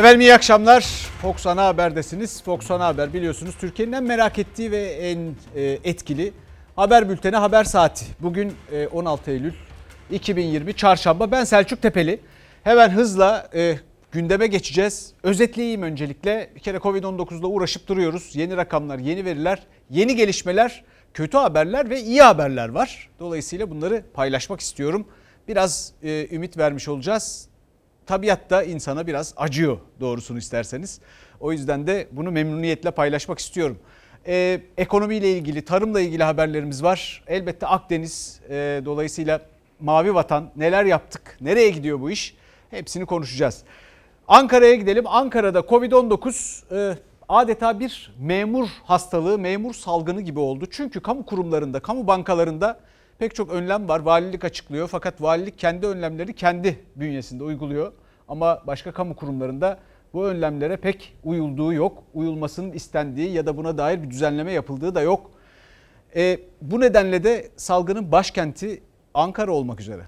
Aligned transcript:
Efendim 0.00 0.20
iyi 0.20 0.34
akşamlar. 0.34 0.82
Fox 1.22 1.46
Ana 1.46 1.66
Haber'desiniz. 1.66 2.42
Fox 2.42 2.70
Ana 2.70 2.86
Haber 2.86 3.12
biliyorsunuz 3.12 3.54
Türkiye'nin 3.60 3.92
en 3.92 4.04
merak 4.04 4.38
ettiği 4.38 4.70
ve 4.70 4.82
en 4.82 5.34
e, 5.56 5.62
etkili 5.84 6.32
haber 6.76 7.08
bülteni 7.08 7.36
Haber 7.36 7.64
Saati. 7.64 8.04
Bugün 8.20 8.52
e, 8.72 8.86
16 8.86 9.30
Eylül 9.30 9.52
2020 10.10 10.74
Çarşamba. 10.74 11.30
Ben 11.30 11.44
Selçuk 11.44 11.82
Tepeli. 11.82 12.20
Hemen 12.64 12.90
hızla 12.90 13.48
e, 13.54 13.78
gündeme 14.12 14.46
geçeceğiz. 14.46 15.12
Özetleyeyim 15.22 15.82
öncelikle. 15.82 16.50
Bir 16.54 16.60
kere 16.60 16.76
Covid-19'la 16.76 17.46
uğraşıp 17.46 17.88
duruyoruz. 17.88 18.30
Yeni 18.36 18.56
rakamlar, 18.56 18.98
yeni 18.98 19.24
veriler, 19.24 19.62
yeni 19.90 20.16
gelişmeler, 20.16 20.84
kötü 21.14 21.38
haberler 21.38 21.90
ve 21.90 22.00
iyi 22.00 22.22
haberler 22.22 22.68
var. 22.68 23.08
Dolayısıyla 23.18 23.70
bunları 23.70 24.02
paylaşmak 24.14 24.60
istiyorum. 24.60 25.06
Biraz 25.48 25.92
e, 26.02 26.28
ümit 26.30 26.58
vermiş 26.58 26.88
olacağız 26.88 27.49
tabiat 28.10 28.50
da 28.50 28.62
insana 28.62 29.06
biraz 29.06 29.34
acıyor 29.36 29.78
doğrusunu 30.00 30.38
isterseniz. 30.38 31.00
O 31.40 31.52
yüzden 31.52 31.86
de 31.86 32.08
bunu 32.12 32.30
memnuniyetle 32.30 32.90
paylaşmak 32.90 33.38
istiyorum. 33.38 33.78
Ee, 34.26 34.60
ekonomiyle 34.78 35.32
ilgili, 35.32 35.64
tarımla 35.64 36.00
ilgili 36.00 36.22
haberlerimiz 36.22 36.82
var. 36.82 37.24
Elbette 37.26 37.66
Akdeniz, 37.66 38.40
e, 38.48 38.82
dolayısıyla 38.84 39.40
Mavi 39.80 40.14
Vatan 40.14 40.50
neler 40.56 40.84
yaptık, 40.84 41.36
nereye 41.40 41.70
gidiyor 41.70 42.00
bu 42.00 42.10
iş 42.10 42.34
hepsini 42.70 43.06
konuşacağız. 43.06 43.62
Ankara'ya 44.28 44.74
gidelim. 44.74 45.04
Ankara'da 45.06 45.58
Covid-19 45.58 46.92
e, 46.92 46.98
adeta 47.28 47.80
bir 47.80 48.14
memur 48.18 48.68
hastalığı, 48.84 49.38
memur 49.38 49.74
salgını 49.74 50.20
gibi 50.20 50.38
oldu. 50.38 50.64
Çünkü 50.70 51.00
kamu 51.00 51.26
kurumlarında, 51.26 51.80
kamu 51.80 52.06
bankalarında 52.06 52.80
pek 53.18 53.34
çok 53.34 53.50
önlem 53.50 53.88
var. 53.88 54.00
Valilik 54.00 54.44
açıklıyor 54.44 54.88
fakat 54.88 55.22
valilik 55.22 55.58
kendi 55.58 55.86
önlemleri 55.86 56.34
kendi 56.34 56.78
bünyesinde 56.96 57.44
uyguluyor. 57.44 57.92
Ama 58.30 58.62
başka 58.66 58.92
kamu 58.92 59.16
kurumlarında 59.16 59.78
bu 60.14 60.26
önlemlere 60.26 60.76
pek 60.76 61.16
uyulduğu 61.24 61.72
yok. 61.72 62.02
Uyulmasının 62.14 62.72
istendiği 62.72 63.32
ya 63.32 63.46
da 63.46 63.56
buna 63.56 63.78
dair 63.78 64.02
bir 64.02 64.10
düzenleme 64.10 64.52
yapıldığı 64.52 64.94
da 64.94 65.00
yok. 65.00 65.30
E, 66.16 66.38
bu 66.62 66.80
nedenle 66.80 67.24
de 67.24 67.48
salgının 67.56 68.12
başkenti 68.12 68.82
Ankara 69.14 69.52
olmak 69.52 69.80
üzere. 69.80 70.02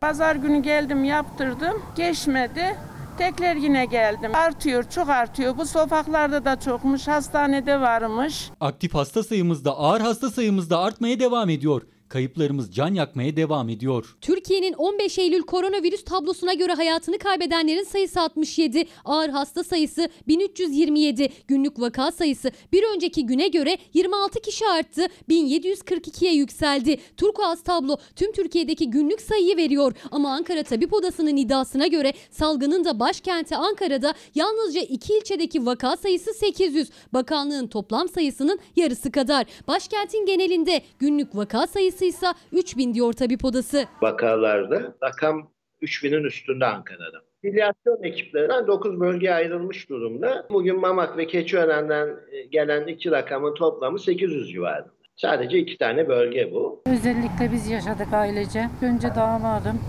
Pazar 0.00 0.36
günü 0.36 0.62
geldim 0.62 1.04
yaptırdım. 1.04 1.82
Geçmedi. 1.96 2.76
Tekrar 3.18 3.54
yine 3.54 3.84
geldim. 3.86 4.34
Artıyor, 4.34 4.84
çok 4.90 5.08
artıyor. 5.08 5.56
Bu 5.58 5.66
sokaklarda 5.66 6.44
da 6.44 6.60
çokmuş, 6.60 7.08
hastanede 7.08 7.80
varmış. 7.80 8.50
Aktif 8.60 8.94
hasta 8.94 9.22
sayımız 9.22 9.64
da 9.64 9.78
ağır 9.78 10.00
hasta 10.00 10.30
sayımız 10.30 10.70
da 10.70 10.78
artmaya 10.78 11.20
devam 11.20 11.48
ediyor. 11.48 11.82
Kayıplarımız 12.10 12.74
can 12.74 12.94
yakmaya 12.94 13.36
devam 13.36 13.68
ediyor. 13.68 14.16
Türkiye'nin 14.20 14.72
15 14.72 15.18
Eylül 15.18 15.42
koronavirüs 15.42 16.04
tablosuna 16.04 16.54
göre 16.54 16.72
hayatını 16.72 17.18
kaybedenlerin 17.18 17.84
sayısı 17.84 18.20
67, 18.20 18.84
ağır 19.04 19.28
hasta 19.28 19.64
sayısı 19.64 20.08
1327, 20.28 21.32
günlük 21.48 21.80
vaka 21.80 22.12
sayısı 22.12 22.50
bir 22.72 22.84
önceki 22.94 23.26
güne 23.26 23.48
göre 23.48 23.78
26 23.94 24.40
kişi 24.40 24.66
arttı, 24.66 25.06
1742'ye 25.28 26.34
yükseldi. 26.34 26.98
Turkuaz 27.16 27.62
tablo 27.62 27.96
tüm 28.16 28.32
Türkiye'deki 28.32 28.90
günlük 28.90 29.20
sayıyı 29.20 29.56
veriyor 29.56 29.92
ama 30.10 30.32
Ankara 30.32 30.62
Tabip 30.62 30.92
Odası'nın 30.92 31.36
iddiasına 31.36 31.86
göre 31.86 32.12
salgının 32.30 32.84
da 32.84 33.00
başkenti 33.00 33.56
Ankara'da 33.56 34.14
yalnızca 34.34 34.80
iki 34.80 35.18
ilçedeki 35.18 35.66
vaka 35.66 35.96
sayısı 35.96 36.34
800, 36.34 36.90
bakanlığın 37.12 37.66
toplam 37.66 38.08
sayısının 38.08 38.58
yarısı 38.76 39.12
kadar. 39.12 39.46
Başkentin 39.68 40.26
genelinde 40.26 40.82
günlük 40.98 41.36
vaka 41.36 41.66
sayısı 41.66 41.99
ise 42.06 42.26
3000 42.52 42.94
diyor 42.94 43.12
Tabip 43.12 43.44
Odası. 43.44 43.84
vakalarda 44.02 44.94
rakam 45.02 45.50
3000'in 45.82 46.24
üstünde 46.24 46.66
Ankara'da. 46.66 47.18
Filyasyon 47.42 48.02
ekiplerinden 48.02 48.66
9 48.66 49.00
bölgeye 49.00 49.34
ayrılmış 49.34 49.88
durumda. 49.88 50.46
Bugün 50.50 50.80
Mamak 50.80 51.16
ve 51.16 51.26
Keçiören'den 51.26 52.08
e, 52.32 52.42
gelen 52.42 52.86
iki 52.86 53.10
rakamın 53.10 53.54
toplamı 53.54 53.98
800 53.98 54.50
civarında. 54.50 54.90
Sadece 55.16 55.58
iki 55.58 55.78
tane 55.78 56.08
bölge 56.08 56.52
bu. 56.52 56.82
Özellikle 56.86 57.52
biz 57.52 57.70
yaşadık 57.70 58.12
ailece. 58.12 58.68
Önce 58.82 59.08
damadım, 59.16 59.80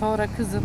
sonra 0.00 0.26
kızım, 0.36 0.64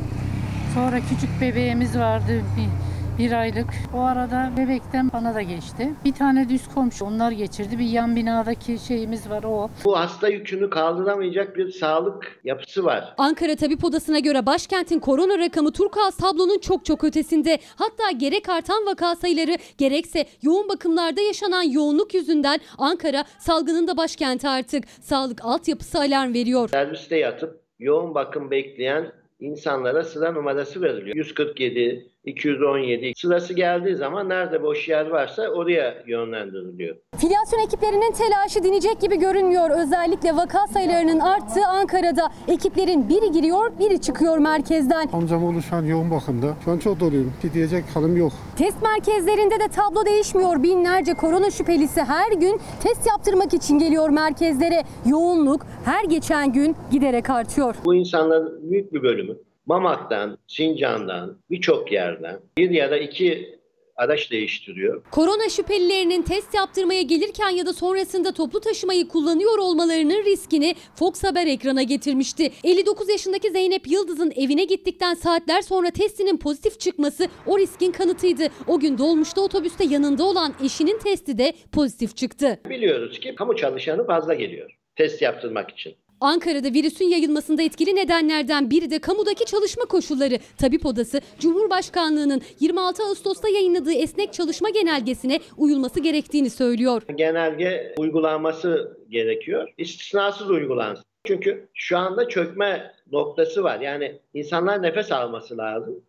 sonra 0.75 0.95
küçük 0.99 1.29
bebeğimiz 1.41 1.99
vardı 1.99 2.31
bir, 2.57 2.88
bir 3.19 3.31
aylık. 3.31 3.67
O 3.95 3.99
arada 3.99 4.51
bebekten 4.57 5.11
bana 5.13 5.35
da 5.35 5.41
geçti. 5.41 5.93
Bir 6.05 6.13
tane 6.13 6.49
düz 6.49 6.67
komşu 6.67 7.05
onlar 7.05 7.31
geçirdi. 7.31 7.79
Bir 7.79 7.85
yan 7.85 8.15
binadaki 8.15 8.77
şeyimiz 8.87 9.29
var 9.29 9.43
o. 9.43 9.69
Bu 9.85 9.99
hasta 9.99 10.27
yükünü 10.29 10.69
kaldıramayacak 10.69 11.57
bir 11.57 11.71
sağlık 11.71 12.39
yapısı 12.43 12.83
var. 12.83 13.13
Ankara 13.17 13.55
Tabip 13.55 13.83
Odası'na 13.83 14.19
göre 14.19 14.45
başkentin 14.45 14.99
korona 14.99 15.37
rakamı 15.39 15.71
Turkuaz 15.71 16.17
tablonun 16.17 16.59
çok 16.59 16.85
çok 16.85 17.03
ötesinde. 17.03 17.59
Hatta 17.75 18.11
gerek 18.11 18.49
artan 18.49 18.85
vaka 18.85 19.15
sayıları 19.15 19.57
gerekse 19.77 20.25
yoğun 20.41 20.69
bakımlarda 20.69 21.21
yaşanan 21.21 21.63
yoğunluk 21.63 22.13
yüzünden 22.13 22.59
Ankara 22.77 23.23
salgının 23.39 23.87
da 23.87 23.97
başkenti 23.97 24.47
artık. 24.47 24.83
Sağlık 25.01 25.45
altyapısı 25.45 25.99
alarm 25.99 26.33
veriyor. 26.33 26.69
Serviste 26.69 27.17
yatıp 27.17 27.61
yoğun 27.79 28.15
bakım 28.15 28.51
bekleyen 28.51 29.11
insanlara 29.39 30.03
sıra 30.03 30.31
numarası 30.31 30.81
veriliyor. 30.81 31.15
147, 31.15 32.11
217 32.29 33.13
sırası 33.17 33.53
geldiği 33.53 33.95
zaman 33.95 34.29
nerede 34.29 34.63
boş 34.63 34.89
yer 34.89 35.07
varsa 35.07 35.47
oraya 35.47 36.03
yönlendiriliyor. 36.07 36.95
Filyasyon 37.17 37.59
ekiplerinin 37.59 38.11
telaşı 38.11 38.63
dinecek 38.63 39.01
gibi 39.01 39.19
görünmüyor. 39.19 39.69
Özellikle 39.83 40.35
vaka 40.35 40.67
sayılarının 40.67 41.19
arttığı 41.19 41.65
Ankara'da 41.67 42.29
ekiplerin 42.47 43.09
biri 43.09 43.31
giriyor 43.31 43.79
biri 43.79 44.01
çıkıyor 44.01 44.37
merkezden. 44.37 45.09
Amcam 45.13 45.43
oğlu 45.43 45.61
şu 45.61 45.75
an 45.75 45.83
yoğun 45.85 46.11
bakımda. 46.11 46.47
Şu 46.65 46.71
an 46.71 46.77
çok 46.77 46.99
doluyum. 46.99 47.33
Bir 47.43 47.53
diyecek 47.53 47.83
halim 47.93 48.17
yok. 48.17 48.31
Test 48.57 48.81
merkezlerinde 48.81 49.59
de 49.59 49.67
tablo 49.67 50.05
değişmiyor. 50.05 50.63
Binlerce 50.63 51.13
korona 51.13 51.51
şüphelisi 51.51 52.01
her 52.01 52.31
gün 52.31 52.59
test 52.83 53.07
yaptırmak 53.07 53.53
için 53.53 53.79
geliyor 53.79 54.09
merkezlere. 54.09 54.83
Yoğunluk 55.05 55.65
her 55.85 56.03
geçen 56.03 56.53
gün 56.53 56.75
giderek 56.91 57.29
artıyor. 57.29 57.75
Bu 57.85 57.95
insanların 57.95 58.71
büyük 58.71 58.93
bir 58.93 59.03
bölümü 59.03 59.48
Mamak'tan, 59.69 60.37
Sincan'dan, 60.47 61.37
birçok 61.51 61.91
yerden 61.91 62.39
bir 62.57 62.69
ya 62.69 62.91
da 62.91 62.97
iki 62.97 63.59
araç 63.95 64.31
değiştiriyor. 64.31 65.03
Korona 65.11 65.49
şüphelilerinin 65.49 66.21
test 66.21 66.53
yaptırmaya 66.53 67.01
gelirken 67.01 67.49
ya 67.49 67.65
da 67.65 67.73
sonrasında 67.73 68.31
toplu 68.31 68.59
taşımayı 68.59 69.07
kullanıyor 69.07 69.57
olmalarının 69.57 70.25
riskini 70.25 70.75
Fox 70.95 71.23
Haber 71.23 71.47
ekrana 71.47 71.83
getirmişti. 71.83 72.51
59 72.63 73.09
yaşındaki 73.09 73.51
Zeynep 73.51 73.87
Yıldız'ın 73.87 74.31
evine 74.35 74.63
gittikten 74.63 75.13
saatler 75.13 75.61
sonra 75.61 75.91
testinin 75.91 76.37
pozitif 76.37 76.79
çıkması 76.79 77.27
o 77.45 77.59
riskin 77.59 77.91
kanıtıydı. 77.91 78.47
O 78.67 78.79
gün 78.79 78.97
dolmuşta 78.97 79.41
otobüste 79.41 79.85
yanında 79.85 80.23
olan 80.23 80.53
eşinin 80.63 80.99
testi 80.99 81.37
de 81.37 81.53
pozitif 81.71 82.17
çıktı. 82.17 82.59
Biliyoruz 82.69 83.19
ki 83.19 83.35
kamu 83.35 83.55
çalışanı 83.55 84.07
fazla 84.07 84.33
geliyor 84.33 84.79
test 84.95 85.21
yaptırmak 85.21 85.69
için. 85.71 85.95
Ankara'da 86.21 86.73
virüsün 86.73 87.05
yayılmasında 87.05 87.61
etkili 87.61 87.95
nedenlerden 87.95 88.69
biri 88.69 88.91
de 88.91 88.99
kamudaki 88.99 89.45
çalışma 89.45 89.85
koşulları. 89.85 90.39
Tabip 90.57 90.85
Odası, 90.85 91.21
Cumhurbaşkanlığı'nın 91.39 92.41
26 92.59 93.03
Ağustos'ta 93.03 93.49
yayınladığı 93.49 93.93
esnek 93.93 94.33
çalışma 94.33 94.69
genelgesine 94.69 95.39
uyulması 95.57 95.99
gerektiğini 95.99 96.49
söylüyor. 96.49 97.01
Genelge 97.15 97.95
uygulanması 97.97 98.97
gerekiyor. 99.09 99.73
İstisnasız 99.77 100.49
uygulansın. 100.49 101.05
Çünkü 101.25 101.69
şu 101.73 101.97
anda 101.97 102.27
çökme 102.29 102.93
noktası 103.11 103.63
var. 103.63 103.79
Yani 103.79 104.19
insanlar 104.33 104.83
nefes 104.83 105.11
alması 105.11 105.57
lazım. 105.57 106.01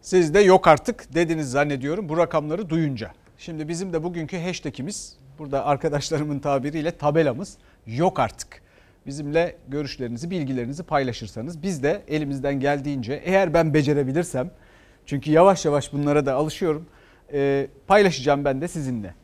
Siz 0.00 0.34
de 0.34 0.40
yok 0.40 0.68
artık 0.68 1.14
dediniz 1.14 1.50
zannediyorum 1.50 2.08
bu 2.08 2.16
rakamları 2.16 2.70
duyunca. 2.70 3.10
Şimdi 3.38 3.68
bizim 3.68 3.92
de 3.92 4.02
bugünkü 4.02 4.38
hashtagimiz 4.38 5.18
burada 5.38 5.64
arkadaşlarımın 5.64 6.38
tabiriyle 6.38 6.90
tabelamız 6.90 7.58
yok 7.86 8.20
artık. 8.20 8.62
Bizimle 9.06 9.56
görüşlerinizi, 9.68 10.30
bilgilerinizi 10.30 10.82
paylaşırsanız 10.82 11.62
biz 11.62 11.82
de 11.82 12.02
elimizden 12.08 12.60
geldiğince 12.60 13.22
eğer 13.24 13.54
ben 13.54 13.74
becerebilirsem 13.74 14.50
çünkü 15.06 15.30
yavaş 15.30 15.64
yavaş 15.64 15.92
bunlara 15.92 16.26
da 16.26 16.34
alışıyorum 16.34 16.86
e, 17.32 17.66
paylaşacağım 17.86 18.44
ben 18.44 18.60
de 18.60 18.68
sizinle. 18.68 19.14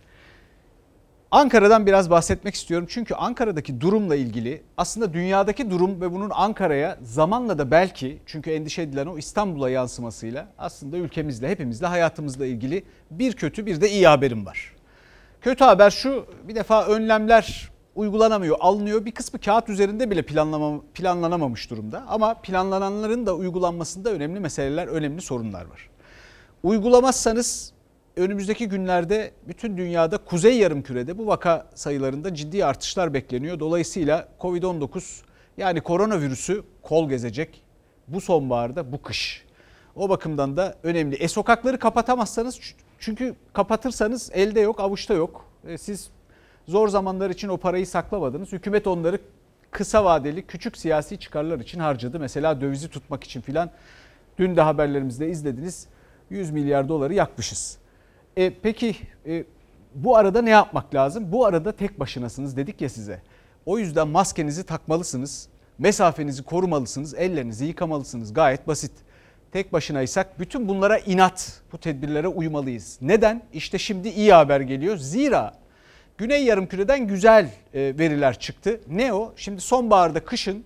Ankara'dan 1.31 1.87
biraz 1.87 2.11
bahsetmek 2.11 2.55
istiyorum. 2.55 2.87
Çünkü 2.91 3.15
Ankara'daki 3.15 3.81
durumla 3.81 4.17
ilgili 4.17 4.63
aslında 4.77 5.13
dünyadaki 5.13 5.71
durum 5.71 6.01
ve 6.01 6.13
bunun 6.13 6.31
Ankara'ya 6.35 6.99
zamanla 7.03 7.59
da 7.59 7.71
belki 7.71 8.19
çünkü 8.27 8.51
endişe 8.51 8.83
edilen 8.83 9.07
o 9.07 9.19
İstanbul'a 9.19 9.71
yansımasıyla 9.71 10.49
aslında 10.59 10.97
ülkemizle, 10.97 11.49
hepimizle, 11.49 11.87
hayatımızla 11.87 12.47
ilgili 12.47 12.85
bir 13.11 13.33
kötü 13.33 13.67
bir 13.67 13.81
de 13.81 13.91
iyi 13.91 14.07
haberim 14.07 14.47
var. 14.47 14.75
Kötü 15.41 15.65
haber 15.65 15.91
şu 15.91 16.27
bir 16.49 16.55
defa 16.55 16.87
önlemler 16.87 17.71
uygulanamıyor, 17.95 18.57
alınıyor. 18.61 19.05
Bir 19.05 19.13
kısmı 19.13 19.41
kağıt 19.41 19.69
üzerinde 19.69 20.11
bile 20.11 20.23
planlama, 20.23 20.81
planlanamamış 20.95 21.71
durumda. 21.71 22.05
Ama 22.09 22.35
planlananların 22.35 23.27
da 23.27 23.35
uygulanmasında 23.37 24.11
önemli 24.11 24.41
meseleler, 24.41 24.87
önemli 24.87 25.21
sorunlar 25.21 25.65
var. 25.65 25.91
Uygulamazsanız 26.63 27.73
önümüzdeki 28.17 28.69
günlerde 28.69 29.31
bütün 29.49 29.77
dünyada 29.77 30.19
kuzey 30.19 30.59
yarımkürede 30.59 31.19
bu 31.19 31.27
vaka 31.27 31.67
sayılarında 31.75 32.35
ciddi 32.35 32.65
artışlar 32.65 33.15
bekleniyor. 33.15 33.61
Dolayısıyla 33.61 34.29
Covid-19 34.41 35.23
yani 35.57 35.81
koronavirüsü 35.81 36.63
kol 36.83 37.09
gezecek 37.09 37.63
bu 38.09 38.21
sonbaharda 38.21 38.93
bu 38.93 39.03
kış. 39.03 39.45
O 39.97 40.09
bakımdan 40.09 40.57
da 40.57 40.75
önemli. 40.83 41.17
E 41.17 41.29
sokakları 41.29 41.79
kapatamazsanız 41.79 42.61
çünkü 42.99 43.35
kapatırsanız 43.53 44.31
elde 44.33 44.61
yok, 44.61 44.81
avuçta 44.81 45.15
yok. 45.15 45.45
E, 45.67 45.79
siz 45.79 46.11
zor 46.71 46.89
zamanlar 46.89 47.31
için 47.31 47.49
o 47.49 47.57
parayı 47.57 47.87
saklamadınız. 47.87 48.53
Hükümet 48.53 48.87
onları 48.87 49.19
kısa 49.71 50.05
vadeli 50.05 50.47
küçük 50.47 50.77
siyasi 50.77 51.19
çıkarlar 51.19 51.59
için 51.59 51.81
harcadı. 51.81 52.21
Mesela 52.21 52.61
dövizi 52.61 52.89
tutmak 52.89 53.25
için 53.25 53.41
filan. 53.41 53.71
Dün 54.39 54.57
de 54.57 54.61
haberlerimizde 54.61 55.29
izlediniz. 55.29 55.87
100 56.31 56.51
milyar 56.51 56.89
doları 56.89 57.15
yakmışız. 57.15 57.79
E, 58.37 58.55
peki 58.63 58.97
e, 59.27 59.45
bu 59.95 60.17
arada 60.17 60.43
ne 60.43 60.51
yapmak 60.51 60.95
lazım? 60.95 61.33
Bu 61.33 61.47
arada 61.47 61.73
tek 61.73 62.01
başınasınız 62.01 62.57
dedik 62.57 62.81
ya 62.81 62.89
size. 62.89 63.23
O 63.67 63.79
yüzden 63.79 64.09
maskenizi 64.09 64.67
takmalısınız. 64.67 65.49
Mesafenizi 65.79 66.43
korumalısınız. 66.43 67.15
Ellerinizi 67.15 67.65
yıkamalısınız. 67.65 68.35
Gayet 68.35 68.67
basit. 68.67 68.93
Tek 69.53 69.73
başınaysak 69.73 70.41
bütün 70.41 70.69
bunlara 70.69 70.99
inat 70.99 71.63
bu 71.73 71.79
tedbirlere 71.79 72.29
uymalıyız. 72.29 72.99
Neden? 73.01 73.43
İşte 73.53 73.79
şimdi 73.79 74.09
iyi 74.09 74.33
haber 74.33 74.61
geliyor. 74.61 74.97
Zira 74.97 75.60
Güney 76.21 76.45
Yarımküre'den 76.45 77.07
güzel 77.07 77.51
e, 77.75 77.99
veriler 77.99 78.39
çıktı. 78.39 78.81
Ne 78.89 79.13
o? 79.13 79.33
Şimdi 79.37 79.61
sonbaharda 79.61 80.25
kışın 80.25 80.65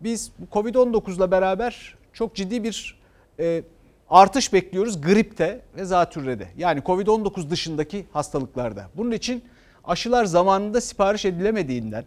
biz 0.00 0.32
bu 0.38 0.58
Covid-19'la 0.58 1.30
beraber 1.30 1.94
çok 2.12 2.34
ciddi 2.34 2.64
bir 2.64 2.98
e, 3.38 3.62
artış 4.10 4.52
bekliyoruz 4.52 5.00
gripte 5.00 5.60
ve 5.76 5.84
zatürrede. 5.84 6.48
Yani 6.56 6.80
Covid-19 6.80 7.50
dışındaki 7.50 8.06
hastalıklarda. 8.12 8.90
Bunun 8.96 9.10
için 9.10 9.44
aşılar 9.84 10.24
zamanında 10.24 10.80
sipariş 10.80 11.24
edilemediğinden 11.24 12.04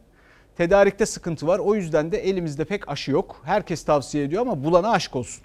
tedarikte 0.58 1.06
sıkıntı 1.06 1.48
var. 1.48 1.60
O 1.60 1.76
yüzden 1.76 2.12
de 2.12 2.18
elimizde 2.18 2.66
pek 2.66 2.90
aşı 2.90 3.12
yok. 3.12 3.42
Herkes 3.46 3.86
tavsiye 3.86 4.24
ediyor 4.24 4.42
ama 4.42 4.64
bulana 4.64 4.92
aşk 4.92 5.16
olsun. 5.16 5.44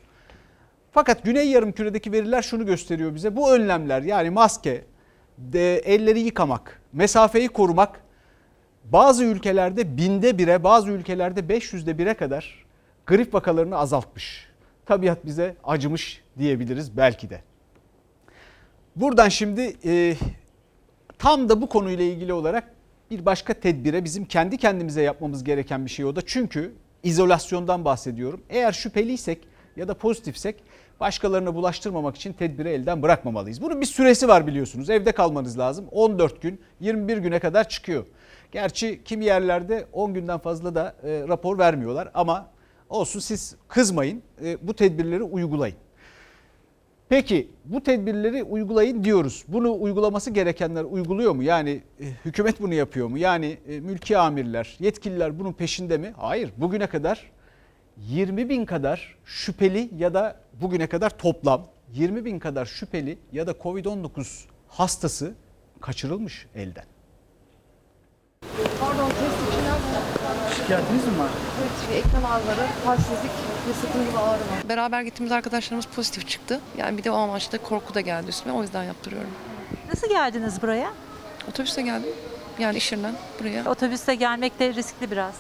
Fakat 0.93 1.25
Güney 1.25 1.49
Yarımküre'deki 1.51 2.13
veriler 2.13 2.43
şunu 2.43 2.67
gösteriyor 2.67 3.15
bize. 3.15 3.37
Bu 3.37 3.53
önlemler 3.53 4.03
yani 4.03 4.31
maske, 4.31 4.85
de, 5.39 5.77
elleri 5.79 6.21
yıkamak, 6.21 6.83
mesafeyi 6.93 7.49
korumak 7.49 8.01
bazı 8.85 9.25
ülkelerde 9.25 9.97
binde 9.97 10.39
bire, 10.39 10.65
bazı 10.65 10.91
ülkelerde 10.91 11.41
500'de 11.41 11.99
bire 11.99 12.15
kadar 12.15 12.65
grip 13.07 13.35
vakalarını 13.35 13.77
azaltmış. 13.77 14.49
Tabiat 14.87 15.27
bize 15.27 15.57
acımış 15.65 16.23
diyebiliriz 16.39 16.97
belki 16.97 17.31
de. 17.31 17.41
Buradan 18.97 19.29
şimdi 19.29 19.77
e, 19.85 20.17
tam 21.19 21.49
da 21.49 21.63
bu 21.63 21.69
konuyla 21.69 22.05
ilgili 22.05 22.33
olarak 22.33 22.73
bir 23.11 23.27
başka 23.27 23.55
tedbire 23.55 24.05
bizim 24.05 24.25
kendi 24.25 24.57
kendimize 24.57 25.03
yapmamız 25.03 25.45
gereken 25.45 25.85
bir 25.85 25.91
şey 25.91 26.05
o 26.05 26.17
da. 26.17 26.21
Çünkü 26.27 26.75
izolasyondan 27.03 27.85
bahsediyorum. 27.85 28.43
Eğer 28.51 28.73
şüpheliysek 28.73 29.49
ya 29.77 29.89
da 29.89 29.95
pozitifsek 29.95 30.63
başkalarına 31.01 31.55
bulaştırmamak 31.55 32.17
için 32.17 32.33
tedbiri 32.33 32.69
elden 32.69 33.03
bırakmamalıyız. 33.03 33.63
Bunun 33.63 33.81
bir 33.81 33.87
süresi 33.87 34.29
var 34.29 34.47
biliyorsunuz. 34.47 34.91
Evde 34.91 35.13
kalmanız 35.13 35.59
lazım. 35.59 35.87
14 35.91 36.43
gün, 36.43 36.61
21 36.81 37.17
güne 37.17 37.39
kadar 37.39 37.69
çıkıyor. 37.69 38.05
Gerçi 38.53 39.05
kimi 39.05 39.25
yerlerde 39.25 39.87
10 39.93 40.15
günden 40.15 40.39
fazla 40.39 40.75
da 40.75 40.97
e, 41.03 41.25
rapor 41.29 41.59
vermiyorlar 41.59 42.11
ama 42.15 42.51
olsun 42.89 43.21
siz 43.21 43.57
kızmayın. 43.69 44.23
E, 44.45 44.67
bu 44.67 44.75
tedbirleri 44.75 45.23
uygulayın. 45.23 45.77
Peki 47.09 47.49
bu 47.65 47.83
tedbirleri 47.83 48.43
uygulayın 48.43 49.05
diyoruz. 49.05 49.45
Bunu 49.49 49.81
uygulaması 49.81 50.31
gerekenler 50.31 50.85
uyguluyor 50.85 51.33
mu? 51.33 51.43
Yani 51.43 51.83
e, 52.01 52.05
hükümet 52.25 52.61
bunu 52.61 52.75
yapıyor 52.75 53.09
mu? 53.09 53.19
Yani 53.19 53.59
e, 53.69 53.81
mülki 53.81 54.19
amirler, 54.19 54.77
yetkililer 54.81 55.39
bunun 55.39 55.53
peşinde 55.53 55.99
mi? 55.99 56.15
Hayır. 56.17 56.51
Bugüne 56.57 56.87
kadar 56.87 57.31
20 58.07 58.49
bin 58.49 58.65
kadar 58.65 59.17
şüpheli 59.25 59.91
ya 59.99 60.15
da 60.15 60.37
bugüne 60.61 60.87
kadar 60.87 61.11
toplam 61.19 61.67
20 61.93 62.25
bin 62.25 62.39
kadar 62.39 62.67
şüpheli 62.67 63.19
ya 63.33 63.47
da 63.47 63.51
Covid-19 63.53 64.45
hastası 64.69 65.35
kaçırılmış 65.81 66.47
elden. 66.55 66.85
Şikayetiniz 70.57 71.05
mi 71.05 71.19
var? 71.19 71.29
Evet, 71.61 72.05
ekran 72.07 72.23
ağrıları, 72.23 72.67
halsizlik 72.85 73.31
ve 73.69 73.73
sıkıntılı 73.73 74.19
ağrı 74.21 74.41
var. 74.41 74.69
Beraber 74.69 75.03
gittiğimiz 75.03 75.33
arkadaşlarımız 75.33 75.87
pozitif 75.87 76.29
çıktı. 76.29 76.61
Yani 76.79 76.99
bir 76.99 77.05
de 77.05 77.11
o 77.11 77.15
amaçla 77.15 77.59
korku 77.59 77.95
da 77.95 78.01
geldi 78.01 78.29
üstüme. 78.29 78.55
O 78.55 78.63
yüzden 78.63 78.85
yaptırıyorum. 78.85 79.31
Nasıl 79.89 80.09
geldiniz 80.09 80.63
buraya? 80.63 80.93
Otobüste 81.49 81.83
geldim. 81.83 82.11
Yani 82.59 82.77
iş 82.77 82.93
yerinden 82.93 83.15
buraya. 83.41 83.71
Otobüste 83.71 84.15
gelmek 84.15 84.59
de 84.59 84.75
riskli 84.75 85.11
biraz. 85.11 85.35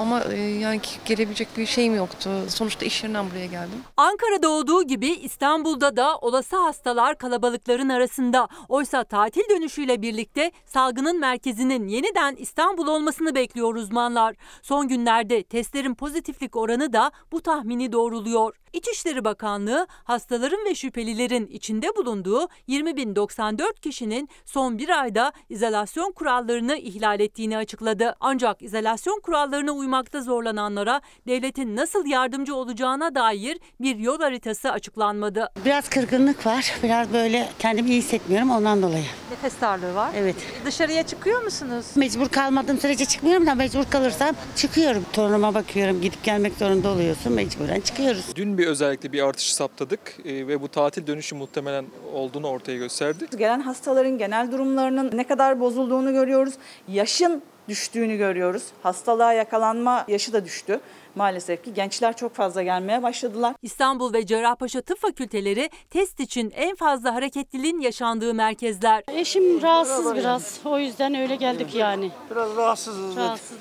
Ama 0.00 0.20
e, 0.20 0.36
yani 0.40 0.80
gelebilecek 1.04 1.48
bir 1.56 1.66
şeyim 1.66 1.96
yoktu. 1.96 2.30
Sonuçta 2.48 2.84
iş 2.84 3.02
yerinden 3.02 3.30
buraya 3.30 3.46
geldim. 3.46 3.78
Ankara'da 3.96 4.48
olduğu 4.48 4.82
gibi 4.82 5.08
İstanbul'da 5.08 5.96
da 5.96 6.18
olası 6.18 6.56
hastalar 6.56 7.18
kalabalıkların 7.18 7.88
arasında. 7.88 8.48
Oysa 8.68 9.04
tatil 9.04 9.42
dönüşüyle 9.50 10.02
birlikte 10.02 10.52
salgının 10.66 11.20
merkezinin 11.20 11.88
yeniden 11.88 12.36
İstanbul 12.36 12.86
olmasını 12.86 13.34
bekliyor 13.34 13.74
uzmanlar. 13.74 14.36
Son 14.62 14.88
günlerde 14.88 15.42
testlerin 15.42 15.94
pozitiflik 15.94 16.56
oranı 16.56 16.92
da 16.92 17.12
bu 17.32 17.40
tahmini 17.40 17.92
doğruluyor. 17.92 18.59
İçişleri 18.72 19.24
Bakanlığı 19.24 19.86
hastaların 20.04 20.64
ve 20.64 20.74
şüphelilerin 20.74 21.46
içinde 21.46 21.96
bulunduğu 21.96 22.48
20.094 22.68 23.80
kişinin 23.80 24.28
son 24.44 24.78
bir 24.78 25.00
ayda 25.00 25.32
izolasyon 25.48 26.12
kurallarını 26.12 26.76
ihlal 26.76 27.20
ettiğini 27.20 27.56
açıkladı. 27.56 28.14
Ancak 28.20 28.62
izolasyon 28.62 29.20
kurallarına 29.20 29.72
uymakta 29.72 30.20
zorlananlara 30.20 31.00
devletin 31.26 31.76
nasıl 31.76 32.06
yardımcı 32.06 32.54
olacağına 32.54 33.14
dair 33.14 33.58
bir 33.80 33.96
yol 33.96 34.20
haritası 34.20 34.72
açıklanmadı. 34.72 35.48
Biraz 35.64 35.88
kırgınlık 35.88 36.46
var. 36.46 36.74
Biraz 36.82 37.12
böyle 37.12 37.48
kendimi 37.58 37.90
iyi 37.90 37.98
hissetmiyorum 37.98 38.50
ondan 38.50 38.82
dolayı. 38.82 39.04
Nefes 39.30 39.60
darlığı 39.60 39.94
var. 39.94 40.10
Evet. 40.16 40.36
Dışarıya 40.64 41.02
çıkıyor 41.02 41.42
musunuz? 41.42 41.86
Mecbur 41.96 42.28
kalmadığım 42.28 42.78
sürece 42.78 43.04
çıkmıyorum 43.04 43.46
da 43.46 43.54
mecbur 43.54 43.84
kalırsam 43.84 44.30
çıkıyorum. 44.56 45.04
Torunuma 45.12 45.54
bakıyorum. 45.54 46.00
Gidip 46.00 46.24
gelmek 46.24 46.52
zorunda 46.58 46.88
oluyorsun. 46.88 47.32
Mecburen 47.32 47.80
çıkıyoruz. 47.80 48.24
Dün 48.36 48.58
bir 48.60 48.66
özellikle 48.66 49.12
bir 49.12 49.22
artış 49.22 49.52
saptadık 49.52 50.16
e, 50.24 50.46
ve 50.46 50.62
bu 50.62 50.68
tatil 50.68 51.06
dönüşü 51.06 51.34
muhtemelen 51.34 51.84
olduğunu 52.14 52.48
ortaya 52.48 52.76
gösterdi. 52.76 53.26
Gelen 53.38 53.60
hastaların 53.60 54.18
genel 54.18 54.52
durumlarının 54.52 55.10
ne 55.14 55.24
kadar 55.26 55.60
bozulduğunu 55.60 56.12
görüyoruz. 56.12 56.54
Yaşın 56.88 57.42
düştüğünü 57.68 58.16
görüyoruz. 58.16 58.62
Hastalığa 58.82 59.32
yakalanma 59.32 60.04
yaşı 60.08 60.32
da 60.32 60.44
düştü. 60.44 60.80
Maalesef 61.14 61.64
ki 61.64 61.74
gençler 61.74 62.16
çok 62.16 62.34
fazla 62.34 62.62
gelmeye 62.62 63.02
başladılar. 63.02 63.54
İstanbul 63.62 64.12
ve 64.12 64.26
Cerrahpaşa 64.26 64.80
Tıp 64.80 64.98
Fakülteleri 64.98 65.70
test 65.90 66.20
için 66.20 66.52
en 66.56 66.76
fazla 66.76 67.14
hareketliliğin 67.14 67.80
yaşandığı 67.80 68.34
merkezler. 68.34 69.02
Eşim 69.08 69.62
rahatsız 69.62 70.14
biraz. 70.14 70.60
O 70.64 70.78
yüzden 70.78 71.14
öyle 71.14 71.36
geldik 71.36 71.74
yani. 71.74 72.10
Biraz 72.30 72.56
rahatsızız. 72.56 73.16
Rahatsız. 73.16 73.58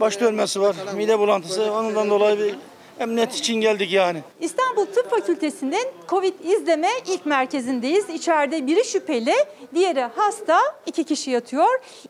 Baş 0.00 0.20
dönmesi 0.20 0.60
var, 0.60 0.76
mide 0.96 1.18
bulantısı. 1.18 1.72
Ondan 1.72 2.10
dolayı 2.10 2.38
bir 2.38 2.54
emniyet 3.00 3.34
için 3.34 3.54
geldik 3.54 3.92
yani. 3.92 4.22
İstanbul 4.40 4.86
Tıp 4.86 5.10
Fakültesi'nin 5.10 5.86
Covid 6.08 6.34
izleme 6.44 6.88
ilk 7.06 7.26
merkezindeyiz. 7.26 8.10
İçeride 8.10 8.66
biri 8.66 8.84
şüpheli, 8.84 9.34
diğeri 9.74 10.00
hasta. 10.02 10.58
iki 10.86 11.04
kişi 11.04 11.30
yatıyor. 11.30 11.68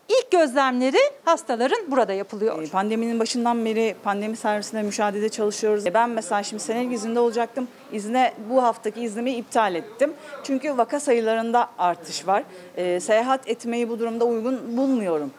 İlk 0.09 0.30
gözlemleri 0.30 0.99
hastaların 1.25 1.90
burada 1.90 2.12
yapılıyor. 2.12 2.62
Ee, 2.62 2.66
Pandeminin 2.66 3.21
başından 3.21 3.64
beri 3.64 3.97
pandemi 4.04 4.37
servisinde 4.37 4.83
müşahelede 4.83 5.28
çalışıyoruz. 5.28 5.87
E, 5.87 5.95
Ben 5.95 6.11
mesela 6.11 6.42
şimdi 6.42 6.62
senelik 6.62 6.92
izinde 6.92 7.21
olacaktım. 7.21 7.68
İzne 7.92 8.33
bu 8.50 8.62
haftaki 8.62 9.00
iznimi 9.00 9.30
iptal 9.33 9.75
ettim. 9.75 10.12
Çünkü 10.45 10.76
vaka 10.78 11.00
sayılarında 11.00 11.68
artış 11.78 12.26
var. 12.26 12.42
Ee, 12.76 13.00
seyahat 13.00 13.49
etmeyi 13.49 13.88
bu 13.88 13.99
durumda 13.99 14.25
uygun 14.25 14.76
bulmuyorum. 14.76 15.30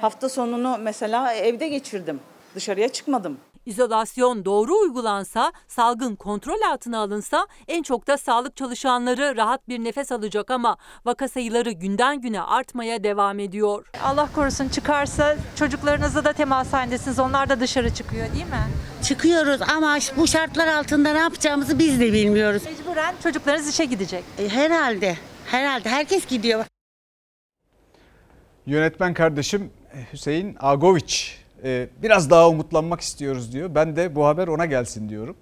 Hafta 0.00 0.28
sonunu 0.28 0.78
mesela 0.80 1.34
evde 1.34 1.68
geçirdim. 1.68 2.20
Dışarıya 2.54 2.88
çıkmadım. 2.88 3.38
İzolasyon 3.66 4.44
doğru 4.44 4.74
uygulansa, 4.74 5.52
salgın 5.68 6.16
kontrol 6.16 6.60
altına 6.72 6.98
alınsa 6.98 7.46
en 7.68 7.82
çok 7.82 8.06
da 8.06 8.16
sağlık 8.16 8.56
çalışanları 8.56 9.36
rahat 9.36 9.68
bir 9.68 9.78
nefes 9.78 10.12
alacak 10.12 10.50
ama 10.50 10.76
vaka 11.04 11.28
sayıları 11.28 11.70
günden 11.70 12.20
güne 12.20 12.40
artmaya 12.42 13.04
devam 13.04 13.38
ediyor. 13.38 13.86
Allah 14.04 14.28
korusun 14.34 14.68
çıkarsa 14.68 15.36
çocuklarınızla 15.56 16.24
da 16.24 16.32
temas 16.32 16.72
halindesiniz. 16.72 17.18
Onlar 17.18 17.48
da 17.48 17.60
dışarı 17.60 17.94
çıkıyor 17.94 18.26
değil 18.34 18.46
mi? 18.46 18.66
Çıkıyoruz 19.04 19.62
ama 19.62 19.98
bu 20.16 20.26
şartlar 20.26 20.68
altında 20.68 21.12
ne 21.12 21.18
yapacağımızı 21.18 21.78
biz 21.78 22.00
de 22.00 22.12
bilmiyoruz. 22.12 22.62
Mecburen 22.64 23.14
çocuklarınız 23.22 23.68
işe 23.68 23.84
gidecek. 23.84 24.24
E, 24.38 24.48
Herhalde. 24.48 25.16
Herhalde. 25.46 25.88
Herkes 25.88 26.26
gidiyor. 26.26 26.64
Yönetmen 28.66 29.14
kardeşim 29.14 29.70
Hüseyin 30.12 30.56
Agoviç 30.60 31.38
e, 31.38 31.39
biraz 32.02 32.30
daha 32.30 32.48
umutlanmak 32.48 33.00
istiyoruz 33.00 33.52
diyor. 33.52 33.70
Ben 33.74 33.96
de 33.96 34.14
bu 34.14 34.26
haber 34.26 34.48
ona 34.48 34.66
gelsin 34.66 35.08
diyorum. 35.08 35.36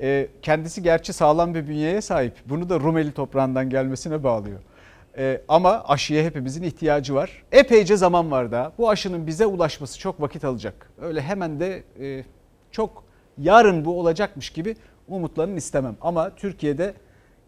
E, 0.00 0.28
Kendisi 0.42 0.82
gerçi 0.82 1.12
sağlam 1.12 1.54
bir 1.54 1.68
bünyeye 1.68 2.00
sahip. 2.00 2.34
Bunu 2.46 2.68
da 2.70 2.80
Rumeli 2.80 3.12
toprağından 3.12 3.70
gelmesine 3.70 4.24
bağlıyor. 4.24 4.60
E, 5.18 5.40
Ama 5.48 5.84
aşıya 5.88 6.24
hepimizin 6.24 6.62
ihtiyacı 6.62 7.14
var. 7.14 7.42
Epeyce 7.52 7.96
zaman 7.96 8.30
var 8.30 8.52
daha. 8.52 8.72
Bu 8.78 8.90
aşının 8.90 9.26
bize 9.26 9.46
ulaşması 9.46 9.98
çok 9.98 10.20
vakit 10.20 10.44
alacak. 10.44 10.90
Öyle 11.00 11.22
hemen 11.22 11.60
de 11.60 11.82
e, 12.00 12.24
çok 12.70 13.04
yarın 13.38 13.84
bu 13.84 14.00
olacakmış 14.00 14.50
gibi 14.50 14.76
umutlanın 15.08 15.56
istemem. 15.56 15.96
Ama 16.00 16.30
Türkiye'de 16.36 16.94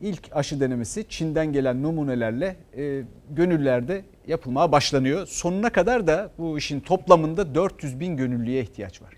ilk 0.02 0.28
aşı 0.32 0.60
denemesi 0.60 1.06
Çin'den 1.08 1.52
gelen 1.52 1.82
numunelerle 1.82 2.56
e, 2.76 3.02
gönüllerde 3.30 4.04
yapılmaya 4.26 4.72
başlanıyor. 4.72 5.26
Sonuna 5.26 5.70
kadar 5.70 6.06
da 6.06 6.30
bu 6.38 6.58
işin 6.58 6.80
toplamında 6.80 7.54
400 7.54 8.00
bin 8.00 8.16
gönüllüye 8.16 8.62
ihtiyaç 8.62 9.02
var. 9.02 9.12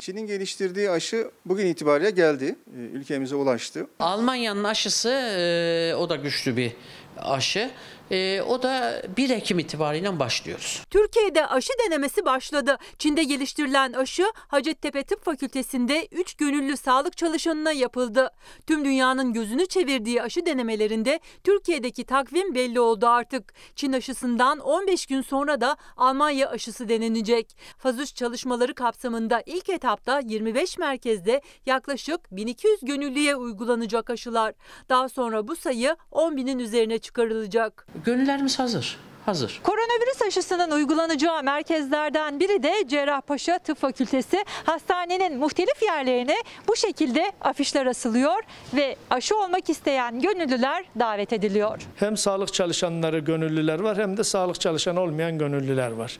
Çin'in 0.00 0.26
geliştirdiği 0.26 0.90
aşı 0.90 1.30
bugün 1.46 1.66
itibariyle 1.66 2.10
geldi. 2.10 2.56
Ee, 2.76 2.78
Ülkemize 2.78 3.36
ulaştı. 3.36 3.86
Almanya'nın 4.00 4.64
aşısı 4.64 5.08
e, 5.10 5.94
o 5.94 6.08
da 6.08 6.16
güçlü 6.16 6.56
bir 6.56 6.72
aşı. 7.16 7.70
E, 8.10 8.42
o 8.42 8.62
da 8.62 9.02
1 9.16 9.30
Ekim 9.30 9.58
itibariyle 9.58 10.18
başlıyoruz. 10.18 10.82
Türkiye'de 10.90 11.46
aşı 11.46 11.72
denemesi 11.86 12.24
başladı. 12.24 12.78
Çin'de 12.98 13.24
geliştirilen 13.24 13.92
aşı 13.92 14.32
Hacettepe 14.34 15.02
Tıp 15.02 15.24
Fakültesi'nde 15.24 16.08
3 16.12 16.34
gönüllü 16.34 16.76
sağlık 16.76 17.16
çalışanına 17.16 17.72
yapıldı. 17.72 18.30
Tüm 18.66 18.84
dünyanın 18.84 19.32
gözünü 19.32 19.66
çevirdiği 19.66 20.22
aşı 20.22 20.46
denemelerinde 20.46 21.20
Türkiye'deki 21.44 22.04
takvim 22.04 22.54
belli 22.54 22.80
oldu 22.80 23.06
artık. 23.06 23.54
Çin 23.76 23.92
aşısından 23.92 24.58
15 24.58 25.06
gün 25.06 25.22
sonra 25.22 25.60
da 25.60 25.76
Almanya 25.96 26.50
aşısı 26.50 26.88
denenecek. 26.88 27.56
Faz 27.78 28.00
3 28.00 28.14
çalışmaları 28.14 28.74
kapsamında 28.74 29.42
ilk 29.46 29.68
etapta 29.68 30.20
25 30.20 30.78
merkezde 30.78 31.42
yaklaşık 31.66 32.20
1200 32.30 32.80
gönüllüye 32.82 33.36
uygulanacak 33.36 34.10
aşılar. 34.10 34.54
Daha 34.88 35.08
sonra 35.08 35.48
bu 35.48 35.56
sayı 35.56 35.96
10 36.10 36.36
binin 36.36 36.58
üzerine 36.58 36.98
çıkarılacak. 36.98 37.86
Gönüllerimiz 38.04 38.58
hazır. 38.58 38.96
Hazır. 39.26 39.60
Koronavirüs 39.62 40.22
aşısının 40.22 40.70
uygulanacağı 40.70 41.42
merkezlerden 41.42 42.40
biri 42.40 42.62
de 42.62 42.74
Cerrahpaşa 42.88 43.58
Tıp 43.58 43.78
Fakültesi. 43.78 44.44
Hastanenin 44.64 45.38
muhtelif 45.38 45.82
yerlerine 45.82 46.36
bu 46.68 46.76
şekilde 46.76 47.32
afişler 47.40 47.86
asılıyor 47.86 48.42
ve 48.74 48.96
aşı 49.10 49.38
olmak 49.38 49.70
isteyen 49.70 50.20
gönüllüler 50.20 50.84
davet 50.98 51.32
ediliyor. 51.32 51.82
Hem 51.96 52.16
sağlık 52.16 52.54
çalışanları 52.54 53.18
gönüllüler 53.18 53.80
var 53.80 53.98
hem 53.98 54.16
de 54.16 54.24
sağlık 54.24 54.60
çalışanı 54.60 55.00
olmayan 55.00 55.38
gönüllüler 55.38 55.90
var. 55.90 56.18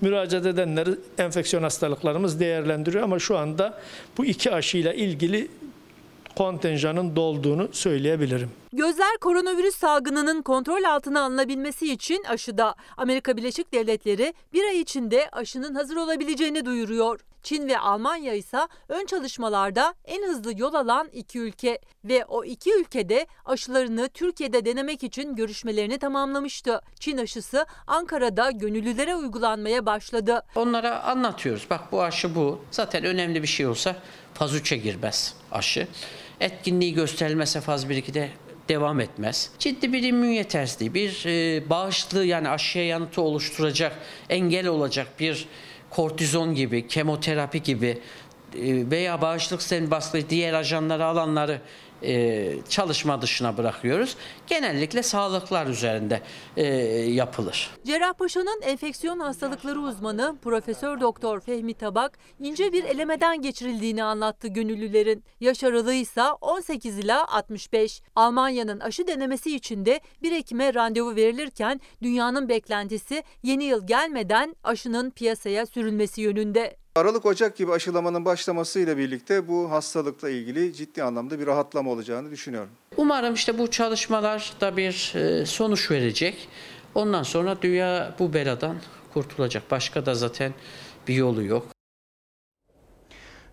Müracaat 0.00 0.46
edenleri 0.46 0.90
enfeksiyon 1.18 1.62
hastalıklarımız 1.62 2.40
değerlendiriyor 2.40 3.04
ama 3.04 3.18
şu 3.18 3.38
anda 3.38 3.78
bu 4.18 4.24
iki 4.24 4.52
aşıyla 4.52 4.92
ilgili 4.92 5.48
kontenjanın 6.36 7.16
dolduğunu 7.16 7.68
söyleyebilirim. 7.72 8.50
Gözler 8.76 9.18
koronavirüs 9.20 9.76
salgınının 9.76 10.42
kontrol 10.42 10.84
altına 10.84 11.22
alınabilmesi 11.24 11.92
için 11.92 12.24
aşıda. 12.24 12.74
Amerika 12.96 13.36
Birleşik 13.36 13.72
Devletleri 13.72 14.34
bir 14.52 14.64
ay 14.64 14.80
içinde 14.80 15.28
aşının 15.32 15.74
hazır 15.74 15.96
olabileceğini 15.96 16.64
duyuruyor. 16.64 17.20
Çin 17.42 17.68
ve 17.68 17.78
Almanya 17.78 18.34
ise 18.34 18.58
ön 18.88 19.06
çalışmalarda 19.06 19.94
en 20.04 20.28
hızlı 20.28 20.60
yol 20.60 20.74
alan 20.74 21.08
iki 21.12 21.38
ülke 21.38 21.78
ve 22.04 22.24
o 22.24 22.44
iki 22.44 22.74
ülkede 22.74 23.26
aşılarını 23.44 24.08
Türkiye'de 24.08 24.64
denemek 24.64 25.02
için 25.02 25.36
görüşmelerini 25.36 25.98
tamamlamıştı. 25.98 26.80
Çin 27.00 27.18
aşısı 27.18 27.66
Ankara'da 27.86 28.50
gönüllülere 28.50 29.16
uygulanmaya 29.16 29.86
başladı. 29.86 30.42
Onlara 30.54 31.02
anlatıyoruz. 31.02 31.66
Bak 31.70 31.92
bu 31.92 32.02
aşı 32.02 32.34
bu. 32.34 32.60
Zaten 32.70 33.04
önemli 33.04 33.42
bir 33.42 33.48
şey 33.48 33.66
olsa 33.66 33.96
faz 34.34 34.54
3'e 34.56 34.76
girmez 34.76 35.34
aşı. 35.52 35.88
Etkinliği 36.40 36.94
gösterilmezse 36.94 37.60
faz 37.60 37.84
1-2'de 37.84 38.30
devam 38.68 39.00
etmez. 39.00 39.50
Ciddi 39.58 39.92
bir 39.92 40.02
immün 40.02 40.30
yetersizliği, 40.30 40.94
bir 40.94 41.24
e, 41.26 41.70
bağışıklığı 41.70 42.24
yani 42.24 42.48
aşıya 42.48 42.86
yanıtı 42.86 43.22
oluşturacak, 43.22 43.98
engel 44.30 44.66
olacak 44.66 45.06
bir 45.20 45.48
kortizon 45.90 46.54
gibi, 46.54 46.88
kemoterapi 46.88 47.62
gibi 47.62 47.98
e, 48.54 48.90
veya 48.90 49.22
bağışıklık 49.22 49.62
sistemi 49.62 49.90
baskılayıcı 49.90 50.30
diğer 50.30 50.52
ajanları 50.52 51.04
alanları 51.04 51.60
e, 52.06 52.52
çalışma 52.68 53.22
dışına 53.22 53.56
bırakıyoruz. 53.56 54.16
Genellikle 54.46 55.02
sağlıklar 55.02 55.66
üzerinde 55.66 56.20
e, 56.56 56.66
yapılır. 57.10 57.70
Cerrahpaşa'nın 57.84 58.60
enfeksiyon 58.62 59.20
hastalıkları 59.20 59.80
uzmanı 59.80 60.36
Profesör 60.42 61.00
Doktor 61.00 61.40
Fehmi 61.40 61.74
Tabak 61.74 62.18
ince 62.38 62.72
bir 62.72 62.84
elemeden 62.84 63.42
geçirildiğini 63.42 64.04
anlattı 64.04 64.48
gönüllülerin. 64.48 65.24
Yaş 65.40 65.64
aralığı 65.64 65.94
ise 65.94 66.22
18 66.22 66.98
ila 66.98 67.28
65. 67.28 68.02
Almanya'nın 68.16 68.80
aşı 68.80 69.06
denemesi 69.06 69.56
için 69.56 69.86
de 69.86 70.00
1 70.22 70.32
Ekim'e 70.32 70.74
randevu 70.74 71.16
verilirken 71.16 71.80
dünyanın 72.02 72.48
beklentisi 72.48 73.22
yeni 73.42 73.64
yıl 73.64 73.86
gelmeden 73.86 74.56
aşının 74.64 75.10
piyasaya 75.10 75.66
sürülmesi 75.66 76.20
yönünde. 76.20 76.83
Aralık-Ocak 76.96 77.56
gibi 77.56 77.72
aşılamanın 77.72 78.24
başlamasıyla 78.24 78.98
birlikte 78.98 79.48
bu 79.48 79.70
hastalıkla 79.70 80.30
ilgili 80.30 80.74
ciddi 80.74 81.02
anlamda 81.02 81.40
bir 81.40 81.46
rahatlama 81.46 81.90
olacağını 81.90 82.30
düşünüyorum. 82.30 82.70
Umarım 82.96 83.34
işte 83.34 83.58
bu 83.58 83.70
çalışmalar 83.70 84.52
da 84.60 84.76
bir 84.76 85.12
e, 85.14 85.46
sonuç 85.46 85.90
verecek. 85.90 86.48
Ondan 86.94 87.22
sonra 87.22 87.62
dünya 87.62 88.14
bu 88.18 88.34
beladan 88.34 88.76
kurtulacak. 89.14 89.70
Başka 89.70 90.06
da 90.06 90.14
zaten 90.14 90.54
bir 91.08 91.14
yolu 91.14 91.44
yok. 91.44 91.66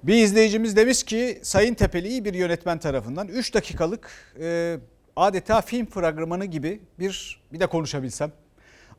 Bir 0.04 0.16
izleyicimiz 0.16 0.76
demiş 0.76 1.04
ki 1.04 1.40
Sayın 1.44 1.74
Tepeli 1.74 2.08
iyi 2.08 2.26
bir 2.26 2.34
yönetmen 2.34 2.80
tarafından 2.80 3.28
3 3.28 3.54
dakikalık 3.54 4.34
e, 4.40 4.78
adeta 5.16 5.62
film 5.62 5.86
fragmanı 5.86 6.46
gibi 6.46 6.82
bir 7.00 7.42
bir 7.54 7.60
de 7.60 7.68
konuşabilsem 7.68 8.32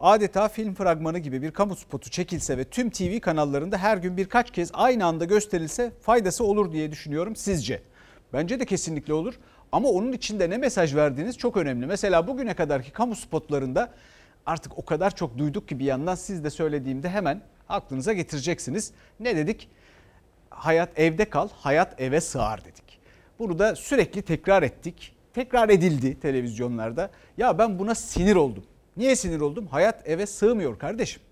adeta 0.03 0.49
film 0.49 0.75
fragmanı 0.75 1.19
gibi 1.19 1.43
bir 1.43 1.51
kamu 1.51 1.77
spotu 1.77 2.11
çekilse 2.11 2.59
ve 2.59 2.65
tüm 2.65 2.91
TV 2.91 3.21
kanallarında 3.21 3.79
her 3.79 3.97
gün 3.97 4.17
birkaç 4.17 4.51
kez 4.51 4.71
aynı 4.73 5.07
anda 5.07 5.25
gösterilse 5.25 5.93
faydası 6.01 6.45
olur 6.45 6.73
diye 6.73 6.93
düşünüyorum 6.93 7.37
sizce. 7.37 7.83
Bence 8.33 8.61
de 8.61 8.65
kesinlikle 8.65 9.15
olur 9.15 9.35
ama 9.73 9.89
onun 9.89 10.13
içinde 10.13 10.51
ne 10.51 10.59
mesaj 10.59 10.95
verdiğiniz 10.95 11.39
çok 11.39 11.57
önemli. 11.57 11.87
Mesela 11.87 12.27
bugüne 12.27 12.55
kadarki 12.55 12.91
kamu 12.93 13.17
spotlarında 13.17 13.91
artık 14.47 14.79
o 14.79 14.85
kadar 14.85 15.17
çok 15.17 15.39
duyduk 15.39 15.69
ki 15.69 15.79
bir 15.79 15.85
yandan 15.85 16.15
siz 16.15 16.45
de 16.45 16.51
söylediğimde 16.51 17.09
hemen 17.09 17.43
aklınıza 17.69 18.13
getireceksiniz. 18.13 18.93
Ne 19.21 19.37
dedik? 19.37 19.69
Hayat 20.51 20.99
evde 20.99 21.25
kal, 21.25 21.49
hayat 21.55 22.01
eve 22.01 22.21
sığar 22.21 22.65
dedik. 22.65 22.99
Bunu 23.39 23.59
da 23.59 23.77
sürekli 23.77 24.23
tekrar 24.23 24.63
ettik. 24.63 25.17
Tekrar 25.35 25.69
edildi 25.69 26.21
televizyonlarda. 26.21 27.11
Ya 27.39 27.59
ben 27.59 27.79
buna 27.79 27.95
sinir 27.95 28.37
oldum. 28.37 28.65
Niye 28.97 29.17
sinir 29.17 29.41
oldum? 29.41 29.67
Hayat 29.67 30.09
eve 30.09 30.27
sığmıyor 30.27 30.79
kardeşim. 30.79 31.23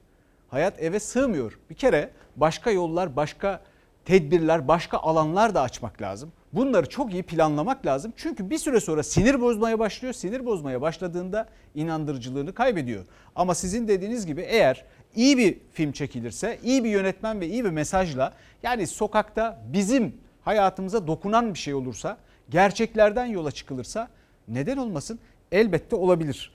Hayat 0.49 0.83
eve 0.83 1.00
sığmıyor. 1.00 1.59
Bir 1.71 1.75
kere 1.75 2.11
başka 2.37 2.71
yollar, 2.71 3.17
başka 3.17 3.61
tedbirler, 4.05 4.69
başka 4.69 4.99
alanlar 4.99 5.55
da 5.55 5.62
açmak 5.62 6.02
lazım. 6.02 6.33
Bunları 6.52 6.88
çok 6.88 7.12
iyi 7.12 7.23
planlamak 7.23 7.87
lazım. 7.87 8.12
Çünkü 8.17 8.50
bir 8.50 8.59
süre 8.59 8.81
sonra 8.81 9.02
sinir 9.02 9.40
bozmaya 9.40 9.79
başlıyor. 9.79 10.14
Sinir 10.14 10.47
bozmaya 10.47 10.81
başladığında 10.81 11.49
inandırıcılığını 11.75 12.55
kaybediyor. 12.55 13.05
Ama 13.37 13.55
sizin 13.55 13.88
dediğiniz 13.88 14.26
gibi 14.26 14.40
eğer 14.40 14.85
iyi 15.17 15.38
bir 15.38 15.59
film 15.73 15.93
çekilirse, 15.93 16.59
iyi 16.62 16.85
bir 16.85 16.90
yönetmen 16.90 17.40
ve 17.40 17.49
iyi 17.49 17.64
bir 17.64 17.71
mesajla 17.71 18.33
yani 18.62 18.87
sokakta 18.87 19.62
bizim 19.73 20.14
hayatımıza 20.43 21.07
dokunan 21.07 21.55
bir 21.55 21.59
şey 21.59 21.75
olursa, 21.75 22.19
gerçeklerden 22.50 23.26
yola 23.26 23.50
çıkılırsa 23.50 24.09
neden 24.49 24.76
olmasın? 24.76 25.19
Elbette 25.52 25.97
olabilir. 25.97 26.52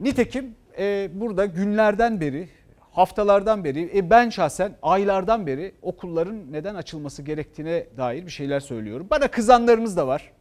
Nitekim 0.00 0.56
e, 0.78 1.08
burada 1.14 1.46
günlerden 1.46 2.20
beri, 2.20 2.48
haftalardan 2.90 3.64
beri, 3.64 3.98
e, 3.98 4.10
ben 4.10 4.30
şahsen 4.30 4.76
aylardan 4.82 5.46
beri 5.46 5.74
okulların 5.82 6.52
neden 6.52 6.74
açılması 6.74 7.22
gerektiğine 7.22 7.86
dair 7.96 8.26
bir 8.26 8.30
şeyler 8.30 8.60
söylüyorum. 8.60 9.06
Bana 9.10 9.28
kızanlarınız 9.28 9.96
da 9.96 10.06
var. 10.06 10.32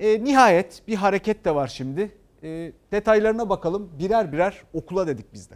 E, 0.00 0.24
nihayet 0.24 0.82
bir 0.88 0.94
hareket 0.94 1.44
de 1.44 1.54
var 1.54 1.68
şimdi. 1.68 2.10
E, 2.42 2.72
detaylarına 2.92 3.48
bakalım. 3.48 3.90
Birer 3.98 4.32
birer 4.32 4.62
okula 4.72 5.06
dedik 5.06 5.32
biz 5.32 5.50
de. 5.50 5.54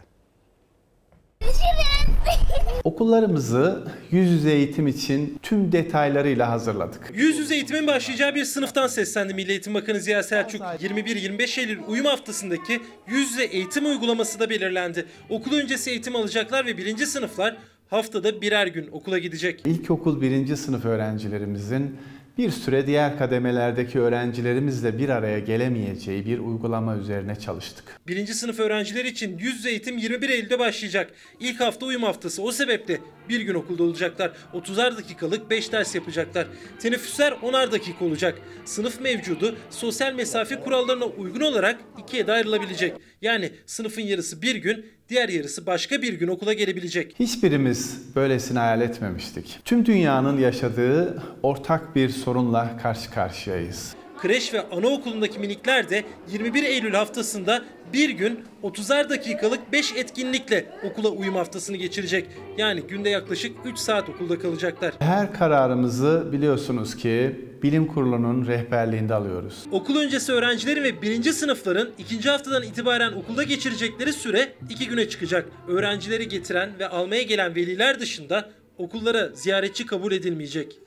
Okullarımızı 2.83 3.83
yüz 4.11 4.31
yüze 4.31 4.51
eğitim 4.51 4.87
için 4.87 5.39
tüm 5.43 5.71
detaylarıyla 5.71 6.49
hazırladık. 6.49 7.11
Yüz 7.15 7.37
yüze 7.37 7.55
eğitimin 7.55 7.87
başlayacağı 7.87 8.35
bir 8.35 8.45
sınıftan 8.45 8.87
seslendi 8.87 9.33
Milli 9.33 9.51
Eğitim 9.51 9.73
Bakanı 9.73 9.99
Ziya 9.99 10.23
Selçuk. 10.23 10.61
21-25 10.61 11.59
Eylül 11.59 11.79
uyum 11.87 12.05
haftasındaki 12.05 12.79
yüz 13.07 13.31
yüze 13.31 13.43
eğitim 13.43 13.85
uygulaması 13.85 14.39
da 14.39 14.49
belirlendi. 14.49 15.05
Okul 15.29 15.53
öncesi 15.53 15.89
eğitim 15.89 16.15
alacaklar 16.15 16.65
ve 16.65 16.77
birinci 16.77 17.05
sınıflar 17.05 17.57
haftada 17.89 18.41
birer 18.41 18.67
gün 18.67 18.89
okula 18.91 19.19
gidecek. 19.19 19.61
İlkokul 19.65 20.21
birinci 20.21 20.57
sınıf 20.57 20.85
öğrencilerimizin 20.85 21.97
bir 22.39 22.51
süre 22.51 22.87
diğer 22.87 23.17
kademelerdeki 23.17 23.99
öğrencilerimizle 23.99 24.97
bir 24.97 25.09
araya 25.09 25.39
gelemeyeceği 25.39 26.25
bir 26.25 26.39
uygulama 26.39 26.97
üzerine 26.97 27.35
çalıştık. 27.35 27.99
Birinci 28.07 28.33
sınıf 28.33 28.59
öğrenciler 28.59 29.05
için 29.05 29.37
yüz 29.37 29.55
yüze 29.55 29.69
eğitim 29.69 29.97
21 29.97 30.29
Eylül'de 30.29 30.59
başlayacak. 30.59 31.11
İlk 31.39 31.59
hafta 31.59 31.85
uyum 31.85 32.03
haftası 32.03 32.41
o 32.41 32.51
sebeple 32.51 32.99
bir 33.29 33.41
gün 33.41 33.53
okulda 33.53 33.83
olacaklar. 33.83 34.31
30'ar 34.53 34.97
dakikalık 34.97 35.49
5 35.49 35.71
ders 35.71 35.95
yapacaklar. 35.95 36.47
Teneffüsler 36.79 37.31
10'ar 37.31 37.71
dakika 37.71 38.05
olacak. 38.05 38.41
Sınıf 38.65 39.01
mevcudu 39.01 39.55
sosyal 39.69 40.13
mesafe 40.13 40.59
kurallarına 40.59 41.05
uygun 41.05 41.41
olarak 41.41 41.79
ikiye 41.97 42.27
de 42.27 42.31
ayrılabilecek. 42.31 42.93
Yani 43.21 43.51
sınıfın 43.65 44.01
yarısı 44.01 44.41
bir 44.41 44.55
gün, 44.55 44.85
diğer 45.09 45.29
yarısı 45.29 45.65
başka 45.65 46.01
bir 46.01 46.13
gün 46.13 46.27
okula 46.27 46.53
gelebilecek. 46.53 47.15
Hiçbirimiz 47.19 48.01
böylesini 48.15 48.59
hayal 48.59 48.81
etmemiştik. 48.81 49.59
Tüm 49.65 49.85
dünyanın 49.85 50.37
yaşadığı 50.39 51.23
ortak 51.43 51.95
bir 51.95 52.09
sorunla 52.09 52.77
karşı 52.77 53.11
karşıyayız. 53.11 53.95
Kreş 54.21 54.53
ve 54.53 54.69
anaokulundaki 54.69 55.39
minikler 55.39 55.89
de 55.89 56.03
21 56.31 56.63
Eylül 56.63 56.93
haftasında 56.93 57.61
bir 57.93 58.09
gün 58.09 58.39
30'ar 58.63 59.09
dakikalık 59.09 59.71
5 59.71 59.93
etkinlikle 59.95 60.65
okula 60.83 61.09
uyum 61.09 61.35
haftasını 61.35 61.77
geçirecek. 61.77 62.27
Yani 62.57 62.81
günde 62.81 63.09
yaklaşık 63.09 63.55
3 63.65 63.77
saat 63.77 64.09
okulda 64.09 64.39
kalacaklar. 64.39 64.93
Her 64.99 65.33
kararımızı 65.33 66.29
biliyorsunuz 66.31 66.95
ki 66.95 67.35
bilim 67.63 67.87
kurulunun 67.87 68.47
rehberliğinde 68.47 69.13
alıyoruz. 69.13 69.65
Okul 69.71 69.97
öncesi 69.97 70.31
öğrencilerin 70.31 70.83
ve 70.83 71.01
birinci 71.01 71.33
sınıfların 71.33 71.89
ikinci 71.97 72.29
haftadan 72.29 72.63
itibaren 72.63 73.13
okulda 73.13 73.43
geçirecekleri 73.43 74.13
süre 74.13 74.53
2 74.69 74.87
güne 74.87 75.09
çıkacak. 75.09 75.49
Öğrencileri 75.67 76.27
getiren 76.27 76.69
ve 76.79 76.87
almaya 76.87 77.21
gelen 77.21 77.55
veliler 77.55 77.99
dışında 77.99 78.49
okullara 78.77 79.29
ziyaretçi 79.33 79.85
kabul 79.85 80.11
edilmeyecek. 80.11 80.79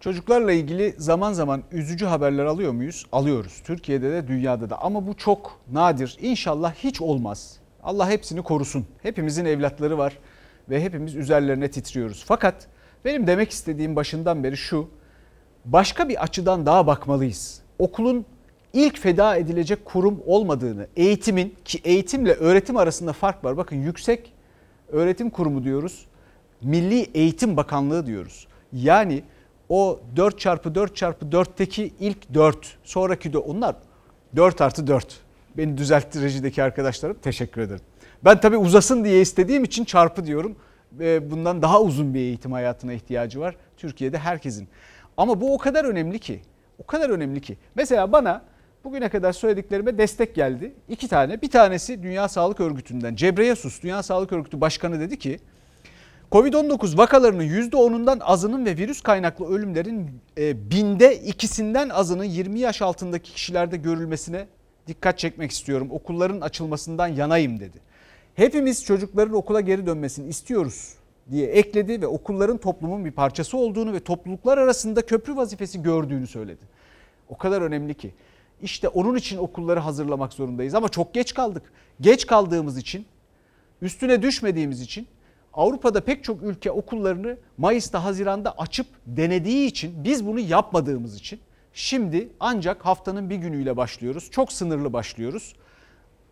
Çocuklarla 0.00 0.52
ilgili 0.52 0.94
zaman 0.98 1.32
zaman 1.32 1.62
üzücü 1.72 2.06
haberler 2.06 2.44
alıyor 2.44 2.72
muyuz? 2.72 3.06
Alıyoruz. 3.12 3.60
Türkiye'de 3.64 4.12
de 4.12 4.28
dünyada 4.28 4.70
da 4.70 4.82
ama 4.82 5.06
bu 5.06 5.14
çok 5.16 5.60
nadir. 5.72 6.16
İnşallah 6.20 6.74
hiç 6.74 7.00
olmaz. 7.00 7.56
Allah 7.82 8.10
hepsini 8.10 8.42
korusun. 8.42 8.86
Hepimizin 9.02 9.44
evlatları 9.44 9.98
var 9.98 10.18
ve 10.70 10.82
hepimiz 10.82 11.14
üzerlerine 11.14 11.70
titriyoruz. 11.70 12.24
Fakat 12.26 12.66
benim 13.04 13.26
demek 13.26 13.50
istediğim 13.50 13.96
başından 13.96 14.44
beri 14.44 14.56
şu. 14.56 14.88
Başka 15.64 16.08
bir 16.08 16.22
açıdan 16.22 16.66
daha 16.66 16.86
bakmalıyız. 16.86 17.62
Okulun 17.78 18.26
ilk 18.72 18.98
feda 18.98 19.36
edilecek 19.36 19.84
kurum 19.84 20.22
olmadığını, 20.26 20.86
eğitimin 20.96 21.54
ki 21.64 21.80
eğitimle 21.84 22.32
öğretim 22.32 22.76
arasında 22.76 23.12
fark 23.12 23.44
var. 23.44 23.56
Bakın 23.56 23.76
yüksek 23.76 24.32
öğretim 24.88 25.30
kurumu 25.30 25.64
diyoruz. 25.64 26.06
Milli 26.62 27.00
Eğitim 27.14 27.56
Bakanlığı 27.56 28.06
diyoruz. 28.06 28.46
Yani 28.72 29.22
o 29.70 30.00
4 30.16 30.38
çarpı 30.38 30.74
4 30.74 30.96
çarpı 30.96 31.26
4'teki 31.26 31.92
ilk 32.00 32.34
4 32.34 32.76
sonraki 32.84 33.32
de 33.32 33.38
onlar 33.38 33.76
4 34.36 34.60
artı 34.60 34.86
4. 34.86 35.20
Beni 35.56 35.78
düzeltti 35.78 36.22
rejideki 36.22 36.62
arkadaşlarım 36.62 37.16
teşekkür 37.22 37.60
ederim. 37.60 37.80
Ben 38.24 38.40
tabii 38.40 38.56
uzasın 38.56 39.04
diye 39.04 39.20
istediğim 39.20 39.64
için 39.64 39.84
çarpı 39.84 40.26
diyorum. 40.26 40.56
Bundan 41.30 41.62
daha 41.62 41.82
uzun 41.82 42.14
bir 42.14 42.20
eğitim 42.20 42.52
hayatına 42.52 42.92
ihtiyacı 42.92 43.40
var. 43.40 43.56
Türkiye'de 43.76 44.18
herkesin. 44.18 44.68
Ama 45.16 45.40
bu 45.40 45.54
o 45.54 45.58
kadar 45.58 45.84
önemli 45.84 46.18
ki. 46.18 46.40
O 46.78 46.86
kadar 46.86 47.10
önemli 47.10 47.40
ki. 47.40 47.58
Mesela 47.74 48.12
bana 48.12 48.42
bugüne 48.84 49.08
kadar 49.08 49.32
söylediklerime 49.32 49.98
destek 49.98 50.34
geldi. 50.34 50.72
İki 50.88 51.08
tane. 51.08 51.42
Bir 51.42 51.50
tanesi 51.50 52.02
Dünya 52.02 52.28
Sağlık 52.28 52.60
Örgütü'nden. 52.60 53.14
Cebreyesus 53.14 53.82
Dünya 53.82 54.02
Sağlık 54.02 54.32
Örgütü 54.32 54.60
Başkanı 54.60 55.00
dedi 55.00 55.18
ki 55.18 55.40
Covid-19 56.32 56.98
vakalarının 56.98 57.44
%10'undan 57.44 58.20
azının 58.20 58.66
ve 58.66 58.76
virüs 58.76 59.00
kaynaklı 59.00 59.46
ölümlerin 59.46 60.10
e, 60.38 60.70
binde 60.70 61.16
ikisinden 61.16 61.88
azının 61.88 62.24
20 62.24 62.60
yaş 62.60 62.82
altındaki 62.82 63.32
kişilerde 63.32 63.76
görülmesine 63.76 64.46
dikkat 64.86 65.18
çekmek 65.18 65.50
istiyorum. 65.50 65.88
Okulların 65.90 66.40
açılmasından 66.40 67.08
yanayım 67.08 67.60
dedi. 67.60 67.78
Hepimiz 68.34 68.84
çocukların 68.84 69.34
okula 69.34 69.60
geri 69.60 69.86
dönmesini 69.86 70.28
istiyoruz 70.28 70.94
diye 71.30 71.46
ekledi 71.46 72.02
ve 72.02 72.06
okulların 72.06 72.58
toplumun 72.58 73.04
bir 73.04 73.10
parçası 73.10 73.56
olduğunu 73.56 73.92
ve 73.92 74.00
topluluklar 74.00 74.58
arasında 74.58 75.06
köprü 75.06 75.36
vazifesi 75.36 75.82
gördüğünü 75.82 76.26
söyledi. 76.26 76.64
O 77.28 77.36
kadar 77.36 77.62
önemli 77.62 77.94
ki. 77.94 78.14
İşte 78.62 78.88
onun 78.88 79.16
için 79.16 79.38
okulları 79.38 79.80
hazırlamak 79.80 80.32
zorundayız 80.32 80.74
ama 80.74 80.88
çok 80.88 81.14
geç 81.14 81.34
kaldık. 81.34 81.62
Geç 82.00 82.26
kaldığımız 82.26 82.78
için, 82.78 83.06
üstüne 83.82 84.22
düşmediğimiz 84.22 84.80
için 84.80 85.06
Avrupa'da 85.54 86.00
pek 86.00 86.24
çok 86.24 86.42
ülke 86.42 86.70
okullarını 86.70 87.36
Mayıs'ta 87.58 88.04
Haziran'da 88.04 88.58
açıp 88.58 88.86
denediği 89.06 89.66
için 89.66 90.04
biz 90.04 90.26
bunu 90.26 90.40
yapmadığımız 90.40 91.16
için 91.16 91.40
şimdi 91.72 92.28
ancak 92.40 92.86
haftanın 92.86 93.30
bir 93.30 93.36
günüyle 93.36 93.76
başlıyoruz. 93.76 94.30
Çok 94.30 94.52
sınırlı 94.52 94.92
başlıyoruz. 94.92 95.54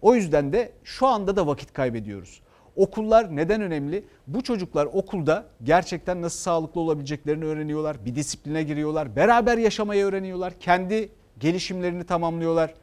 O 0.03 0.15
yüzden 0.15 0.53
de 0.53 0.73
şu 0.85 1.07
anda 1.07 1.37
da 1.37 1.47
vakit 1.47 1.73
kaybediyoruz. 1.73 2.41
Okullar 2.77 3.37
neden 3.37 3.61
önemli? 3.61 4.05
Bu 4.27 4.43
çocuklar 4.43 4.87
okulda 4.87 5.47
gerçekten 5.63 6.23
nasıl 6.23 6.39
sağlıklı 6.39 6.81
olabileceklerini 6.81 7.45
öğreniyorlar. 7.45 8.05
Bir 8.05 8.15
disipline 8.15 8.63
giriyorlar. 8.63 9.17
Beraber 9.17 9.59
yaşamayı 9.59 10.05
öğreniyorlar. 10.05 10.53
Kendi 10.61 11.09
gelişimlerini 11.39 12.05
tamamlıyorlar. 12.05 12.75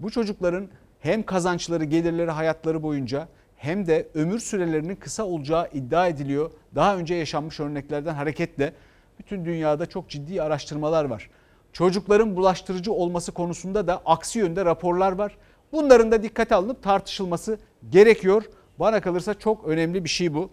Bu 0.00 0.10
çocukların 0.10 0.68
hem 1.00 1.22
kazançları, 1.22 1.84
gelirleri 1.84 2.30
hayatları 2.30 2.82
boyunca 2.82 3.28
hem 3.62 3.86
de 3.86 4.08
ömür 4.14 4.38
sürelerinin 4.38 4.96
kısa 4.96 5.24
olacağı 5.24 5.68
iddia 5.72 6.08
ediliyor. 6.08 6.50
Daha 6.74 6.96
önce 6.96 7.14
yaşanmış 7.14 7.60
örneklerden 7.60 8.14
hareketle 8.14 8.72
bütün 9.18 9.44
dünyada 9.44 9.86
çok 9.86 10.08
ciddi 10.08 10.42
araştırmalar 10.42 11.04
var. 11.04 11.30
Çocukların 11.72 12.36
bulaştırıcı 12.36 12.92
olması 12.92 13.32
konusunda 13.32 13.86
da 13.86 14.02
aksi 14.04 14.38
yönde 14.38 14.64
raporlar 14.64 15.12
var. 15.12 15.36
Bunların 15.72 16.12
da 16.12 16.22
dikkate 16.22 16.54
alınıp 16.54 16.82
tartışılması 16.82 17.58
gerekiyor. 17.90 18.44
Bana 18.78 19.00
kalırsa 19.00 19.34
çok 19.34 19.68
önemli 19.68 20.04
bir 20.04 20.08
şey 20.08 20.34
bu. 20.34 20.50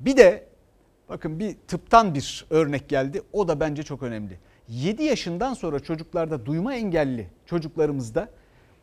Bir 0.00 0.16
de 0.16 0.46
bakın 1.08 1.38
bir 1.38 1.56
tıptan 1.68 2.14
bir 2.14 2.46
örnek 2.50 2.88
geldi. 2.88 3.22
O 3.32 3.48
da 3.48 3.60
bence 3.60 3.82
çok 3.82 4.02
önemli. 4.02 4.38
7 4.68 5.02
yaşından 5.02 5.54
sonra 5.54 5.80
çocuklarda 5.80 6.46
duyma 6.46 6.74
engelli 6.74 7.28
çocuklarımızda 7.46 8.28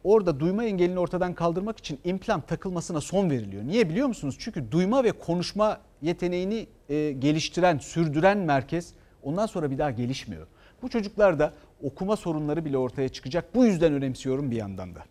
orada 0.03 0.39
duyma 0.39 0.63
engelini 0.63 0.99
ortadan 0.99 1.33
kaldırmak 1.33 1.77
için 1.77 1.99
implant 2.03 2.47
takılmasına 2.47 3.01
son 3.01 3.29
veriliyor. 3.29 3.63
Niye 3.63 3.89
biliyor 3.89 4.07
musunuz? 4.07 4.35
Çünkü 4.39 4.71
duyma 4.71 5.03
ve 5.03 5.11
konuşma 5.11 5.77
yeteneğini 6.01 6.67
e, 6.89 7.11
geliştiren, 7.11 7.77
sürdüren 7.77 8.37
merkez 8.37 8.93
ondan 9.23 9.45
sonra 9.45 9.71
bir 9.71 9.77
daha 9.77 9.91
gelişmiyor. 9.91 10.47
Bu 10.81 10.89
çocuklarda 10.89 11.53
okuma 11.83 12.15
sorunları 12.15 12.65
bile 12.65 12.77
ortaya 12.77 13.09
çıkacak. 13.09 13.55
Bu 13.55 13.65
yüzden 13.65 13.93
önemsiyorum 13.93 14.51
bir 14.51 14.55
yandan 14.55 14.95
da. 14.95 15.03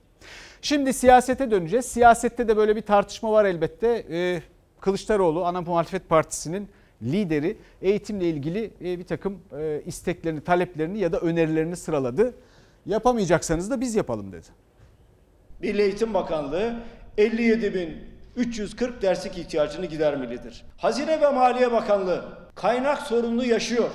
Şimdi 0.62 0.92
siyasete 0.92 1.50
döneceğiz. 1.50 1.84
Siyasette 1.84 2.48
de 2.48 2.56
böyle 2.56 2.76
bir 2.76 2.82
tartışma 2.82 3.32
var 3.32 3.44
elbette. 3.44 4.06
Ee, 4.10 4.42
Kılıçdaroğlu 4.80 5.44
ana 5.44 5.60
muhalefet 5.60 6.08
partisinin 6.08 6.68
lideri 7.02 7.56
eğitimle 7.82 8.28
ilgili 8.28 8.70
e, 8.80 8.98
bir 8.98 9.04
takım 9.04 9.38
e, 9.58 9.82
isteklerini, 9.86 10.40
taleplerini 10.40 10.98
ya 10.98 11.12
da 11.12 11.20
önerilerini 11.20 11.76
sıraladı. 11.76 12.34
Yapamayacaksanız 12.86 13.70
da 13.70 13.80
biz 13.80 13.94
yapalım 13.94 14.32
dedi. 14.32 14.46
Milli 15.60 15.82
Eğitim 15.82 16.14
Bakanlığı 16.14 16.74
57.340 17.18 19.02
derslik 19.02 19.38
ihtiyacını 19.38 19.86
gidermelidir. 19.86 20.64
Hazine 20.76 21.20
ve 21.20 21.28
Maliye 21.30 21.72
Bakanlığı 21.72 22.24
kaynak 22.54 23.02
sorununu 23.02 23.44
yaşıyor 23.44 23.90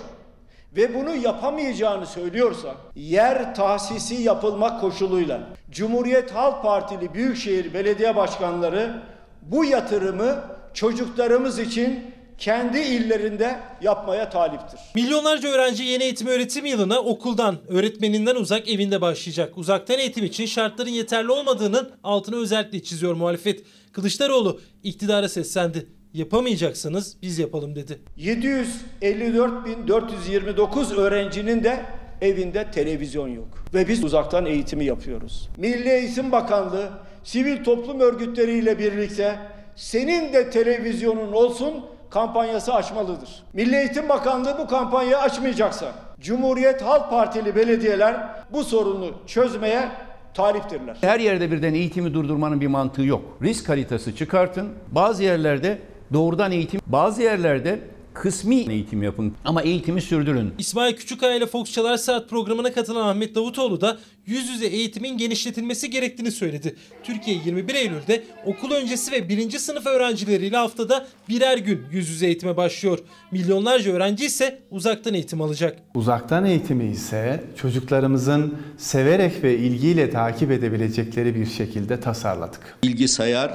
ve 0.76 0.96
bunu 0.96 1.16
yapamayacağını 1.16 2.06
söylüyorsa 2.06 2.76
yer 2.96 3.56
tahsisi 3.56 4.16
yapılmak 4.16 4.82
koşuluyla 4.82 5.40
Cumhuriyet 5.72 6.32
Halk 6.32 6.64
Partili 6.64 7.14
Büyükşehir 7.14 7.74
Belediye 7.74 8.16
Başkanları 8.16 9.02
bu 9.42 9.66
yatırımı 9.66 10.44
çocuklarımız 10.74 11.60
için 11.60 12.14
kendi 12.42 12.80
illerinde 12.80 13.60
yapmaya 13.82 14.30
taliptir. 14.30 14.80
Milyonlarca 14.96 15.50
öğrenci 15.50 15.84
yeni 15.84 16.04
eğitim 16.04 16.28
öğretim 16.28 16.66
yılına 16.66 17.00
okuldan, 17.00 17.58
öğretmeninden 17.68 18.36
uzak 18.36 18.70
evinde 18.70 19.02
başlayacak. 19.02 19.58
Uzaktan 19.58 20.00
eğitim 20.00 20.26
için 20.26 20.46
şartların 20.46 20.90
yeterli 20.90 21.32
olmadığının 21.32 21.92
altını 22.04 22.42
özellikle 22.42 22.84
çiziyor 22.84 23.14
muhalefet. 23.14 23.64
Kılıçdaroğlu 23.92 24.60
iktidara 24.84 25.30
seslendi. 25.30 25.88
Yapamayacaksanız 26.14 27.18
biz 27.22 27.40
yapalım 27.40 27.76
dedi. 27.76 28.00
754.429 28.18 30.96
öğrencinin 30.96 31.64
de 31.64 31.86
evinde 32.22 32.72
televizyon 32.72 33.28
yok. 33.28 33.48
Ve 33.74 33.88
biz 33.88 34.04
uzaktan 34.04 34.46
eğitimi 34.46 34.86
yapıyoruz. 34.86 35.50
Milli 35.58 35.90
Eğitim 35.90 36.32
Bakanlığı 36.32 36.90
sivil 37.24 37.64
toplum 37.64 38.00
örgütleriyle 38.00 38.80
birlikte 38.80 39.40
senin 39.76 40.34
de 40.34 40.50
televizyonun 40.50 41.32
olsun 41.32 41.86
kampanyası 42.12 42.74
açmalıdır. 42.74 43.44
Milli 43.54 43.76
Eğitim 43.76 44.10
Bakanlığı 44.10 44.58
bu 44.58 44.68
kampanyayı 44.68 45.18
açmayacaksa 45.18 45.92
Cumhuriyet 46.20 46.82
Halk 46.82 47.10
Partili 47.10 47.56
belediyeler 47.56 48.16
bu 48.54 48.64
sorunu 48.64 49.12
çözmeye 49.28 49.90
taliptirler. 50.34 50.98
Her 51.02 51.20
yerde 51.20 51.52
birden 51.52 51.74
eğitimi 51.74 52.14
durdurmanın 52.14 52.62
bir 52.62 52.68
mantığı 52.68 53.04
yok. 53.04 53.22
Risk 53.42 53.70
haritası 53.70 54.16
çıkartın. 54.16 54.70
Bazı 54.88 55.24
yerlerde 55.24 55.78
doğrudan 56.14 56.52
eğitim, 56.52 56.82
bazı 56.88 57.22
yerlerde 57.22 57.80
Kısmi 58.14 58.56
eğitim 58.56 59.04
yapın 59.04 59.34
ama 59.46 59.62
eğitimi 59.62 60.02
sürdürün. 60.02 60.54
İsmail 60.58 60.96
Küçükkaya 60.96 61.36
ile 61.36 61.46
Fox 61.46 61.72
Çalar 61.72 61.98
Saat 61.98 62.30
programına 62.30 62.74
katılan 62.74 63.08
Ahmet 63.08 63.36
Davutoğlu 63.36 63.82
da 63.82 63.98
yüz 64.26 64.50
yüze 64.50 64.66
eğitimin 64.66 65.18
genişletilmesi 65.18 65.90
gerektiğini 65.90 66.32
söyledi. 66.32 66.76
Türkiye 67.04 67.38
21 67.46 67.76
Eylül'de 67.76 68.24
okul 68.46 68.72
öncesi 68.72 69.12
ve 69.12 69.30
birinci 69.30 69.60
sınıf 69.60 69.86
öğrencileriyle 69.86 70.58
haftada 70.58 71.08
birer 71.30 71.58
gün 71.58 71.82
yüz 71.92 72.10
yüze 72.10 72.26
eğitime 72.26 72.58
başlıyor. 72.58 73.00
Milyonlarca 73.32 73.92
öğrenci 73.92 74.26
ise 74.26 74.60
uzaktan 74.72 75.14
eğitim 75.14 75.42
alacak. 75.42 75.80
Uzaktan 75.96 76.46
eğitimi 76.46 76.86
ise 76.92 77.44
çocuklarımızın 77.58 78.58
severek 78.78 79.44
ve 79.44 79.58
ilgiyle 79.58 80.10
takip 80.10 80.52
edebilecekleri 80.52 81.36
bir 81.36 81.46
şekilde 81.46 82.00
tasarladık. 82.00 82.78
Bilgisayar, 82.84 83.52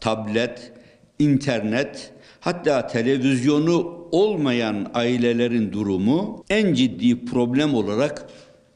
tablet, 0.00 0.72
internet 1.18 2.12
hatta 2.46 2.86
televizyonu 2.86 4.06
olmayan 4.12 4.90
ailelerin 4.94 5.72
durumu 5.72 6.44
en 6.50 6.74
ciddi 6.74 7.24
problem 7.24 7.74
olarak 7.74 8.28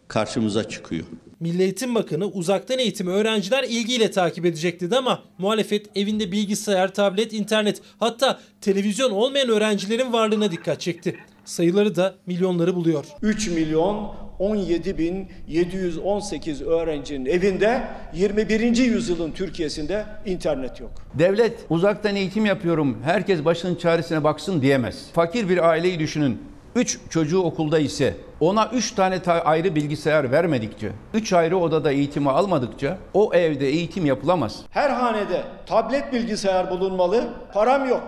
karşımıza 0.09 0.69
çıkıyor. 0.69 1.05
Milli 1.41 1.63
Eğitim 1.63 1.95
Bakanı 1.95 2.27
uzaktan 2.27 2.79
eğitimi 2.79 3.11
öğrenciler 3.11 3.65
ilgiyle 3.65 4.11
takip 4.11 4.47
edecek 4.47 4.81
dedi 4.81 4.97
ama 4.97 5.23
muhalefet 5.39 5.97
evinde 5.97 6.33
bilgisayar, 6.33 6.95
tablet, 6.95 7.33
internet 7.33 7.83
hatta 7.99 8.41
televizyon 8.61 9.11
olmayan 9.11 9.49
öğrencilerin 9.49 10.13
varlığına 10.13 10.51
dikkat 10.51 10.81
çekti. 10.81 11.17
Sayıları 11.45 11.97
da 11.97 12.15
milyonları 12.27 12.75
buluyor. 12.75 13.05
3 13.23 13.49
milyon 13.49 14.15
17 14.51 14.99
bin 14.99 15.29
718 15.49 16.63
öğrencinin 16.63 17.27
evinde 17.27 17.83
21. 18.15 18.77
yüzyılın 18.77 19.31
Türkiye'sinde 19.33 20.05
internet 20.27 20.81
yok. 20.81 20.91
Devlet 21.15 21.59
uzaktan 21.71 22.17
eğitim 22.17 22.47
yapıyorum, 22.47 22.99
herkes 23.05 23.45
başının 23.45 23.75
çaresine 23.75 24.25
baksın 24.25 24.63
diyemez. 24.63 25.07
Fakir 25.13 25.49
bir 25.49 25.69
aileyi 25.69 25.99
düşünün. 25.99 26.43
3 26.75 26.99
çocuğu 27.11 27.43
okulda 27.43 27.79
ise 27.79 28.15
ona 28.41 28.71
3 28.73 28.93
tane 28.93 29.23
ta- 29.23 29.41
ayrı 29.45 29.75
bilgisayar 29.75 30.33
vermedikçe, 30.33 30.93
3 31.15 31.33
ayrı 31.33 31.57
odada 31.59 31.93
eğitimi 31.93 32.31
almadıkça 32.31 32.99
o 33.15 33.35
evde 33.35 33.69
eğitim 33.69 34.07
yapılamaz. 34.07 34.61
Her 34.71 34.91
hanede 34.91 35.43
tablet 35.67 36.13
bilgisayar 36.13 36.71
bulunmalı, 36.71 37.25
param 37.55 37.89
yok. 37.89 38.03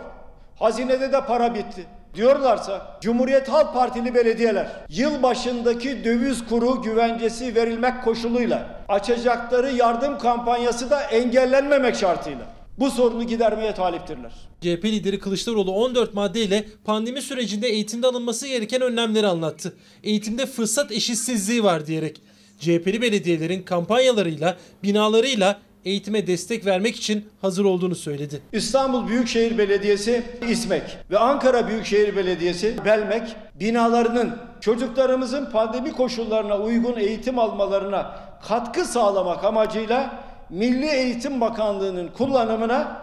Hazinede 0.59 1.13
de 1.13 1.21
para 1.27 1.55
bitti. 1.55 1.85
Diyorlarsa 2.15 2.99
Cumhuriyet 3.01 3.49
Halk 3.49 3.75
Partili 3.75 4.15
belediyeler 4.15 4.67
yıl 4.89 5.23
başındaki 5.23 6.05
döviz 6.05 6.47
kuru 6.47 6.83
güvencesi 6.83 7.55
verilmek 7.55 8.05
koşuluyla 8.05 8.85
açacakları 8.89 9.73
yardım 9.73 10.19
kampanyası 10.19 10.91
da 10.91 11.03
engellenmemek 11.03 11.97
şartıyla 11.97 12.47
bu 12.79 12.91
sorunu 12.91 13.25
gidermeye 13.25 13.75
taliptirler. 13.75 14.33
CHP 14.61 14.85
lideri 14.85 15.19
Kılıçdaroğlu 15.19 15.73
14 15.73 16.15
maddeyle 16.15 16.65
pandemi 16.85 17.23
sürecinde 17.23 17.69
eğitimde 17.69 18.07
alınması 18.07 18.49
gereken 18.49 18.81
önlemleri 18.81 19.27
anlattı. 19.27 19.73
Eğitimde 20.05 20.47
fırsat 20.47 20.93
eşitsizliği 20.93 21.65
var 21.65 21.87
diyerek. 21.87 22.21
CHP'li 22.59 23.03
belediyelerin 23.03 23.63
kampanyalarıyla, 23.63 24.57
binalarıyla 24.83 25.61
eğitime 25.85 26.27
destek 26.27 26.67
vermek 26.67 26.97
için 26.97 27.29
hazır 27.41 27.65
olduğunu 27.65 27.95
söyledi. 27.95 28.43
İstanbul 28.53 29.09
Büyükşehir 29.09 29.59
Belediyesi 29.59 30.23
İSMEK 30.49 30.99
ve 31.11 31.19
Ankara 31.19 31.69
Büyükşehir 31.69 32.17
Belediyesi 32.17 32.85
Belmek 32.85 33.37
binalarının 33.61 34.39
çocuklarımızın 34.61 35.51
pandemi 35.51 35.93
koşullarına 35.93 36.59
uygun 36.59 36.97
eğitim 36.97 37.39
almalarına 37.39 38.17
katkı 38.49 38.85
sağlamak 38.85 39.45
amacıyla 39.45 40.25
Milli 40.51 40.87
Eğitim 40.87 41.41
Bakanlığı'nın 41.41 42.09
kullanımına 42.09 43.03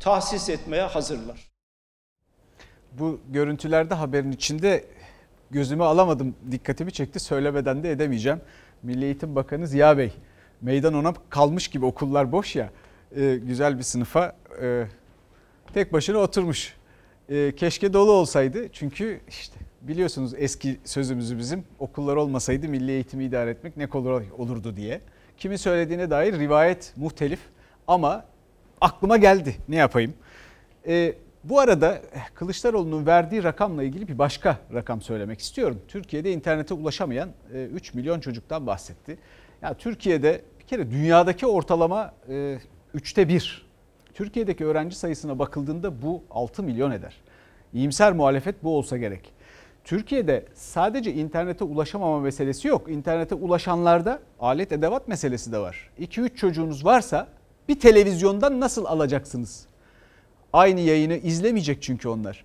tahsis 0.00 0.48
etmeye 0.48 0.82
hazırlar. 0.82 1.50
Bu 2.92 3.20
görüntülerde 3.28 3.94
haberin 3.94 4.32
içinde 4.32 4.84
gözümü 5.50 5.84
alamadım. 5.84 6.34
Dikkatimi 6.50 6.92
çekti. 6.92 7.20
Söylemeden 7.20 7.82
de 7.82 7.90
edemeyeceğim. 7.90 8.40
Milli 8.82 9.04
Eğitim 9.04 9.34
Bakanı 9.34 9.66
Ziya 9.66 9.98
Bey. 9.98 10.12
Meydan 10.64 10.94
ona 10.94 11.14
kalmış 11.30 11.68
gibi 11.68 11.84
okullar 11.84 12.32
boş 12.32 12.56
ya. 12.56 12.70
Ee, 13.16 13.40
güzel 13.46 13.78
bir 13.78 13.82
sınıfa 13.82 14.36
e, 14.62 14.84
tek 15.74 15.92
başına 15.92 16.18
oturmuş. 16.18 16.74
E, 17.28 17.52
keşke 17.56 17.92
dolu 17.92 18.10
olsaydı. 18.10 18.68
Çünkü 18.72 19.20
işte 19.28 19.56
biliyorsunuz 19.82 20.34
eski 20.36 20.80
sözümüzü 20.84 21.38
bizim 21.38 21.64
okullar 21.78 22.16
olmasaydı 22.16 22.68
milli 22.68 22.90
eğitimi 22.90 23.24
idare 23.24 23.50
etmek 23.50 23.76
ne 23.76 23.86
kolay 23.86 24.24
olurdu 24.38 24.76
diye. 24.76 25.00
Kimin 25.38 25.56
söylediğine 25.56 26.10
dair 26.10 26.38
rivayet 26.38 26.92
muhtelif 26.96 27.40
ama 27.86 28.24
aklıma 28.80 29.16
geldi 29.16 29.56
ne 29.68 29.76
yapayım. 29.76 30.14
E, 30.86 31.14
bu 31.44 31.60
arada 31.60 32.02
Kılıçdaroğlu'nun 32.34 33.06
verdiği 33.06 33.44
rakamla 33.44 33.82
ilgili 33.82 34.08
bir 34.08 34.18
başka 34.18 34.58
rakam 34.74 35.02
söylemek 35.02 35.40
istiyorum. 35.40 35.80
Türkiye'de 35.88 36.32
internete 36.32 36.74
ulaşamayan 36.74 37.28
e, 37.54 37.64
3 37.64 37.94
milyon 37.94 38.20
çocuktan 38.20 38.66
bahsetti. 38.66 39.18
Ya 39.62 39.74
Türkiye'de 39.74 40.42
bir 40.64 40.68
kere 40.68 40.90
dünyadaki 40.90 41.46
ortalama 41.46 42.14
e, 42.28 42.58
üçte 42.94 43.28
bir. 43.28 43.66
Türkiye'deki 44.14 44.64
öğrenci 44.66 44.96
sayısına 44.96 45.38
bakıldığında 45.38 46.02
bu 46.02 46.22
6 46.30 46.62
milyon 46.62 46.90
eder. 46.90 47.14
İyimser 47.72 48.12
muhalefet 48.12 48.64
bu 48.64 48.76
olsa 48.76 48.96
gerek. 48.96 49.32
Türkiye'de 49.84 50.44
sadece 50.54 51.12
internete 51.12 51.64
ulaşamama 51.64 52.20
meselesi 52.20 52.68
yok. 52.68 52.90
İnternete 52.90 53.34
ulaşanlarda 53.34 54.18
alet 54.40 54.72
edevat 54.72 55.08
meselesi 55.08 55.52
de 55.52 55.58
var. 55.58 55.90
2-3 56.00 56.36
çocuğunuz 56.36 56.84
varsa 56.84 57.28
bir 57.68 57.80
televizyondan 57.80 58.60
nasıl 58.60 58.84
alacaksınız? 58.84 59.66
Aynı 60.52 60.80
yayını 60.80 61.16
izlemeyecek 61.16 61.82
çünkü 61.82 62.08
onlar. 62.08 62.44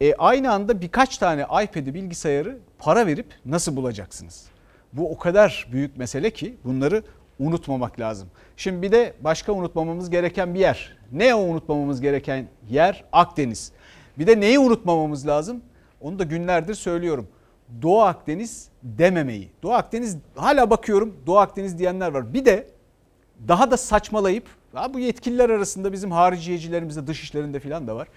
E, 0.00 0.14
aynı 0.14 0.52
anda 0.52 0.80
birkaç 0.80 1.18
tane 1.18 1.42
iPad'i 1.42 1.94
bilgisayarı 1.94 2.58
para 2.78 3.06
verip 3.06 3.26
nasıl 3.44 3.76
bulacaksınız? 3.76 4.46
Bu 4.92 5.10
o 5.10 5.18
kadar 5.18 5.68
büyük 5.72 5.96
mesele 5.96 6.30
ki 6.30 6.56
bunları 6.64 7.02
unutmamak 7.46 8.00
lazım. 8.00 8.28
Şimdi 8.56 8.82
bir 8.82 8.92
de 8.92 9.14
başka 9.20 9.52
unutmamamız 9.52 10.10
gereken 10.10 10.54
bir 10.54 10.60
yer. 10.60 10.96
Ne 11.12 11.34
o 11.34 11.40
unutmamamız 11.40 12.00
gereken 12.00 12.48
yer? 12.70 13.04
Akdeniz. 13.12 13.72
Bir 14.18 14.26
de 14.26 14.40
neyi 14.40 14.58
unutmamamız 14.58 15.26
lazım? 15.26 15.62
Onu 16.00 16.18
da 16.18 16.24
günlerdir 16.24 16.74
söylüyorum. 16.74 17.28
Doğu 17.82 18.02
Akdeniz 18.02 18.68
dememeyi. 18.82 19.50
Doğu 19.62 19.72
Akdeniz 19.72 20.16
hala 20.36 20.70
bakıyorum 20.70 21.16
Doğu 21.26 21.38
Akdeniz 21.38 21.78
diyenler 21.78 22.08
var. 22.08 22.34
Bir 22.34 22.44
de 22.44 22.66
daha 23.48 23.70
da 23.70 23.76
saçmalayıp 23.76 24.46
bu 24.94 24.98
yetkililer 24.98 25.50
arasında 25.50 25.92
bizim 25.92 26.10
hariciyecilerimizde 26.10 27.06
dış 27.06 27.22
işlerinde 27.22 27.60
falan 27.60 27.86
da 27.86 27.96
var. 27.96 28.08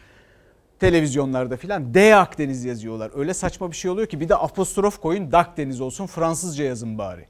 Televizyonlarda 0.80 1.58
falan 1.58 1.94
D 1.94 2.16
Akdeniz 2.16 2.66
yazıyorlar. 2.66 3.12
Öyle 3.16 3.34
saçma 3.34 3.72
bir 3.72 3.76
şey 3.76 3.92
oluyor 3.92 4.08
ki 4.08 4.20
bir 4.20 4.30
de 4.30 4.36
apostrof 4.36 5.02
koyun 5.02 5.32
Dakdeniz 5.32 5.82
olsun 5.82 6.06
Fransızca 6.06 6.64
yazın 6.64 6.98
bari. 6.98 7.28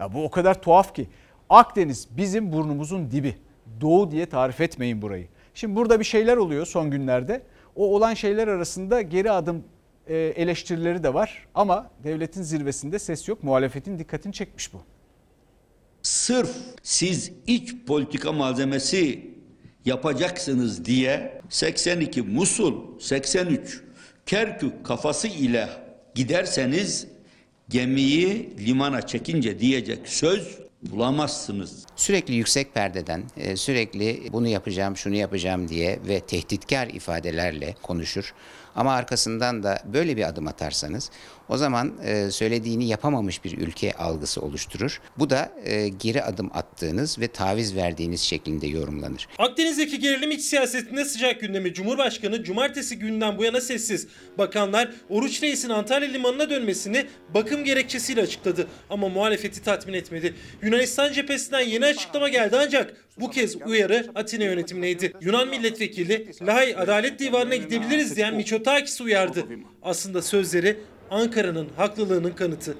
Ya 0.00 0.12
bu 0.12 0.24
o 0.24 0.30
kadar 0.30 0.62
tuhaf 0.62 0.94
ki. 0.94 1.08
Akdeniz 1.50 2.08
bizim 2.16 2.52
burnumuzun 2.52 3.10
dibi. 3.10 3.36
Doğu 3.80 4.10
diye 4.10 4.26
tarif 4.26 4.60
etmeyin 4.60 5.02
burayı. 5.02 5.28
Şimdi 5.54 5.76
burada 5.76 6.00
bir 6.00 6.04
şeyler 6.04 6.36
oluyor 6.36 6.66
son 6.66 6.90
günlerde. 6.90 7.42
O 7.76 7.94
olan 7.94 8.14
şeyler 8.14 8.48
arasında 8.48 9.02
geri 9.02 9.30
adım 9.30 9.64
eleştirileri 10.08 11.02
de 11.02 11.14
var 11.14 11.46
ama 11.54 11.90
devletin 12.04 12.42
zirvesinde 12.42 12.98
ses 12.98 13.28
yok. 13.28 13.44
Muhalefetin 13.44 13.98
dikkatini 13.98 14.32
çekmiş 14.32 14.74
bu. 14.74 14.78
Sırf 16.02 16.56
siz 16.82 17.32
iç 17.46 17.74
politika 17.86 18.32
malzemesi 18.32 19.30
yapacaksınız 19.84 20.84
diye 20.84 21.40
82 21.48 22.22
Musul, 22.22 22.98
83 23.00 23.82
Kerkük 24.26 24.86
kafası 24.86 25.28
ile 25.28 25.68
giderseniz 26.14 27.06
gemiyi 27.70 28.56
limana 28.66 29.06
çekince 29.06 29.58
diyecek 29.60 30.08
söz 30.08 30.58
bulamazsınız. 30.82 31.86
Sürekli 31.96 32.34
yüksek 32.34 32.74
perdeden, 32.74 33.22
sürekli 33.54 34.32
bunu 34.32 34.48
yapacağım, 34.48 34.96
şunu 34.96 35.14
yapacağım 35.14 35.68
diye 35.68 35.98
ve 36.08 36.20
tehditkar 36.20 36.86
ifadelerle 36.86 37.74
konuşur. 37.82 38.34
Ama 38.74 38.92
arkasından 38.92 39.62
da 39.62 39.82
böyle 39.92 40.16
bir 40.16 40.28
adım 40.28 40.48
atarsanız 40.48 41.10
o 41.50 41.56
zaman 41.56 41.92
söylediğini 42.30 42.88
yapamamış 42.88 43.44
bir 43.44 43.58
ülke 43.58 43.92
algısı 43.92 44.40
oluşturur. 44.40 45.00
Bu 45.18 45.30
da 45.30 45.52
geri 45.98 46.22
adım 46.22 46.50
attığınız 46.54 47.18
ve 47.18 47.28
taviz 47.28 47.76
verdiğiniz 47.76 48.20
şeklinde 48.20 48.66
yorumlanır. 48.66 49.28
Akdeniz'deki 49.38 49.98
gerilim 49.98 50.30
iç 50.30 50.40
siyasetinde 50.40 51.04
sıcak 51.04 51.40
gündemi 51.40 51.74
Cumhurbaşkanı 51.74 52.44
cumartesi 52.44 52.98
günden 52.98 53.38
bu 53.38 53.44
yana 53.44 53.60
sessiz. 53.60 54.08
Bakanlar 54.38 54.90
Oruç 55.08 55.42
Reis'in 55.42 55.70
Antalya 55.70 56.08
limanına 56.08 56.50
dönmesini 56.50 57.06
bakım 57.34 57.64
gerekçesiyle 57.64 58.22
açıkladı 58.22 58.66
ama 58.90 59.08
muhalefeti 59.08 59.62
tatmin 59.62 59.94
etmedi. 59.94 60.34
Yunanistan 60.62 61.12
cephesinden 61.12 61.60
yeni 61.60 61.86
açıklama 61.86 62.28
geldi 62.28 62.56
ancak 62.60 62.96
bu 63.20 63.30
kez 63.30 63.56
uyarı 63.66 64.06
Atina 64.14 64.44
yönetimindeydi. 64.44 65.12
Yunan 65.20 65.48
milletvekili 65.48 66.32
Lahay 66.42 66.74
Adalet 66.78 67.18
Divanı'na 67.18 67.56
gidebiliriz 67.56 68.16
diyen 68.16 68.34
Miçotakis 68.34 69.00
uyardı. 69.00 69.46
Aslında 69.82 70.22
sözleri 70.22 70.76
Ankara'nın 71.10 71.68
haklılığının 71.76 72.30
kanıtı. 72.32 72.74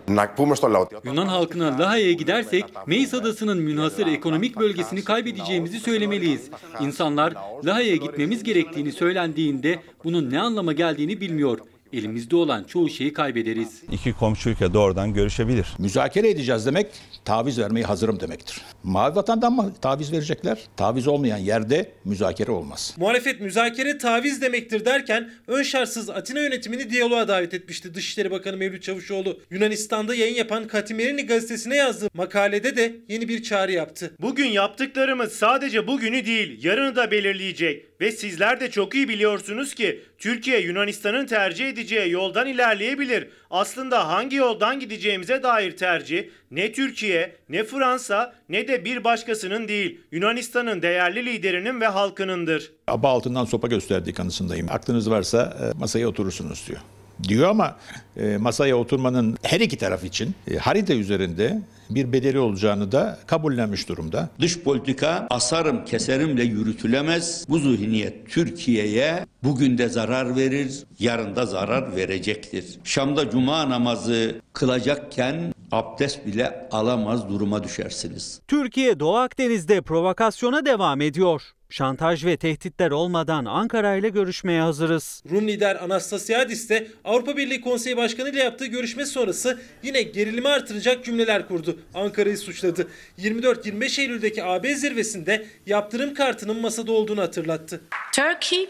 Yunan 1.05 1.27
halkına 1.27 1.79
Lahey'e 1.79 2.13
gidersek 2.13 2.65
Meis 2.87 3.15
Adası'nın 3.15 3.59
münhasır 3.59 4.07
ekonomik 4.07 4.57
bölgesini 4.59 5.05
kaybedeceğimizi 5.05 5.81
söylemeliyiz. 5.81 6.51
İnsanlar 6.81 7.35
Lahey'e 7.65 7.97
gitmemiz 7.97 8.43
gerektiğini 8.43 8.93
söylendiğinde 8.93 9.79
bunun 10.05 10.31
ne 10.31 10.41
anlama 10.41 10.73
geldiğini 10.73 11.21
bilmiyor. 11.21 11.59
Elimizde 11.93 12.37
olan 12.37 12.65
çoğu 12.65 12.91
şeyi 12.91 13.13
kaybederiz. 13.13 13.83
İki 13.93 14.13
komşu 14.13 14.51
ülke 14.51 14.75
doğrudan 14.75 15.15
görüşebilir. 15.15 15.67
Müzakere 15.79 16.31
edeceğiz 16.31 16.67
demek 16.67 16.87
taviz 17.25 17.59
vermeye 17.59 17.85
hazırım 17.85 18.21
demektir. 18.21 18.61
Mavi 18.83 19.17
vatandan 19.17 19.53
mı 19.53 19.73
taviz 19.81 20.13
verecekler? 20.13 20.59
Taviz 20.77 21.09
olmayan 21.09 21.39
yerde 21.39 21.93
müzakere 22.05 22.51
olmaz. 22.51 22.95
Muhalefet 22.97 23.41
müzakere 23.41 23.99
taviz 23.99 24.43
demektir 24.43 24.85
derken 24.85 25.31
ön 25.47 25.63
şartsız 25.63 26.11
Atina 26.11 26.41
yönetimini 26.41 26.91
diyaloğa 26.91 27.29
davet 27.29 27.55
etmişti 27.55 27.95
Dışişleri 27.95 28.31
Bakanı 28.31 28.57
Mevlüt 28.57 28.83
Çavuşoğlu. 28.83 29.41
Yunanistan'da 29.51 30.15
yayın 30.15 30.35
yapan 30.35 30.67
Katimerini 30.69 31.27
gazetesine 31.27 31.77
yazdığı 31.77 32.09
makalede 32.15 32.77
de 32.77 32.97
yeni 33.09 33.29
bir 33.29 33.43
çağrı 33.43 33.73
yaptı. 33.73 34.15
Bugün 34.21 34.47
yaptıklarımız 34.47 35.33
sadece 35.33 35.87
bugünü 35.87 36.27
değil, 36.27 36.65
yarını 36.65 36.97
da 36.97 37.11
belirleyecek. 37.11 37.90
Ve 38.01 38.13
sizler 38.13 38.61
de 38.61 38.71
çok 38.71 38.95
iyi 38.95 39.09
biliyorsunuz 39.09 39.75
ki 39.75 40.03
Türkiye 40.19 40.61
Yunanistan'ın 40.61 41.27
tercih 41.27 41.69
edeceği 41.69 42.11
yoldan 42.11 42.47
ilerleyebilir. 42.47 43.29
Aslında 43.51 44.09
hangi 44.09 44.37
yoldan 44.37 44.81
gideceğimize 44.81 45.43
dair 45.43 45.77
tercih 45.77 46.25
ne 46.51 46.73
Türkiye, 46.73 47.37
ne 47.49 47.65
Fransa, 47.65 48.35
ne 48.49 48.69
de 48.69 48.85
bir 48.85 49.05
başkasının 49.05 49.69
değil, 49.69 50.01
Yunanistan'ın 50.13 50.83
değerli 50.83 51.27
liderinin 51.27 51.81
ve 51.81 51.87
halkınındır. 51.87 52.73
Aba 52.87 53.09
altından 53.09 53.45
sopa 53.45 53.69
gösterdiği 53.69 54.13
kanısındayım. 54.13 54.67
Aklınız 54.71 55.11
varsa 55.11 55.57
e, 55.63 55.79
masaya 55.79 56.09
oturursunuz 56.09 56.65
diyor. 56.69 56.81
Diyor 57.29 57.49
ama 57.49 57.77
e, 58.17 58.37
masaya 58.37 58.77
oturmanın 58.77 59.37
her 59.43 59.61
iki 59.61 59.79
taraf 59.79 60.05
için 60.05 60.35
e, 60.51 60.57
harita 60.57 60.95
üzerinde 60.95 61.63
bir 61.91 62.13
bedeli 62.13 62.39
olacağını 62.39 62.93
da 62.93 63.19
kabullenmiş 63.27 63.89
durumda. 63.89 64.29
Dış 64.41 64.61
politika 64.61 65.27
asarım 65.31 65.85
keserimle 65.85 66.45
yürütülemez. 66.45 67.45
Bu 67.49 67.59
zihniyet 67.59 68.31
Türkiye'ye 68.31 69.27
bugün 69.45 69.79
de 69.79 69.89
zarar 69.89 70.37
verir, 70.37 70.85
yarın 70.99 71.37
da 71.37 71.47
zarar 71.47 71.97
verecektir. 71.97 72.79
Şam'da 72.85 73.31
cuma 73.31 73.71
namazı 73.71 74.41
kılacakken 74.53 75.55
abdest 75.73 76.27
bile 76.27 76.69
alamaz 76.71 77.29
duruma 77.29 77.65
düşersiniz. 77.65 78.41
Türkiye 78.49 79.01
Doğu 79.01 79.17
Akdeniz'de 79.17 79.81
provokasyona 79.81 80.67
devam 80.67 81.01
ediyor. 81.01 81.43
Şantaj 81.71 82.25
ve 82.25 82.37
tehditler 82.37 82.91
olmadan 82.91 83.45
Ankara 83.45 83.97
ile 83.97 84.09
görüşmeye 84.09 84.61
hazırız. 84.61 85.23
Rum 85.31 85.49
lider 85.49 85.85
Anastasiadis 85.85 86.71
de 86.71 86.87
Avrupa 87.05 87.37
Birliği 87.37 87.61
Konseyi 87.61 87.97
Başkanı 87.97 88.31
ile 88.31 88.39
yaptığı 88.39 88.67
görüşme 88.67 89.07
sonrası 89.07 89.61
yine 89.83 90.03
gerilimi 90.03 90.49
artıracak 90.49 91.05
cümleler 91.05 91.49
kurdu. 91.49 91.79
Ankara'yı 91.95 92.39
suçladı. 92.39 92.89
24-25 93.19 94.01
Eylül'deki 94.01 94.45
AB 94.45 94.75
zirvesinde 94.75 95.47
yaptırım 95.67 96.15
kartının 96.15 96.61
masada 96.61 96.93
olduğunu 96.93 97.21
hatırlattı. 97.21 97.81
Turkey 98.15 98.69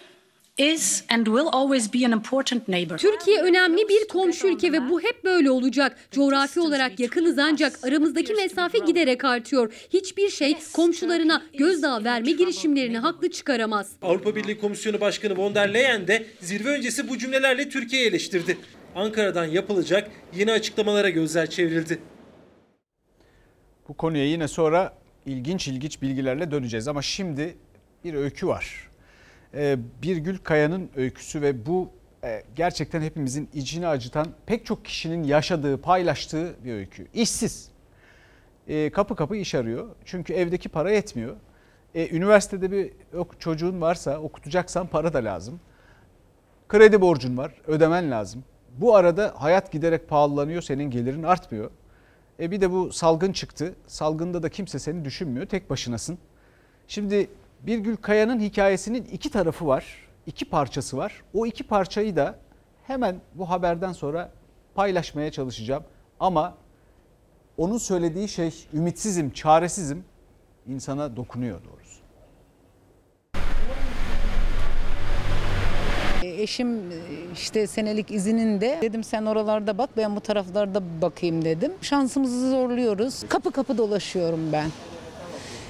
Türkiye 2.98 3.42
önemli 3.42 3.88
bir 3.88 4.08
komşu 4.08 4.46
ülke 4.46 4.72
ve 4.72 4.90
bu 4.90 5.00
hep 5.00 5.24
böyle 5.24 5.50
olacak. 5.50 5.96
Coğrafi 6.10 6.60
olarak 6.60 7.00
yakınız 7.00 7.38
ancak 7.38 7.84
aramızdaki 7.84 8.34
mesafe 8.34 8.78
giderek 8.78 9.24
artıyor. 9.24 9.72
Hiçbir 9.92 10.28
şey 10.28 10.56
komşularına 10.72 11.42
gözdağı 11.58 12.04
verme 12.04 12.30
girişimlerini 12.30 12.98
haklı 12.98 13.30
çıkaramaz. 13.30 13.92
Avrupa 14.02 14.36
Birliği 14.36 14.58
Komisyonu 14.58 15.00
Başkanı 15.00 15.36
von 15.36 15.54
der 15.54 15.74
Leyen 15.74 16.08
de 16.08 16.26
zirve 16.40 16.68
öncesi 16.68 17.08
bu 17.08 17.18
cümlelerle 17.18 17.68
Türkiye'yi 17.68 18.08
eleştirdi. 18.08 18.58
Ankara'dan 18.94 19.44
yapılacak 19.44 20.10
yeni 20.36 20.52
açıklamalara 20.52 21.10
gözler 21.10 21.50
çevrildi. 21.50 21.98
Bu 23.88 23.94
konuya 23.94 24.24
yine 24.24 24.48
sonra 24.48 24.98
ilginç 25.26 25.68
ilginç 25.68 26.02
bilgilerle 26.02 26.50
döneceğiz 26.50 26.88
ama 26.88 27.02
şimdi 27.02 27.54
bir 28.04 28.14
öykü 28.14 28.46
var. 28.46 28.89
Ee, 29.54 29.78
Birgül 30.02 30.38
Kaya'nın 30.38 30.90
öyküsü 30.96 31.42
ve 31.42 31.66
bu 31.66 31.90
e, 32.24 32.42
gerçekten 32.56 33.02
hepimizin 33.02 33.48
içini 33.54 33.86
acıtan 33.86 34.26
pek 34.46 34.66
çok 34.66 34.84
kişinin 34.84 35.24
yaşadığı, 35.24 35.80
paylaştığı 35.80 36.64
bir 36.64 36.72
öykü. 36.72 37.06
İşsiz. 37.14 37.70
Ee, 38.68 38.90
kapı 38.90 39.16
kapı 39.16 39.36
iş 39.36 39.54
arıyor. 39.54 39.88
Çünkü 40.04 40.32
evdeki 40.32 40.68
para 40.68 40.90
yetmiyor. 40.90 41.36
Ee, 41.94 42.16
üniversitede 42.16 42.70
bir 42.70 42.92
çocuğun 43.38 43.80
varsa 43.80 44.18
okutacaksan 44.18 44.86
para 44.86 45.12
da 45.12 45.18
lazım. 45.24 45.60
Kredi 46.68 47.00
borcun 47.00 47.36
var, 47.36 47.54
ödemen 47.66 48.10
lazım. 48.10 48.44
Bu 48.78 48.96
arada 48.96 49.34
hayat 49.36 49.72
giderek 49.72 50.08
pahalanıyor, 50.08 50.62
senin 50.62 50.90
gelirin 50.90 51.22
artmıyor. 51.22 51.70
E 52.40 52.50
bir 52.50 52.60
de 52.60 52.70
bu 52.70 52.92
salgın 52.92 53.32
çıktı. 53.32 53.74
Salgında 53.86 54.42
da 54.42 54.48
kimse 54.48 54.78
seni 54.78 55.04
düşünmüyor, 55.04 55.46
tek 55.46 55.70
başınasın. 55.70 56.18
Şimdi 56.88 57.30
Birgül 57.66 57.96
Kaya'nın 57.96 58.40
hikayesinin 58.40 59.04
iki 59.04 59.30
tarafı 59.30 59.66
var, 59.66 59.84
iki 60.26 60.44
parçası 60.44 60.96
var. 60.96 61.22
O 61.34 61.46
iki 61.46 61.64
parçayı 61.64 62.16
da 62.16 62.38
hemen 62.86 63.20
bu 63.34 63.50
haberden 63.50 63.92
sonra 63.92 64.30
paylaşmaya 64.74 65.32
çalışacağım. 65.32 65.84
Ama 66.20 66.54
onun 67.56 67.78
söylediği 67.78 68.28
şey 68.28 68.66
ümitsizim, 68.74 69.30
çaresizim 69.30 70.04
insana 70.66 71.16
dokunuyor 71.16 71.60
doğrusu. 71.64 72.00
Eşim 76.24 76.76
e, 76.76 76.96
işte 77.32 77.66
senelik 77.66 78.10
izininde 78.10 78.78
dedim 78.82 79.04
sen 79.04 79.26
oralarda 79.26 79.78
bak 79.78 79.90
ben 79.96 80.16
bu 80.16 80.20
taraflarda 80.20 80.82
bakayım 81.02 81.44
dedim. 81.44 81.72
Şansımızı 81.82 82.50
zorluyoruz. 82.50 83.24
Kapı 83.28 83.50
kapı 83.50 83.78
dolaşıyorum 83.78 84.52
ben. 84.52 84.70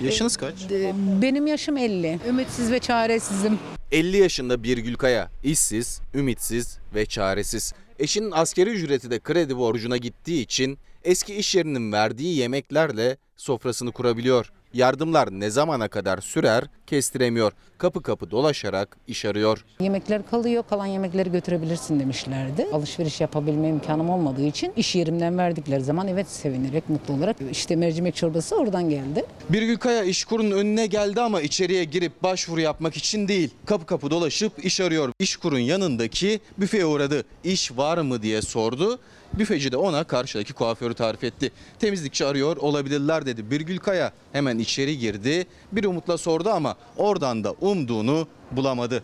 Yaşınız 0.05 0.37
kaç? 0.37 0.55
E, 0.71 0.95
Benim 1.23 1.47
yaşım 1.47 1.77
50. 1.77 2.19
Ümitsiz 2.29 2.73
ve 2.73 2.79
çaresizim. 2.79 3.59
50 3.93 4.17
yaşında 4.17 4.63
bir 4.63 4.79
Gülkaya, 4.79 5.31
işsiz, 5.45 6.01
ümitsiz 6.15 6.79
ve 6.95 7.07
çaresiz. 7.07 7.73
Eşinin 7.99 8.31
askeri 8.31 8.71
ücreti 8.71 9.11
de 9.11 9.19
kredi 9.21 9.57
borcuna 9.57 9.97
gittiği 9.97 10.43
için 10.43 10.79
eski 11.05 11.35
iş 11.35 11.55
yerinin 11.55 11.93
verdiği 11.93 12.37
yemeklerle 12.39 13.17
sofrasını 13.37 13.93
kurabiliyor. 13.93 14.53
Yardımlar 14.73 15.29
ne 15.31 15.51
zamana 15.51 15.89
kadar 15.89 16.21
sürer 16.21 16.65
kestiremiyor. 16.87 17.53
Kapı 17.79 18.03
kapı 18.03 18.31
dolaşarak 18.31 18.97
iş 19.07 19.25
arıyor. 19.25 19.65
Yemekler 19.81 20.31
kalıyor, 20.31 20.65
kalan 20.71 20.87
yemekleri 20.87 21.33
götürebilirsin 21.33 22.01
demişlerdi. 22.01 22.67
Alışveriş 22.73 23.21
yapabilme 23.21 23.69
imkanım 23.69 24.11
olmadığı 24.11 24.47
için 24.47 24.73
iş 24.77 24.95
yerimden 24.95 25.39
verdikleri 25.39 25.85
zaman 25.85 26.09
evet 26.09 26.29
sevinerek, 26.29 26.89
mutlu 26.89 27.15
olarak 27.15 27.37
işte 27.53 27.77
mercimek 27.77 28.17
çorbası 28.17 28.57
oradan 28.57 28.91
geldi. 28.91 29.25
Bir 29.49 29.63
Gülkaya 29.63 30.05
İşkur'un 30.05 30.51
önüne 30.51 30.87
geldi 30.87 31.21
ama 31.21 31.41
içeriye 31.41 31.85
girip 31.85 32.23
başvuru 32.23 32.61
yapmak 32.61 32.97
için 32.97 33.29
değil. 33.29 33.51
Kapı 33.67 33.87
kapı 33.87 34.11
dolaşıp 34.11 34.65
iş 34.65 34.81
arıyor. 34.81 35.13
İşkur'un 35.19 35.59
yanındaki 35.59 36.41
büfeye 36.59 36.85
uğradı. 36.87 37.25
İş 37.45 37.77
var 37.77 37.99
mı 37.99 38.23
diye 38.23 38.43
sordu. 38.43 38.99
Büfeci 39.39 39.73
de 39.73 39.77
ona 39.77 40.05
karşıdaki 40.05 40.53
kuaförü 40.53 40.95
tarif 40.95 41.25
etti. 41.25 41.53
Temizlikçi 41.79 42.27
arıyor 42.27 42.57
olabilirler 42.57 43.27
dedi. 43.27 43.51
Birgül 43.51 43.79
Kaya 43.79 44.13
hemen 44.33 44.59
içeri 44.59 44.99
girdi. 44.99 45.47
Bir 45.73 45.85
umutla 45.85 46.19
sordu 46.19 46.51
ama 46.51 46.77
oradan 46.97 47.45
da 47.45 47.53
umduğunu 47.61 48.29
bulamadı. 48.53 49.03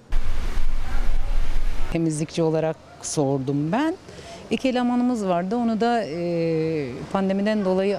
Temizlikçi 1.92 2.42
olarak 2.42 2.76
sordum 3.02 3.72
ben. 3.72 3.96
İki 4.50 4.68
elemanımız 4.68 5.26
vardı. 5.26 5.56
Onu 5.56 5.80
da 5.80 6.04
e, 6.04 6.88
pandemiden 7.12 7.64
dolayı 7.64 7.98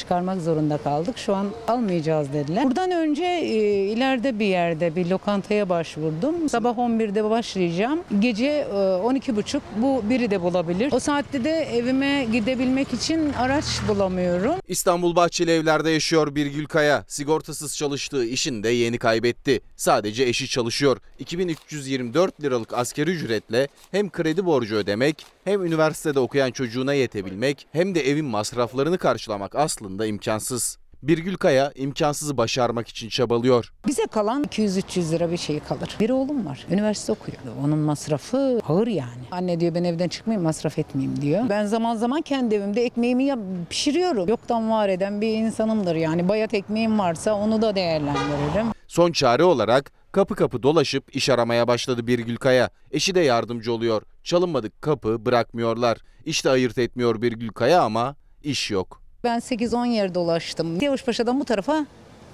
çıkarmak 0.00 0.40
zorunda 0.40 0.78
kaldık. 0.78 1.18
Şu 1.18 1.34
an 1.34 1.46
almayacağız 1.68 2.32
dediler. 2.32 2.64
Buradan 2.64 2.90
önce 2.90 3.24
e, 3.24 3.56
ileride 3.86 4.38
bir 4.38 4.46
yerde 4.46 4.96
bir 4.96 5.06
lokantaya 5.06 5.68
başvurdum. 5.68 6.48
Sabah 6.48 6.76
11'de 6.76 7.30
başlayacağım. 7.30 8.00
Gece 8.18 8.46
e, 8.46 8.74
12.30 8.74 9.60
bu 9.76 10.02
biri 10.10 10.30
de 10.30 10.42
bulabilir. 10.42 10.92
O 10.92 10.98
saatte 10.98 11.44
de 11.44 11.50
evime 11.50 12.26
gidebilmek 12.32 12.94
için 12.94 13.32
araç 13.32 13.64
bulamıyorum. 13.88 14.54
İstanbul 14.68 15.16
Bahçeli 15.16 15.50
Evler'de 15.50 15.90
yaşıyor 15.90 16.34
Birgül 16.34 16.66
Kaya. 16.66 17.04
Sigortasız 17.08 17.76
çalıştığı 17.76 18.24
işini 18.24 18.62
de 18.62 18.68
yeni 18.68 18.98
kaybetti. 18.98 19.60
Sadece 19.76 20.24
eşi 20.24 20.48
çalışıyor. 20.48 20.96
2324 21.18 22.42
liralık 22.42 22.74
askeri 22.74 23.10
ücretle 23.10 23.68
hem 23.90 24.10
kredi 24.10 24.46
borcu 24.46 24.76
ödemek 24.76 25.26
hem 25.44 25.64
üniversitede 25.64 26.20
okuyan 26.20 26.50
çocuğuna 26.50 26.94
yetebilmek 26.94 27.66
hem 27.72 27.94
de 27.94 28.10
evin 28.10 28.24
masraflarını 28.24 28.98
karşılamak 28.98 29.54
aslında 29.54 30.06
imkansız. 30.06 30.78
Birgül 31.02 31.36
Kaya 31.36 31.72
imkansızı 31.74 32.36
başarmak 32.36 32.88
için 32.88 33.08
çabalıyor. 33.08 33.72
Bize 33.86 34.06
kalan 34.06 34.44
200-300 34.44 35.12
lira 35.12 35.30
bir 35.30 35.36
şey 35.36 35.60
kalır. 35.60 35.96
Bir 36.00 36.10
oğlum 36.10 36.46
var. 36.46 36.66
Üniversite 36.70 37.12
okuyor. 37.12 37.38
Onun 37.64 37.78
masrafı 37.78 38.60
ağır 38.68 38.86
yani. 38.86 39.22
Anne 39.30 39.60
diyor 39.60 39.74
ben 39.74 39.84
evden 39.84 40.08
çıkmayayım 40.08 40.42
masraf 40.44 40.78
etmeyeyim 40.78 41.20
diyor. 41.22 41.48
Ben 41.48 41.66
zaman 41.66 41.96
zaman 41.96 42.22
kendi 42.22 42.54
evimde 42.54 42.84
ekmeğimi 42.84 43.24
yap 43.24 43.38
pişiriyorum. 43.70 44.28
Yoktan 44.28 44.70
var 44.70 44.88
eden 44.88 45.20
bir 45.20 45.34
insanımdır 45.34 45.94
yani. 45.94 46.28
Bayat 46.28 46.54
ekmeğim 46.54 46.98
varsa 46.98 47.34
onu 47.34 47.62
da 47.62 47.74
değerlendiririm. 47.74 48.66
Son 48.88 49.12
çare 49.12 49.44
olarak 49.44 49.92
Kapı 50.12 50.34
kapı 50.34 50.62
dolaşıp 50.62 51.16
iş 51.16 51.28
aramaya 51.28 51.68
başladı 51.68 52.06
Birgül 52.06 52.36
Kaya. 52.36 52.70
Eşi 52.90 53.14
de 53.14 53.20
yardımcı 53.20 53.72
oluyor. 53.72 54.02
Çalınmadık 54.24 54.82
kapı 54.82 55.26
bırakmıyorlar. 55.26 55.98
İşte 56.24 56.50
ayırt 56.50 56.78
etmiyor 56.78 57.22
Birgül 57.22 57.48
Kaya 57.48 57.82
ama 57.82 58.16
iş 58.42 58.70
yok. 58.70 59.02
Ben 59.24 59.38
8-10 59.38 59.86
yer 59.86 60.14
dolaştım. 60.14 60.80
Yavuşpaşa'dan 60.80 61.40
bu 61.40 61.44
tarafa 61.44 61.86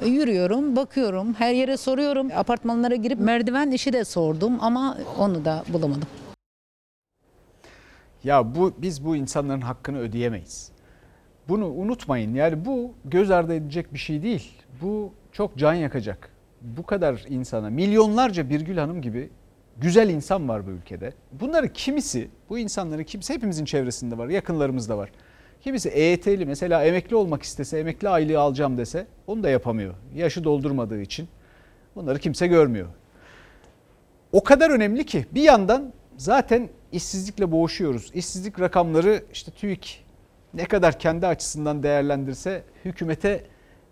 yürüyorum, 0.06 0.76
bakıyorum, 0.76 1.34
her 1.34 1.52
yere 1.52 1.76
soruyorum. 1.76 2.28
Apartmanlara 2.36 2.94
girip 2.94 3.20
merdiven 3.20 3.70
işi 3.70 3.92
de 3.92 4.04
sordum 4.04 4.52
ama 4.60 4.98
onu 5.18 5.44
da 5.44 5.64
bulamadım. 5.68 6.08
Ya 8.24 8.54
bu 8.54 8.72
biz 8.78 9.04
bu 9.04 9.16
insanların 9.16 9.60
hakkını 9.60 9.98
ödeyemeyiz. 9.98 10.72
Bunu 11.48 11.66
unutmayın. 11.66 12.34
Yani 12.34 12.64
bu 12.64 12.94
göz 13.04 13.30
ardı 13.30 13.54
edilecek 13.54 13.94
bir 13.94 13.98
şey 13.98 14.22
değil. 14.22 14.52
Bu 14.82 15.12
çok 15.32 15.58
can 15.58 15.74
yakacak. 15.74 16.35
Bu 16.66 16.82
kadar 16.82 17.24
insana, 17.28 17.70
milyonlarca 17.70 18.50
Birgül 18.50 18.76
Hanım 18.76 19.02
gibi 19.02 19.30
güzel 19.76 20.10
insan 20.10 20.48
var 20.48 20.66
bu 20.66 20.70
ülkede. 20.70 21.12
Bunları 21.32 21.72
kimisi, 21.72 22.28
bu 22.48 22.58
insanların 22.58 23.04
kimisi 23.04 23.34
hepimizin 23.34 23.64
çevresinde 23.64 24.18
var, 24.18 24.28
yakınlarımızda 24.28 24.98
var. 24.98 25.10
Kimisi 25.60 25.88
EYT'li 25.88 26.46
mesela 26.46 26.84
emekli 26.84 27.16
olmak 27.16 27.42
istese, 27.42 27.78
emekli 27.78 28.08
aylığı 28.08 28.40
alacağım 28.40 28.78
dese 28.78 29.06
onu 29.26 29.42
da 29.42 29.50
yapamıyor. 29.50 29.94
Yaşı 30.14 30.44
doldurmadığı 30.44 31.00
için. 31.00 31.28
Bunları 31.96 32.18
kimse 32.18 32.46
görmüyor. 32.46 32.88
O 34.32 34.44
kadar 34.44 34.70
önemli 34.70 35.06
ki 35.06 35.26
bir 35.32 35.42
yandan 35.42 35.92
zaten 36.16 36.68
işsizlikle 36.92 37.52
boğuşuyoruz. 37.52 38.10
İşsizlik 38.14 38.60
rakamları 38.60 39.24
işte 39.32 39.50
TÜİK 39.50 40.04
ne 40.54 40.64
kadar 40.64 40.98
kendi 40.98 41.26
açısından 41.26 41.82
değerlendirse 41.82 42.62
hükümete 42.84 43.44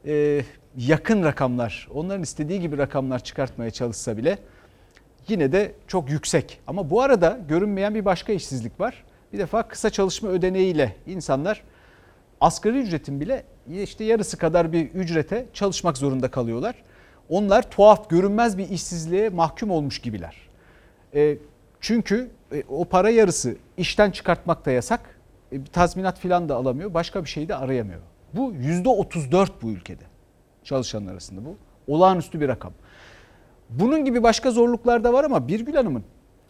e, 0.07 0.43
yakın 0.77 1.25
rakamlar, 1.25 1.89
onların 1.95 2.23
istediği 2.23 2.61
gibi 2.61 2.79
rakamlar 2.79 3.25
çıkartmaya 3.25 3.71
çalışsa 3.71 4.17
bile 4.17 4.39
yine 5.29 5.53
de 5.53 5.73
çok 5.87 6.11
yüksek. 6.11 6.61
Ama 6.67 6.91
bu 6.91 7.03
arada 7.03 7.39
görünmeyen 7.49 7.95
bir 7.95 8.05
başka 8.05 8.33
işsizlik 8.33 8.81
var. 8.81 9.05
Bir 9.33 9.39
defa 9.39 9.69
kısa 9.69 9.91
çalışma 9.91 10.29
ödeneğiyle 10.29 10.97
insanlar 11.07 11.63
asgari 12.41 12.79
ücretin 12.79 13.21
bile 13.21 13.45
işte 13.83 14.05
yarısı 14.05 14.37
kadar 14.37 14.73
bir 14.73 14.91
ücrete 14.91 15.47
çalışmak 15.53 15.99
zorunda 15.99 16.31
kalıyorlar. 16.31 16.75
Onlar 17.29 17.71
tuhaf, 17.71 18.11
görünmez 18.11 18.59
bir 18.59 18.69
işsizliğe 18.69 19.29
mahkum 19.29 19.71
olmuş 19.71 19.99
gibiler. 19.99 20.37
E, 21.15 21.39
çünkü 21.81 22.31
e, 22.53 22.63
o 22.69 22.85
para 22.85 23.11
yarısı 23.11 23.57
işten 23.77 24.11
çıkartmak 24.11 24.67
da 24.67 24.71
yasak. 24.71 25.01
E, 25.53 25.65
tazminat 25.65 26.19
filan 26.19 26.49
da 26.49 26.57
alamıyor. 26.57 26.95
Başka 26.95 27.25
bir 27.25 27.29
şey 27.29 27.49
de 27.49 27.55
arayamıyor. 27.55 28.01
Bu 28.33 28.53
yüzde 28.53 28.89
34 28.89 29.63
bu 29.63 29.71
ülkede 29.71 30.03
çalışanlar 30.65 31.13
arasında 31.13 31.45
bu. 31.45 31.57
Olağanüstü 31.87 32.41
bir 32.41 32.49
rakam. 32.49 32.73
Bunun 33.71 34.05
gibi 34.05 34.23
başka 34.23 34.51
zorluklar 34.51 35.05
da 35.05 35.13
var 35.13 35.25
ama 35.25 35.49
Birgül 35.49 35.75
Hanım'ın 35.75 36.05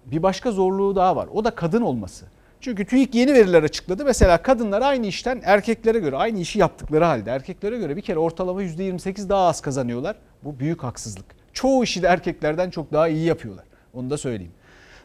bir 0.07 0.23
başka 0.23 0.53
zorluğu 0.53 0.97
daha 0.97 1.17
var. 1.17 1.29
O 1.33 1.45
da 1.45 1.51
kadın 1.51 1.83
olması. 1.83 2.27
Çünkü 2.61 2.87
TÜİK 2.87 3.15
yeni 3.15 3.35
veriler 3.35 3.63
açıkladı. 3.63 4.05
Mesela 4.05 4.43
kadınlar 4.43 4.83
aynı 4.83 5.07
işten 5.07 5.41
erkeklere 5.45 5.99
göre 5.99 6.17
aynı 6.17 6.39
işi 6.39 6.59
yaptıkları 6.59 7.05
halde 7.05 7.31
erkeklere 7.31 7.79
göre 7.79 7.97
bir 7.97 8.03
kere 8.03 8.19
ortalama 8.19 8.63
%28 8.63 9.29
daha 9.29 9.47
az 9.47 9.61
kazanıyorlar. 9.61 10.17
Bu 10.45 10.59
büyük 10.59 10.83
haksızlık. 10.83 11.27
Çoğu 11.53 11.85
işi 11.85 12.03
de 12.03 12.07
erkeklerden 12.07 12.71
çok 12.71 12.93
daha 12.93 13.09
iyi 13.09 13.25
yapıyorlar. 13.25 13.65
Onu 13.95 14.11
da 14.11 14.19
söyleyeyim. 14.19 14.53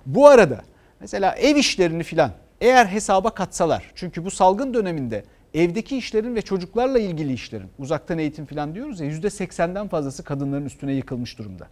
Bu 0.05 0.27
arada 0.27 0.61
mesela 0.99 1.35
ev 1.35 1.55
işlerini 1.55 2.03
filan 2.03 2.31
eğer 2.61 2.85
hesaba 2.85 3.29
katsalar 3.29 3.91
çünkü 3.95 4.25
bu 4.25 4.31
salgın 4.31 4.73
döneminde 4.73 5.23
evdeki 5.53 5.97
işlerin 5.97 6.35
ve 6.35 6.41
çocuklarla 6.41 6.99
ilgili 6.99 7.33
işlerin 7.33 7.69
uzaktan 7.79 8.17
eğitim 8.17 8.45
filan 8.45 8.75
diyoruz 8.75 8.99
ya 8.99 9.07
%80'den 9.07 9.87
fazlası 9.87 10.23
kadınların 10.23 10.65
üstüne 10.65 10.93
yıkılmış 10.93 11.37
durumda. 11.37 11.67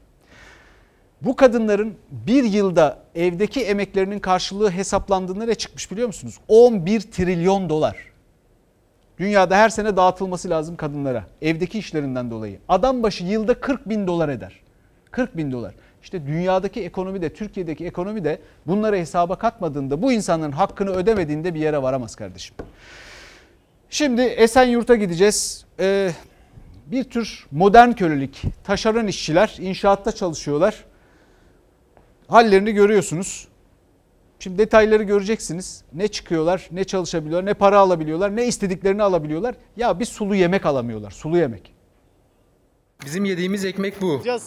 Bu 1.21 1.35
kadınların 1.35 1.95
bir 2.11 2.43
yılda 2.43 2.97
evdeki 3.15 3.61
emeklerinin 3.61 4.19
karşılığı 4.19 4.71
hesaplandığında 4.71 5.45
ne 5.45 5.55
çıkmış 5.55 5.91
biliyor 5.91 6.07
musunuz? 6.07 6.39
11 6.47 7.01
trilyon 7.01 7.69
dolar. 7.69 7.97
Dünyada 9.19 9.57
her 9.57 9.69
sene 9.69 9.97
dağıtılması 9.97 10.49
lazım 10.49 10.75
kadınlara 10.75 11.23
evdeki 11.41 11.79
işlerinden 11.79 12.31
dolayı. 12.31 12.59
Adam 12.69 13.03
başı 13.03 13.23
yılda 13.23 13.59
40 13.59 13.89
bin 13.89 14.07
dolar 14.07 14.29
eder. 14.29 14.53
40 15.11 15.37
bin 15.37 15.51
dolar. 15.51 15.73
İşte 16.03 16.27
dünyadaki 16.27 16.83
ekonomi 16.83 17.21
de 17.21 17.33
Türkiye'deki 17.33 17.85
ekonomi 17.85 18.23
de 18.23 18.39
bunları 18.67 18.97
hesaba 18.97 19.35
katmadığında 19.35 20.01
bu 20.01 20.11
insanların 20.11 20.51
hakkını 20.51 20.91
ödemediğinde 20.91 21.53
bir 21.53 21.59
yere 21.59 21.81
varamaz 21.81 22.15
kardeşim. 22.15 22.55
Şimdi 23.89 24.21
Esenyurt'a 24.21 24.95
gideceğiz. 24.95 25.65
Ee, 25.79 26.11
bir 26.85 27.03
tür 27.03 27.47
modern 27.51 27.91
kölelik. 27.91 28.41
Taşeron 28.63 29.07
işçiler 29.07 29.55
inşaatta 29.59 30.11
çalışıyorlar. 30.11 30.85
Hallerini 32.27 32.71
görüyorsunuz. 32.71 33.47
Şimdi 34.39 34.57
detayları 34.57 35.03
göreceksiniz. 35.03 35.83
Ne 35.93 36.07
çıkıyorlar, 36.07 36.67
ne 36.71 36.83
çalışabiliyorlar, 36.83 37.45
ne 37.45 37.53
para 37.53 37.79
alabiliyorlar, 37.79 38.35
ne 38.35 38.47
istediklerini 38.47 39.03
alabiliyorlar. 39.03 39.55
Ya 39.77 39.99
bir 39.99 40.05
sulu 40.05 40.35
yemek 40.35 40.65
alamıyorlar, 40.65 41.11
sulu 41.11 41.37
yemek. 41.37 41.73
Bizim 43.05 43.25
yediğimiz 43.25 43.65
ekmek 43.65 44.01
bu. 44.01 44.21
Ya 44.25 44.39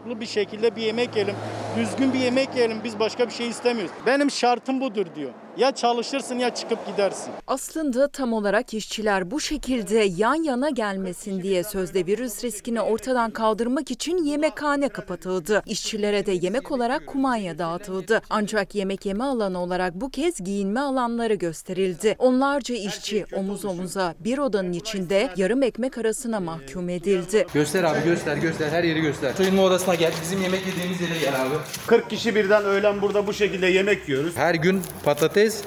sağlıklı 0.00 0.20
bir 0.20 0.26
şekilde 0.26 0.76
bir 0.76 0.82
yemek 0.82 1.16
yiyelim, 1.16 1.34
düzgün 1.76 2.12
bir 2.12 2.18
yemek 2.18 2.54
yiyelim. 2.54 2.78
Biz 2.84 2.98
başka 2.98 3.26
bir 3.26 3.32
şey 3.32 3.48
istemiyoruz. 3.48 3.92
Benim 4.06 4.30
şartım 4.30 4.80
budur 4.80 5.06
diyor. 5.16 5.30
Ya 5.56 5.72
çalışırsın 5.72 6.38
ya 6.38 6.54
çıkıp 6.54 6.86
gidersin. 6.86 7.32
Aslında 7.46 8.08
tam 8.08 8.32
olarak 8.32 8.74
işçiler 8.74 9.30
bu 9.30 9.40
şekilde 9.40 9.98
yan 10.16 10.34
yana 10.34 10.70
gelmesin 10.70 11.42
diye 11.42 11.64
sözde 11.64 12.06
virüs 12.06 12.44
riskini 12.44 12.80
ortadan 12.80 13.30
kaldırmak 13.30 13.90
için 13.90 14.24
yemekhane 14.24 14.88
kapatıldı. 14.88 15.62
İşçilere 15.66 16.26
de 16.26 16.32
yemek 16.32 16.70
olarak 16.72 17.06
kumanya 17.06 17.58
dağıtıldı. 17.58 18.22
Ancak 18.30 18.74
yemek 18.74 19.06
yeme 19.06 19.24
alanı 19.24 19.62
olarak 19.62 19.94
bu 19.94 20.10
kez 20.10 20.44
giyinme 20.44 20.80
alanları 20.80 21.34
gösterildi. 21.34 22.16
Onlarca 22.18 22.74
işçi 22.74 23.24
omuz 23.36 23.64
omuza 23.64 24.14
bir 24.20 24.38
odanın 24.38 24.72
içinde 24.72 25.30
yarım 25.36 25.62
ekmek 25.62 25.98
arasına 25.98 26.40
mahkum 26.40 26.88
edildi. 26.88 27.46
Göster 27.54 27.84
abi 27.84 28.04
göster 28.04 28.36
göster 28.36 28.68
her 28.68 28.84
yeri 28.84 29.00
göster. 29.00 29.32
Soyunma 29.32 29.62
odasına 29.62 29.89
gel 29.94 30.12
bizim 30.22 30.42
yemek 30.42 30.66
yediğimiz 30.66 31.00
yere 31.00 31.18
gel 31.20 31.42
abi. 31.42 31.54
40 31.86 32.10
kişi 32.10 32.34
birden 32.34 32.64
öğlen 32.64 33.02
burada 33.02 33.26
bu 33.26 33.32
şekilde 33.32 33.66
yemek 33.66 34.08
yiyoruz. 34.08 34.36
Her 34.36 34.54
gün 34.54 34.82
patates, 35.04 35.60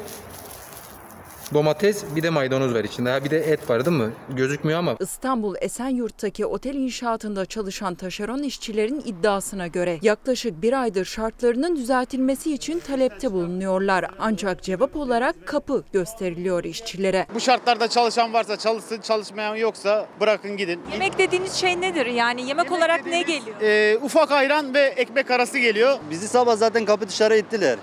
domates 1.54 2.04
bir 2.16 2.24
de 2.24 2.30
maydanoz 2.30 2.74
var 2.74 2.84
içinde. 2.84 3.10
Ha 3.10 3.24
bir 3.24 3.30
de 3.30 3.38
et 3.38 3.70
var 3.70 3.86
değil 3.86 3.98
mi? 3.98 4.10
Gözükmüyor 4.30 4.80
ama. 4.80 4.96
İstanbul 5.00 5.56
Esenyurt'taki 5.62 6.46
otel 6.46 6.76
inşaatında 6.76 7.46
çalışan 7.46 7.96
taşeron 7.96 8.44
işçilerin 8.44 9.02
iddiasına 9.06 9.68
göre 9.68 10.00
yaklaşık 10.02 10.62
bir 10.62 10.82
aydır 10.82 11.06
şartlarının 11.06 11.76
düzeltilmesi 11.76 12.54
için 12.54 12.80
talepte 12.80 13.32
bulunuyorlar. 13.32 14.06
Ancak 14.20 14.64
cevap 14.64 14.96
olarak 14.96 15.48
kapı 15.48 15.84
gösteriliyor 15.94 16.64
işçilere. 16.64 17.28
Bu 17.36 17.40
şartlarda 17.40 17.88
çalışan 17.88 18.34
varsa 18.34 18.58
çalışsın, 18.58 19.02
çalışmayan 19.02 19.56
yoksa 19.56 20.08
bırakın 20.20 20.58
gidin. 20.58 20.80
Yemek 20.92 21.18
dediğiniz 21.18 21.54
şey 21.54 21.82
nedir? 21.82 22.06
Yani 22.06 22.48
yemek, 22.48 22.72
olarak 22.72 23.06
ne 23.06 23.22
geliyor? 23.22 23.62
Ee, 23.62 23.98
ufak 24.02 24.32
ayran 24.32 24.74
ve 24.74 24.80
ekmek 24.80 25.32
arası 25.32 25.60
geliyor. 25.60 25.98
Bizi 26.10 26.28
sabah 26.28 26.58
zaten 26.58 26.86
kapı 26.86 27.08
dışarı 27.08 27.36
ettiler. 27.36 27.78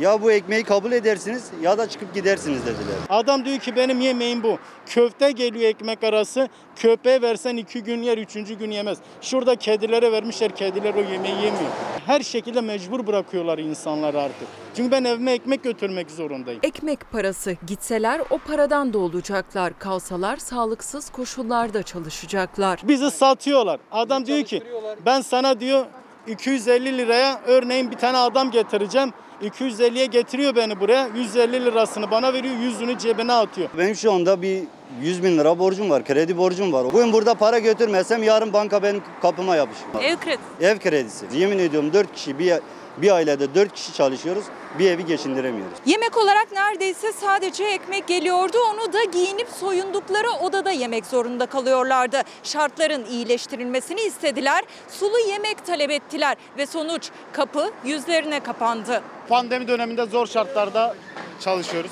Ya 0.00 0.22
bu 0.22 0.32
ekmeği 0.32 0.64
kabul 0.64 0.92
edersiniz 0.92 1.50
ya 1.62 1.78
da 1.78 1.88
çıkıp 1.88 2.14
gidersiniz 2.14 2.62
dediler. 2.62 2.96
Adam 3.08 3.44
diyor 3.44 3.58
ki 3.58 3.76
benim 3.76 4.00
yemeğim 4.00 4.42
bu. 4.42 4.58
Köfte 4.86 5.30
geliyor 5.32 5.70
ekmek 5.70 6.04
arası. 6.04 6.48
Köpeğe 6.76 7.22
versen 7.22 7.56
iki 7.56 7.82
gün 7.82 8.02
yer, 8.02 8.18
üçüncü 8.18 8.54
gün 8.54 8.70
yemez. 8.70 8.98
Şurada 9.20 9.56
kedilere 9.56 10.12
vermişler, 10.12 10.56
kediler 10.56 10.94
o 10.94 11.00
yemeği 11.00 11.34
yemiyor. 11.34 11.70
Her 12.06 12.20
şekilde 12.20 12.60
mecbur 12.60 13.06
bırakıyorlar 13.06 13.58
insanları 13.58 14.20
artık. 14.20 14.48
Çünkü 14.76 14.90
ben 14.90 15.04
evime 15.04 15.32
ekmek 15.32 15.62
götürmek 15.64 16.10
zorundayım. 16.10 16.60
Ekmek 16.62 17.10
parası 17.12 17.56
gitseler 17.66 18.20
o 18.30 18.38
paradan 18.38 18.92
da 18.92 18.98
olacaklar. 18.98 19.78
Kalsalar 19.78 20.36
sağlıksız 20.36 21.10
koşullarda 21.10 21.82
çalışacaklar. 21.82 22.80
Bizi 22.84 23.10
satıyorlar. 23.10 23.80
Adam 23.92 24.26
diyor 24.26 24.42
ki 24.42 24.62
ben 25.06 25.20
sana 25.20 25.60
diyor 25.60 25.86
250 26.26 26.98
liraya 26.98 27.40
örneğin 27.46 27.90
bir 27.90 27.96
tane 27.96 28.16
adam 28.16 28.50
getireceğim. 28.50 29.12
250'ye 29.42 30.06
getiriyor 30.06 30.56
beni 30.56 30.80
buraya. 30.80 31.08
150 31.16 31.64
lirasını 31.64 32.10
bana 32.10 32.32
veriyor, 32.32 32.54
yüzünü 32.56 32.98
cebine 32.98 33.32
atıyor. 33.32 33.68
Benim 33.78 33.94
şu 33.96 34.12
anda 34.12 34.42
bir 34.42 34.64
100 35.02 35.22
bin 35.22 35.38
lira 35.38 35.58
borcum 35.58 35.90
var, 35.90 36.04
kredi 36.04 36.36
borcum 36.36 36.72
var. 36.72 36.84
Bugün 36.84 37.12
burada 37.12 37.34
para 37.34 37.58
götürmezsem 37.58 38.22
yarın 38.22 38.52
banka 38.52 38.82
benim 38.82 39.02
kapıma 39.22 39.56
yapışır. 39.56 39.84
Ev 40.02 40.16
kredi. 40.16 40.38
Ev 40.60 40.78
kredisi. 40.78 41.26
Yemin 41.32 41.58
ediyorum 41.58 41.92
4 41.92 42.14
kişi 42.14 42.38
bir, 42.38 42.54
bir 42.96 43.10
ailede 43.10 43.54
4 43.54 43.74
kişi 43.74 43.94
çalışıyoruz. 43.94 44.44
Bir 44.78 44.90
evi 44.90 45.06
geçindiremiyoruz. 45.06 45.78
Yemek 45.86 46.16
olarak 46.16 46.52
neredeyse 46.52 47.12
sadece 47.12 47.64
ekmek 47.64 48.06
geliyordu. 48.06 48.56
Onu 48.74 48.92
da 48.92 49.04
giyinip 49.04 49.48
soyundukları 49.48 50.30
odada 50.30 50.70
yemek 50.70 51.06
zorunda 51.06 51.46
kalıyorlardı. 51.46 52.22
Şartların 52.42 53.04
iyileştirilmesini 53.04 54.00
istediler. 54.00 54.64
Sulu 54.88 55.18
yemek 55.18 55.66
talep 55.66 55.90
ettiler 55.90 56.36
ve 56.58 56.66
sonuç 56.66 57.10
kapı 57.32 57.70
yüzlerine 57.84 58.40
kapandı. 58.40 59.02
Pandemi 59.28 59.68
döneminde 59.68 60.06
zor 60.06 60.26
şartlarda 60.26 60.94
çalışıyoruz. 61.40 61.90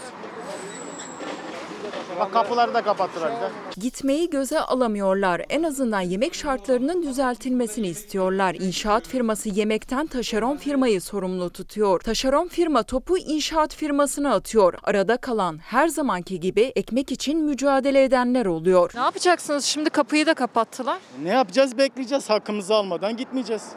Bak 2.20 2.32
kapıları 2.32 2.74
da 2.74 2.82
kapattılar 2.82 3.32
bize. 3.32 3.50
Gitmeyi 3.80 4.30
göze 4.30 4.60
alamıyorlar. 4.60 5.42
En 5.48 5.62
azından 5.62 6.00
yemek 6.00 6.34
şartlarının 6.34 7.02
düzeltilmesini 7.02 7.86
istiyorlar. 7.86 8.54
İnşaat 8.54 9.08
firması 9.08 9.48
yemekten 9.48 10.06
taşeron 10.06 10.56
firmayı 10.56 11.00
sorumlu 11.00 11.50
tutuyor. 11.50 12.00
Taşeron 12.00 12.48
firma 12.48 12.82
topu 12.82 13.18
inşaat 13.18 13.74
firmasına 13.74 14.34
atıyor. 14.34 14.74
Arada 14.82 15.16
kalan 15.16 15.58
her 15.58 15.88
zamanki 15.88 16.40
gibi 16.40 16.72
ekmek 16.76 17.12
için 17.12 17.44
mücadele 17.44 18.04
edenler 18.04 18.46
oluyor. 18.46 18.90
Ne 18.94 19.00
yapacaksınız? 19.00 19.64
Şimdi 19.64 19.90
kapıyı 19.90 20.26
da 20.26 20.34
kapattılar. 20.34 20.98
Ne 21.22 21.28
yapacağız? 21.30 21.78
Bekleyeceğiz. 21.78 22.30
Hakkımızı 22.30 22.74
almadan 22.74 23.16
gitmeyeceğiz. 23.16 23.68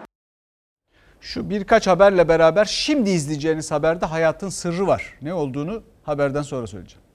Şu 1.22 1.50
birkaç 1.50 1.88
haberle 1.88 2.28
beraber 2.30 2.66
şimdi 2.66 3.10
izleyeceğiniz 3.10 3.72
haberde 3.72 4.06
hayatın 4.06 4.50
sırrı 4.50 4.88
var. 4.88 5.18
Ne 5.22 5.34
olduğunu 5.34 5.84
haberden 6.04 6.42
sonra 6.42 6.68
söyleyeceğim. 6.68 7.09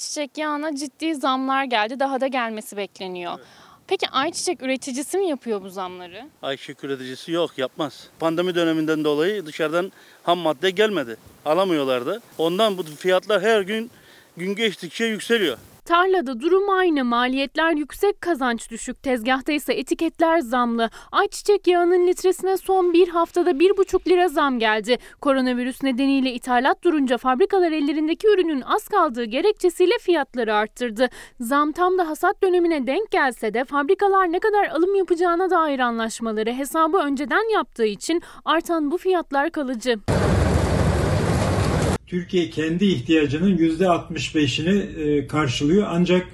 Ayçiçek 0.00 0.38
yağına 0.38 0.76
ciddi 0.76 1.14
zamlar 1.14 1.64
geldi. 1.64 2.00
Daha 2.00 2.20
da 2.20 2.26
gelmesi 2.26 2.76
bekleniyor. 2.76 3.38
Peki 3.86 4.08
ayçiçek 4.08 4.62
üreticisi 4.62 5.18
mi 5.18 5.28
yapıyor 5.28 5.62
bu 5.62 5.70
zamları? 5.70 6.28
Ayçiçek 6.42 6.84
üreticisi 6.84 7.32
yok 7.32 7.58
yapmaz. 7.58 8.08
Pandemi 8.18 8.54
döneminden 8.54 9.04
dolayı 9.04 9.46
dışarıdan 9.46 9.92
ham 10.22 10.38
madde 10.38 10.70
gelmedi. 10.70 11.16
Alamıyorlardı. 11.44 12.20
Ondan 12.38 12.78
bu 12.78 12.82
fiyatlar 12.82 13.42
her 13.42 13.60
gün 13.60 13.90
gün 14.36 14.54
geçtikçe 14.54 15.04
yükseliyor. 15.04 15.58
Tarlada 15.90 16.40
durum 16.40 16.70
aynı. 16.70 17.04
Maliyetler 17.04 17.72
yüksek, 17.72 18.20
kazanç 18.20 18.70
düşük. 18.70 19.02
Tezgahta 19.02 19.52
ise 19.52 19.72
etiketler 19.74 20.38
zamlı. 20.38 20.90
Ayçiçek 21.12 21.66
yağının 21.66 22.06
litresine 22.06 22.56
son 22.56 22.92
bir 22.92 23.08
haftada 23.08 23.50
1,5 23.50 24.08
lira 24.08 24.28
zam 24.28 24.58
geldi. 24.58 24.98
Koronavirüs 25.20 25.82
nedeniyle 25.82 26.32
ithalat 26.32 26.84
durunca 26.84 27.18
fabrikalar 27.18 27.72
ellerindeki 27.72 28.28
ürünün 28.28 28.60
az 28.60 28.88
kaldığı 28.88 29.24
gerekçesiyle 29.24 29.98
fiyatları 30.00 30.54
arttırdı. 30.54 31.08
Zam 31.40 31.72
tam 31.72 31.98
da 31.98 32.08
hasat 32.08 32.42
dönemine 32.42 32.86
denk 32.86 33.10
gelse 33.10 33.54
de 33.54 33.64
fabrikalar 33.64 34.32
ne 34.32 34.38
kadar 34.38 34.68
alım 34.68 34.94
yapacağına 34.94 35.50
dair 35.50 35.78
anlaşmaları 35.78 36.52
hesabı 36.52 36.98
önceden 36.98 37.52
yaptığı 37.52 37.86
için 37.86 38.22
artan 38.44 38.90
bu 38.90 38.98
fiyatlar 38.98 39.50
kalıcı. 39.50 39.96
Türkiye 42.10 42.50
kendi 42.50 42.84
ihtiyacının 42.84 43.56
%65'ini 43.56 45.02
e, 45.02 45.26
karşılıyor 45.26 45.86
ancak 45.90 46.26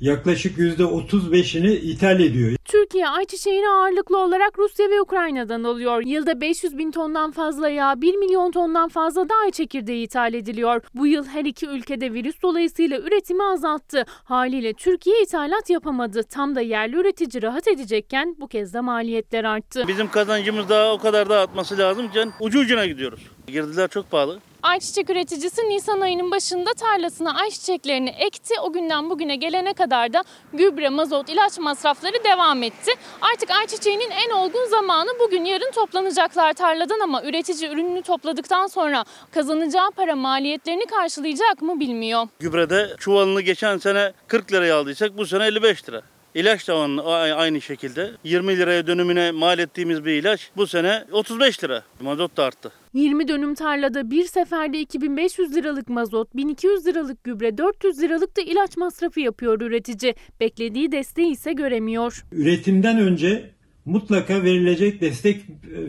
yaklaşık 0.00 0.58
%35'ini 0.58 1.70
ithal 1.70 2.20
ediyor. 2.20 2.56
Türkiye 2.64 3.08
ayçiçeğini 3.08 3.68
ağırlıklı 3.68 4.18
olarak 4.18 4.58
Rusya 4.58 4.90
ve 4.90 5.00
Ukrayna'dan 5.00 5.64
alıyor. 5.64 6.02
Yılda 6.06 6.40
500 6.40 6.78
bin 6.78 6.90
tondan 6.90 7.30
fazla 7.30 7.68
yağ, 7.68 8.00
1 8.00 8.14
milyon 8.14 8.50
tondan 8.50 8.88
fazla 8.88 9.28
da 9.28 9.34
ay 9.44 9.50
çekirdeği 9.50 10.04
ithal 10.04 10.34
ediliyor. 10.34 10.82
Bu 10.94 11.06
yıl 11.06 11.24
her 11.24 11.44
iki 11.44 11.66
ülkede 11.66 12.12
virüs 12.12 12.42
dolayısıyla 12.42 12.98
üretimi 12.98 13.44
azalttı. 13.44 14.04
Haliyle 14.24 14.72
Türkiye 14.72 15.22
ithalat 15.22 15.70
yapamadı. 15.70 16.22
Tam 16.22 16.54
da 16.54 16.60
yerli 16.60 16.96
üretici 16.96 17.42
rahat 17.42 17.68
edecekken 17.68 18.36
bu 18.40 18.48
kez 18.48 18.74
de 18.74 18.80
maliyetler 18.80 19.44
arttı. 19.44 19.84
Bizim 19.88 20.10
kazancımız 20.10 20.68
daha 20.68 20.92
o 20.92 20.98
kadar 20.98 21.28
da 21.28 21.40
atması 21.40 21.78
lazımken 21.78 22.32
ucu 22.40 22.60
ucuna 22.60 22.86
gidiyoruz. 22.86 23.20
Girdiler 23.46 23.88
çok 23.88 24.10
pahalı. 24.10 24.40
Ayçiçek 24.64 25.10
üreticisi 25.10 25.68
Nisan 25.68 26.00
ayının 26.00 26.30
başında 26.30 26.72
tarlasına 26.72 27.34
ayçiçeklerini 27.34 28.08
ekti. 28.10 28.54
O 28.60 28.72
günden 28.72 29.10
bugüne 29.10 29.36
gelene 29.36 29.72
kadar 29.72 30.12
da 30.12 30.24
gübre, 30.52 30.88
mazot, 30.88 31.28
ilaç 31.28 31.58
masrafları 31.58 32.24
devam 32.24 32.62
etti. 32.62 32.92
Artık 33.34 33.50
ayçiçeğinin 33.50 34.10
en 34.10 34.30
olgun 34.30 34.68
zamanı 34.70 35.10
bugün 35.20 35.44
yarın 35.44 35.70
toplanacaklar 35.70 36.52
tarladan 36.52 37.00
ama 37.00 37.22
üretici 37.22 37.70
ürününü 37.70 38.02
topladıktan 38.02 38.66
sonra 38.66 39.04
kazanacağı 39.30 39.90
para 39.90 40.16
maliyetlerini 40.16 40.86
karşılayacak 40.86 41.62
mı 41.62 41.80
bilmiyor. 41.80 42.28
Gübrede 42.40 42.96
çuvalını 42.98 43.40
geçen 43.40 43.78
sene 43.78 44.12
40 44.28 44.52
liraya 44.52 44.76
aldıysak 44.76 45.16
bu 45.16 45.26
sene 45.26 45.46
55 45.46 45.88
lira. 45.88 46.02
İlaç 46.34 46.68
da 46.68 46.76
onun 46.76 46.98
aynı 47.36 47.60
şekilde. 47.60 48.10
20 48.24 48.56
liraya 48.58 48.86
dönümüne 48.86 49.30
mal 49.30 49.58
ettiğimiz 49.58 50.04
bir 50.04 50.12
ilaç 50.12 50.50
bu 50.56 50.66
sene 50.66 51.04
35 51.12 51.64
lira. 51.64 51.82
Mazot 52.00 52.36
da 52.36 52.44
arttı. 52.44 52.72
20 52.94 53.28
dönüm 53.28 53.54
tarlada 53.54 54.10
bir 54.10 54.24
seferde 54.24 54.80
2500 54.80 55.54
liralık 55.54 55.88
mazot, 55.88 56.36
1200 56.36 56.86
liralık 56.86 57.24
gübre, 57.24 57.58
400 57.58 58.02
liralık 58.02 58.36
da 58.36 58.40
ilaç 58.40 58.76
masrafı 58.76 59.20
yapıyor 59.20 59.60
üretici. 59.60 60.14
Beklediği 60.40 60.92
desteği 60.92 61.30
ise 61.32 61.52
göremiyor. 61.52 62.24
Üretimden 62.32 62.98
önce 62.98 63.50
mutlaka 63.84 64.42
verilecek 64.42 65.00
destek 65.00 65.40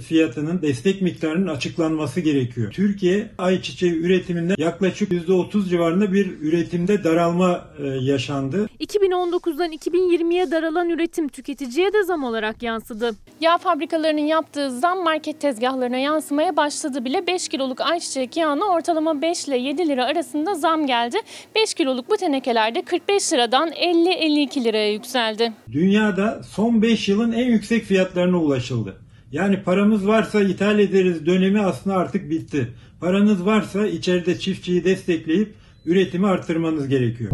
fiyatının, 0.08 0.62
destek 0.62 1.02
miktarının 1.02 1.48
açıklanması 1.48 2.22
gerekiyor. 2.22 2.72
Türkiye 2.72 3.30
ayçiçeği 3.38 3.94
üretiminde 3.94 4.56
yaklaşık 4.58 5.12
%30 5.12 5.70
civarında 5.70 6.14
bir 6.14 6.42
üretimde 6.42 7.04
daralma 7.04 7.66
yaşandı. 8.02 8.70
2019'dan 8.80 9.72
2020'ye 9.72 10.52
daralan 10.52 10.90
üretim 10.90 11.28
tüketiciye 11.28 11.94
de 11.94 12.04
zam 12.04 12.24
olarak 12.24 12.64
yansıdı. 12.64 13.12
Yağ 13.42 13.58
fabrikalarının 13.58 14.22
yaptığı 14.22 14.80
zam 14.80 15.04
market 15.04 15.42
tezgahlarına 15.42 15.98
yansımaya 15.98 16.58
başladı 16.58 17.06
bile. 17.06 17.28
5 17.28 17.48
kiloluk 17.48 17.82
ayçiçek 17.82 18.38
yağına 18.38 18.66
ortalama 18.66 19.22
5 19.22 19.48
ile 19.48 19.58
7 19.58 19.88
lira 19.88 20.06
arasında 20.06 20.56
zam 20.56 20.88
geldi. 20.88 21.18
5 21.56 21.74
kiloluk 21.74 22.10
bu 22.10 22.18
tenekelerde 22.18 22.82
45 22.82 23.34
liradan 23.34 23.70
50-52 23.70 24.64
liraya 24.64 24.94
yükseldi. 24.94 25.54
Dünyada 25.72 26.42
son 26.44 26.82
5 26.82 27.10
yılın 27.10 27.32
en 27.32 27.46
yüksek 27.46 27.85
fiyatlarına 27.86 28.38
ulaşıldı. 28.38 29.02
Yani 29.32 29.64
paramız 29.64 30.08
varsa 30.08 30.42
ithal 30.42 30.80
ederiz 30.80 31.26
dönemi 31.26 31.62
aslında 31.62 31.96
artık 31.96 32.30
bitti. 32.30 32.74
Paranız 33.00 33.46
varsa 33.46 33.88
içeride 33.88 34.40
çiftçiyi 34.40 34.84
destekleyip 34.84 35.56
üretimi 35.86 36.28
arttırmanız 36.28 36.88
gerekiyor. 36.88 37.32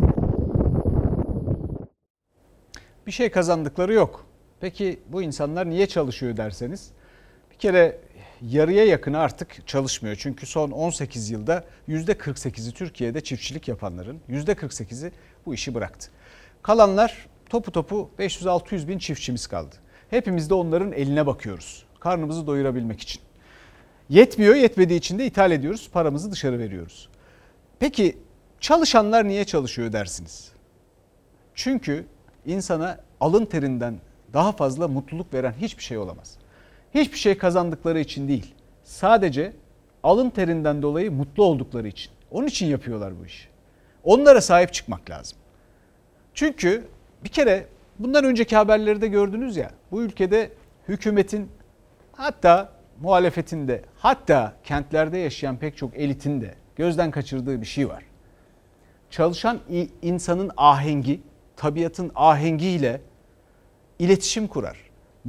Bir 3.08 3.12
şey 3.12 3.32
kazandıkları 3.32 3.94
yok. 3.94 4.26
Peki 4.60 5.00
bu 5.08 5.22
insanlar 5.22 5.70
niye 5.70 5.88
çalışıyor 5.88 6.38
derseniz 6.38 6.92
bir 7.52 7.58
kere 7.58 8.00
yarıya 8.42 8.86
yakını 8.86 9.20
artık 9.20 9.68
çalışmıyor. 9.68 10.16
Çünkü 10.20 10.46
son 10.46 10.72
18 10.72 11.30
yılda 11.30 11.66
%48'i 11.90 12.74
Türkiye'de 12.74 13.22
çiftçilik 13.22 13.68
yapanların 13.68 14.20
%48'i 14.30 15.12
bu 15.46 15.54
işi 15.54 15.74
bıraktı. 15.74 16.10
Kalanlar 16.62 17.28
topu 17.50 17.72
topu 17.72 18.10
500-600 18.20 18.88
bin 18.88 18.98
çiftçimiz 18.98 19.48
kaldı. 19.48 19.76
Hepimiz 20.12 20.50
de 20.50 20.54
onların 20.54 20.92
eline 20.92 21.26
bakıyoruz. 21.26 21.84
Karnımızı 22.00 22.48
doyurabilmek 22.48 23.02
için. 23.02 23.22
Yetmiyor, 24.10 24.56
yetmediği 24.56 25.00
için 25.00 25.20
de 25.20 25.26
ithal 25.26 25.52
ediyoruz. 25.52 25.90
Paramızı 25.94 26.32
dışarı 26.32 26.60
veriyoruz. 26.60 27.10
Peki 27.80 28.18
çalışanlar 28.60 29.28
niye 29.28 29.46
çalışıyor 29.46 29.94
dersiniz? 29.94 30.52
Çünkü 31.56 32.06
insana 32.46 33.00
alın 33.20 33.46
terinden 33.46 34.00
daha 34.34 34.52
fazla 34.52 34.88
mutluluk 34.88 35.34
veren 35.34 35.54
hiçbir 35.62 35.84
şey 35.84 35.98
olamaz. 35.98 36.38
Hiçbir 36.96 37.18
şey 37.18 37.38
kazandıkları 37.38 38.00
için 38.00 38.28
değil. 38.28 38.56
Sadece 38.84 39.54
alın 40.04 40.30
terinden 40.30 40.82
dolayı 40.82 41.12
mutlu 41.12 41.44
oldukları 41.44 41.88
için. 41.88 42.12
Onun 42.32 42.48
için 42.48 42.66
yapıyorlar 42.66 43.20
bu 43.20 43.26
işi. 43.26 43.48
Onlara 44.04 44.42
sahip 44.42 44.74
çıkmak 44.74 45.10
lazım. 45.10 45.38
Çünkü 46.34 46.88
bir 47.24 47.30
kere 47.30 47.68
bundan 48.00 48.26
önceki 48.26 48.56
haberleri 48.56 49.02
de 49.02 49.08
gördünüz 49.08 49.58
ya. 49.58 49.72
Bu 49.92 50.02
ülkede 50.02 50.52
hükümetin 50.88 51.50
hatta 52.12 52.72
muhalefetinde 53.02 53.82
hatta 53.98 54.54
kentlerde 54.64 55.18
yaşayan 55.18 55.58
pek 55.58 55.78
çok 55.78 55.98
elitin 55.98 56.42
de 56.42 56.56
gözden 56.76 57.12
kaçırdığı 57.12 57.62
bir 57.62 57.66
şey 57.66 57.90
var. 57.90 58.04
Çalışan 59.10 59.60
insanın 60.02 60.52
ahengi, 60.58 61.22
tabiatın 61.56 62.12
ahengiyle 62.16 63.02
iletişim 64.00 64.48
kurar. 64.48 64.78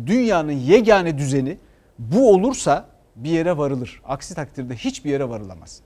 Dünyanın 0.07 0.53
yegane 0.53 1.19
düzeni 1.19 1.59
bu 1.99 2.31
olursa 2.31 2.87
bir 3.17 3.31
yere 3.31 3.57
varılır. 3.57 4.03
Aksi 4.05 4.35
takdirde 4.35 4.77
hiçbir 4.77 5.11
yere 5.11 5.29
varılamaz. 5.29 5.81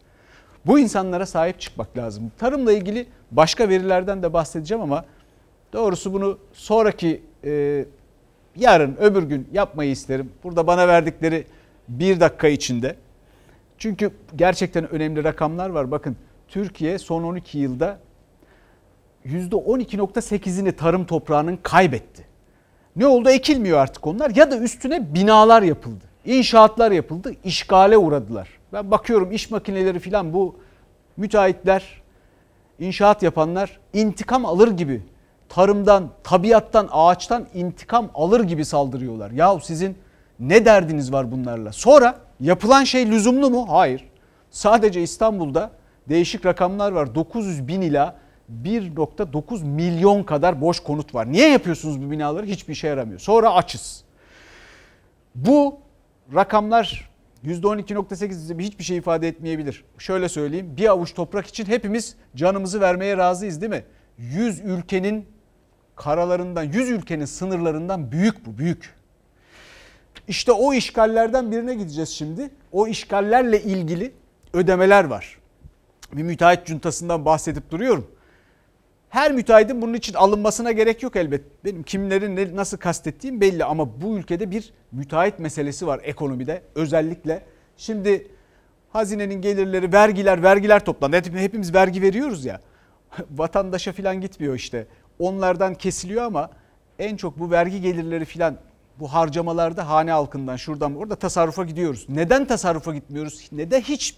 Bu 0.67 0.79
insanlara 0.79 1.27
sahip 1.27 1.61
çıkmak 1.61 1.97
lazım. 1.97 2.33
Tarımla 2.39 2.73
ilgili 2.73 3.07
başka 3.31 3.69
verilerden 3.69 4.23
de 4.23 4.33
bahsedeceğim 4.33 4.83
ama 4.83 5.05
doğrusu 5.73 6.13
bunu 6.13 6.39
sonraki 6.53 7.23
e, 7.45 7.85
yarın 8.57 8.97
öbür 9.01 9.23
gün 9.23 9.49
yapmayı 9.53 9.91
isterim. 9.91 10.33
Burada 10.45 10.67
bana 10.67 10.89
verdikleri 10.89 11.47
bir 11.89 12.21
dakika 12.21 12.49
içinde. 12.49 12.97
Çünkü 13.79 14.11
gerçekten 14.37 14.91
önemli 14.91 15.25
rakamlar 15.25 15.71
var. 15.71 15.91
Bakın 15.91 16.17
Türkiye 16.49 16.99
son 16.99 17.23
12 17.23 17.59
yılda 17.59 17.99
%12.8'ini 19.27 20.73
tarım 20.73 21.07
toprağının 21.07 21.59
kaybetti. 21.63 22.25
Ne 22.97 23.07
oldu? 23.07 23.31
Ekilmiyor 23.31 23.79
artık 23.79 24.07
onlar 24.07 24.31
ya 24.31 24.51
da 24.51 24.59
üstüne 24.59 25.15
binalar 25.15 25.63
yapıldı. 25.63 26.05
İnşaatlar 26.25 26.91
yapıldı, 26.91 27.33
işgale 27.45 27.97
uğradılar. 27.97 28.49
Ben 28.73 28.91
bakıyorum 28.91 29.33
iş 29.33 29.51
makineleri 29.51 29.99
filan 29.99 30.33
bu 30.33 30.57
müteahhitler, 31.17 32.03
inşaat 32.79 33.23
yapanlar 33.23 33.79
intikam 33.93 34.47
alır 34.47 34.71
gibi 34.71 35.03
tarımdan, 35.49 36.11
tabiattan, 36.25 36.89
ağaçtan 36.93 37.47
intikam 37.55 38.11
alır 38.15 38.41
gibi 38.41 38.65
saldırıyorlar. 38.65 39.31
Yahu 39.31 39.61
sizin 39.61 39.99
ne 40.41 40.65
derdiniz 40.65 41.13
var 41.13 41.33
bunlarla? 41.33 41.73
Sonra 41.73 42.19
yapılan 42.41 42.85
şey 42.85 43.11
lüzumlu 43.11 43.51
mu? 43.51 43.67
Hayır. 43.69 44.05
Sadece 44.51 45.03
İstanbul'da 45.03 45.71
değişik 46.09 46.47
rakamlar 46.47 46.93
var. 46.93 47.15
900 47.15 47.69
bin 47.69 47.81
ila 47.81 48.17
1.9 48.65 49.65
milyon 49.65 50.23
kadar 50.23 50.61
boş 50.61 50.81
konut 50.81 51.15
var. 51.15 51.33
Niye 51.33 51.49
yapıyorsunuz 51.49 52.03
bu 52.03 52.11
binaları? 52.11 52.47
Hiçbir 52.47 52.73
işe 52.73 52.89
yaramıyor. 52.89 53.19
Sonra 53.19 53.55
açız. 53.55 54.05
Bu 55.35 55.79
rakamlar 56.35 57.11
%12.8 57.45 58.29
bize 58.29 58.59
hiçbir 58.59 58.85
şey 58.85 58.97
ifade 58.97 59.29
etmeyebilir. 59.29 59.85
Şöyle 59.99 60.29
söyleyeyim 60.29 60.75
bir 60.77 60.89
avuç 60.89 61.15
toprak 61.15 61.47
için 61.47 61.65
hepimiz 61.65 62.17
canımızı 62.37 62.81
vermeye 62.81 63.17
razıyız 63.17 63.61
değil 63.61 63.73
mi? 63.73 63.85
100 64.19 64.61
ülkenin 64.61 65.27
karalarından 65.97 66.63
100 66.63 66.91
ülkenin 66.91 67.25
sınırlarından 67.25 68.13
büyük 68.13 68.47
bu 68.47 68.59
büyük. 68.59 68.95
İşte 70.29 70.53
o 70.53 70.75
işgallerden 70.75 71.53
birine 71.53 71.75
gideceğiz 71.75 72.09
şimdi. 72.09 72.51
O 72.73 72.87
işgallerle 72.87 73.63
ilgili 73.63 74.13
ödemeler 74.53 75.05
var. 75.05 75.39
Bir 76.13 76.23
müteahhit 76.23 76.67
cuntasından 76.67 77.25
bahsedip 77.25 77.71
duruyorum. 77.71 78.11
Her 79.09 79.33
müteahhitin 79.33 79.83
bunun 79.83 79.95
için 79.95 80.15
alınmasına 80.15 80.73
gerek 80.73 81.03
yok 81.03 81.17
elbet. 81.17 81.65
Benim 81.65 81.83
kimlerin 81.83 82.37
ne, 82.37 82.57
nasıl 82.57 82.77
kastettiğim 82.77 83.41
belli 83.41 83.65
ama 83.65 84.01
bu 84.03 84.19
ülkede 84.19 84.51
bir 84.51 84.73
müteahhit 84.93 85.39
meselesi 85.39 85.87
var 85.87 86.01
ekonomide 86.03 86.63
özellikle. 86.75 87.43
Şimdi 87.77 88.29
hazinenin 88.91 89.41
gelirleri, 89.41 89.93
vergiler, 89.93 90.43
vergiler 90.43 90.85
toplandı. 90.85 91.17
Hepimiz 91.17 91.75
vergi 91.75 92.03
veriyoruz 92.03 92.45
ya. 92.45 92.61
Vatandaşa 93.31 93.93
falan 93.93 94.21
gitmiyor 94.21 94.55
işte. 94.55 94.87
Onlardan 95.19 95.75
kesiliyor 95.75 96.23
ama 96.23 96.51
en 96.99 97.17
çok 97.17 97.39
bu 97.39 97.51
vergi 97.51 97.81
gelirleri 97.81 98.25
filan 98.25 98.57
bu 99.01 99.13
harcamalarda 99.13 99.89
hane 99.89 100.11
halkından 100.11 100.57
şuradan 100.57 100.97
orada 100.97 101.17
tasarrufa 101.17 101.65
gidiyoruz. 101.65 102.07
Neden 102.09 102.47
tasarrufa 102.47 102.95
gitmiyoruz? 102.95 103.49
Neden 103.53 103.81
hiç 103.81 104.17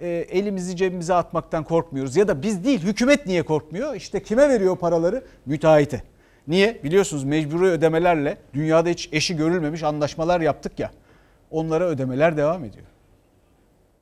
e, 0.00 0.08
elimizi 0.08 0.76
cebimize 0.76 1.14
atmaktan 1.14 1.64
korkmuyoruz? 1.64 2.16
Ya 2.16 2.28
da 2.28 2.42
biz 2.42 2.64
değil 2.64 2.80
hükümet 2.82 3.26
niye 3.26 3.42
korkmuyor? 3.42 3.94
İşte 3.94 4.22
kime 4.22 4.48
veriyor 4.48 4.76
paraları? 4.76 5.24
Müteahhite. 5.46 6.02
Niye? 6.48 6.80
Biliyorsunuz 6.84 7.24
mecburi 7.24 7.64
ödemelerle 7.64 8.38
dünyada 8.54 8.88
hiç 8.88 9.08
eşi 9.12 9.36
görülmemiş 9.36 9.82
anlaşmalar 9.82 10.40
yaptık 10.40 10.78
ya. 10.78 10.90
Onlara 11.50 11.84
ödemeler 11.84 12.36
devam 12.36 12.64
ediyor. 12.64 12.86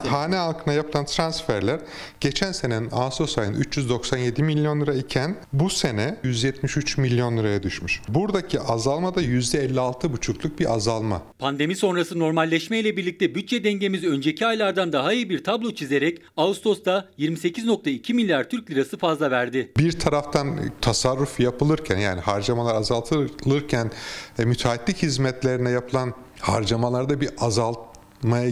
Hane 0.09 0.37
halkına 0.37 0.75
yapılan 0.75 1.07
transferler 1.07 1.81
geçen 2.21 2.53
senenin 2.53 2.89
Ağustos 2.93 3.39
ayında 3.39 3.59
397 3.59 4.43
milyon 4.43 4.81
lira 4.81 4.95
iken 4.95 5.37
bu 5.53 5.71
sene 5.71 6.17
173 6.23 6.99
milyon 6.99 7.37
liraya 7.37 7.63
düşmüş. 7.63 8.01
Buradaki 8.09 8.61
azalma 8.61 9.15
da 9.15 9.23
%56,5'luk 9.23 10.59
bir 10.59 10.75
azalma. 10.75 11.23
Pandemi 11.39 11.77
sonrası 11.77 12.19
normalleşme 12.19 12.79
ile 12.79 12.97
birlikte 12.97 13.35
bütçe 13.35 13.65
dengemiz 13.65 14.05
önceki 14.05 14.47
aylardan 14.47 14.93
daha 14.93 15.13
iyi 15.13 15.31
bir 15.31 15.45
tablo 15.45 15.75
çizerek 15.75 16.23
Ağustos'ta 16.37 17.09
28.2 17.19 18.15
milyar 18.15 18.49
Türk 18.49 18.71
lirası 18.71 18.99
fazla 18.99 19.31
verdi. 19.31 19.73
Bir 19.79 19.93
taraftan 19.93 20.71
tasarruf 20.81 21.41
yapılırken 21.41 21.99
yani 21.99 22.21
harcamalar 22.21 22.75
azaltılırken 22.75 23.91
e, 24.39 24.45
müteahhitlik 24.45 24.97
hizmetlerine 24.97 25.71
yapılan 25.71 26.15
harcamalarda 26.41 27.21
bir 27.21 27.31
azalt 27.39 27.92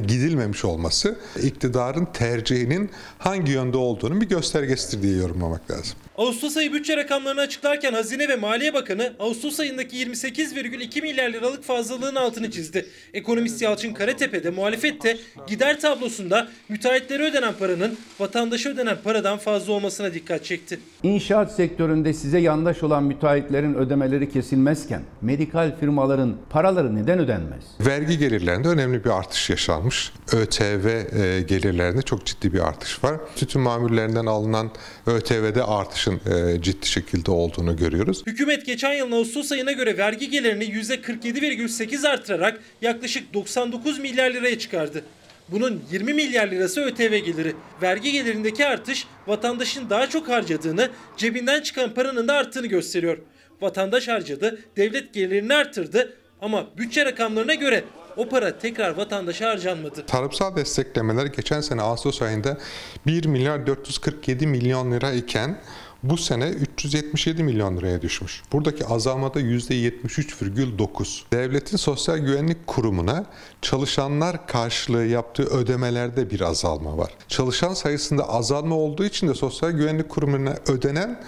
gidilmemiş 0.07 0.64
olması 0.64 1.18
iktidarın 1.43 2.09
tercihinin 2.12 2.91
hangi 3.18 3.53
yönde 3.53 3.77
olduğunu 3.77 4.21
bir 4.21 4.29
göstergesidir 4.29 5.03
diye 5.03 5.16
yorumlamak 5.16 5.71
lazım. 5.71 5.97
Ağustos 6.21 6.57
ayı 6.57 6.73
bütçe 6.73 6.97
rakamlarını 6.97 7.41
açıklarken 7.41 7.93
Hazine 7.93 8.29
ve 8.29 8.37
Maliye 8.37 8.75
Bakanı 8.75 9.12
Ağustos 9.18 9.61
ayındaki 9.61 9.97
28,2 9.97 11.03
milyar 11.03 11.31
liralık 11.31 11.64
fazlalığın 11.64 12.14
altını 12.14 12.51
çizdi. 12.51 12.87
Ekonomist 13.14 13.62
Yalçın 13.62 13.95
Karatepe 13.95 14.45
de 14.45 14.51
muhalefet 14.51 15.05
de 15.05 15.18
gider 15.47 15.81
tablosunda 15.81 16.49
müteahhitlere 16.68 17.23
ödenen 17.23 17.55
paranın 17.59 17.99
vatandaşa 18.18 18.71
ödenen 18.71 18.97
paradan 19.05 19.39
fazla 19.39 19.73
olmasına 19.73 20.14
dikkat 20.14 20.45
çekti. 20.45 20.81
İnşaat 21.03 21.55
sektöründe 21.55 22.12
size 22.12 22.39
yandaş 22.39 22.83
olan 22.83 23.05
müteahhitlerin 23.05 23.75
ödemeleri 23.75 24.31
kesilmezken 24.33 25.03
medikal 25.21 25.77
firmaların 25.81 26.37
paraları 26.51 26.97
neden 26.97 27.18
ödenmez? 27.18 27.64
Vergi 27.81 28.18
gelirlerinde 28.18 28.68
önemli 28.68 29.05
bir 29.05 29.11
artış 29.11 29.51
yaşanmış. 29.51 30.12
ÖTV 30.33 30.87
e, 30.87 31.41
gelirlerinde 31.43 32.03
çok 32.03 32.27
ciddi 32.27 32.53
bir 32.53 32.68
artış 32.68 33.05
var. 33.05 33.16
Tütün 33.37 33.62
mamullerinden 33.62 34.27
alınan 34.27 34.71
ÖTV'de 35.07 35.64
artışın 35.64 36.09
e, 36.14 36.62
ciddi 36.62 36.86
şekilde 36.86 37.30
olduğunu 37.30 37.76
görüyoruz. 37.76 38.22
Hükümet 38.26 38.66
geçen 38.66 38.92
yılın 38.92 39.12
Ağustos 39.12 39.52
ayına 39.52 39.72
göre 39.72 39.98
vergi 39.98 40.30
gelirini 40.30 40.64
%47,8 40.64 42.08
artırarak 42.08 42.61
yaklaşık 42.82 43.34
99 43.34 43.98
milyar 43.98 44.30
liraya 44.30 44.58
çıkardı. 44.58 45.04
Bunun 45.48 45.82
20 45.90 46.14
milyar 46.14 46.48
lirası 46.48 46.80
ÖTV 46.80 47.16
geliri. 47.16 47.54
Vergi 47.82 48.12
gelirindeki 48.12 48.66
artış 48.66 49.06
vatandaşın 49.26 49.90
daha 49.90 50.08
çok 50.08 50.28
harcadığını, 50.28 50.90
cebinden 51.16 51.62
çıkan 51.62 51.94
paranın 51.94 52.28
da 52.28 52.34
arttığını 52.34 52.66
gösteriyor. 52.66 53.18
Vatandaş 53.61 54.08
harcadı, 54.08 54.58
devlet 54.76 55.14
gelirini 55.14 55.54
arttırdı 55.54 56.16
ama 56.40 56.66
bütçe 56.78 57.04
rakamlarına 57.04 57.54
göre 57.54 57.84
o 58.16 58.28
para 58.28 58.58
tekrar 58.58 58.90
vatandaşa 58.90 59.50
harcanmadı. 59.50 60.06
Tarımsal 60.06 60.56
desteklemeler 60.56 61.26
geçen 61.26 61.61
sene 61.61 61.82
Ağustos 61.82 62.22
ayında 62.22 62.58
1 63.06 63.26
milyar 63.26 63.66
447 63.66 64.46
milyon 64.46 64.92
lira 64.92 65.12
iken 65.12 65.61
bu 66.03 66.16
sene 66.16 66.48
377 66.48 67.42
milyon 67.42 67.76
liraya 67.76 68.03
düşmüş. 68.03 68.42
Buradaki 68.53 68.86
azalmada 68.86 69.40
%73,9. 69.40 71.22
Devletin 71.32 71.76
Sosyal 71.76 72.18
Güvenlik 72.18 72.66
Kurumu'na 72.66 73.26
çalışanlar 73.62 74.46
karşılığı 74.46 75.05
yaptığı 75.05 75.42
ödemelerde 75.42 76.30
bir 76.30 76.40
azalma 76.40 76.98
var. 76.98 77.11
Çalışan 77.28 77.74
sayısında 77.74 78.28
azalma 78.28 78.74
olduğu 78.74 79.05
için 79.05 79.28
de 79.28 79.34
Sosyal 79.34 79.70
Güvenlik 79.70 80.09
Kurumu'na 80.09 80.57
ödenen 80.66 81.20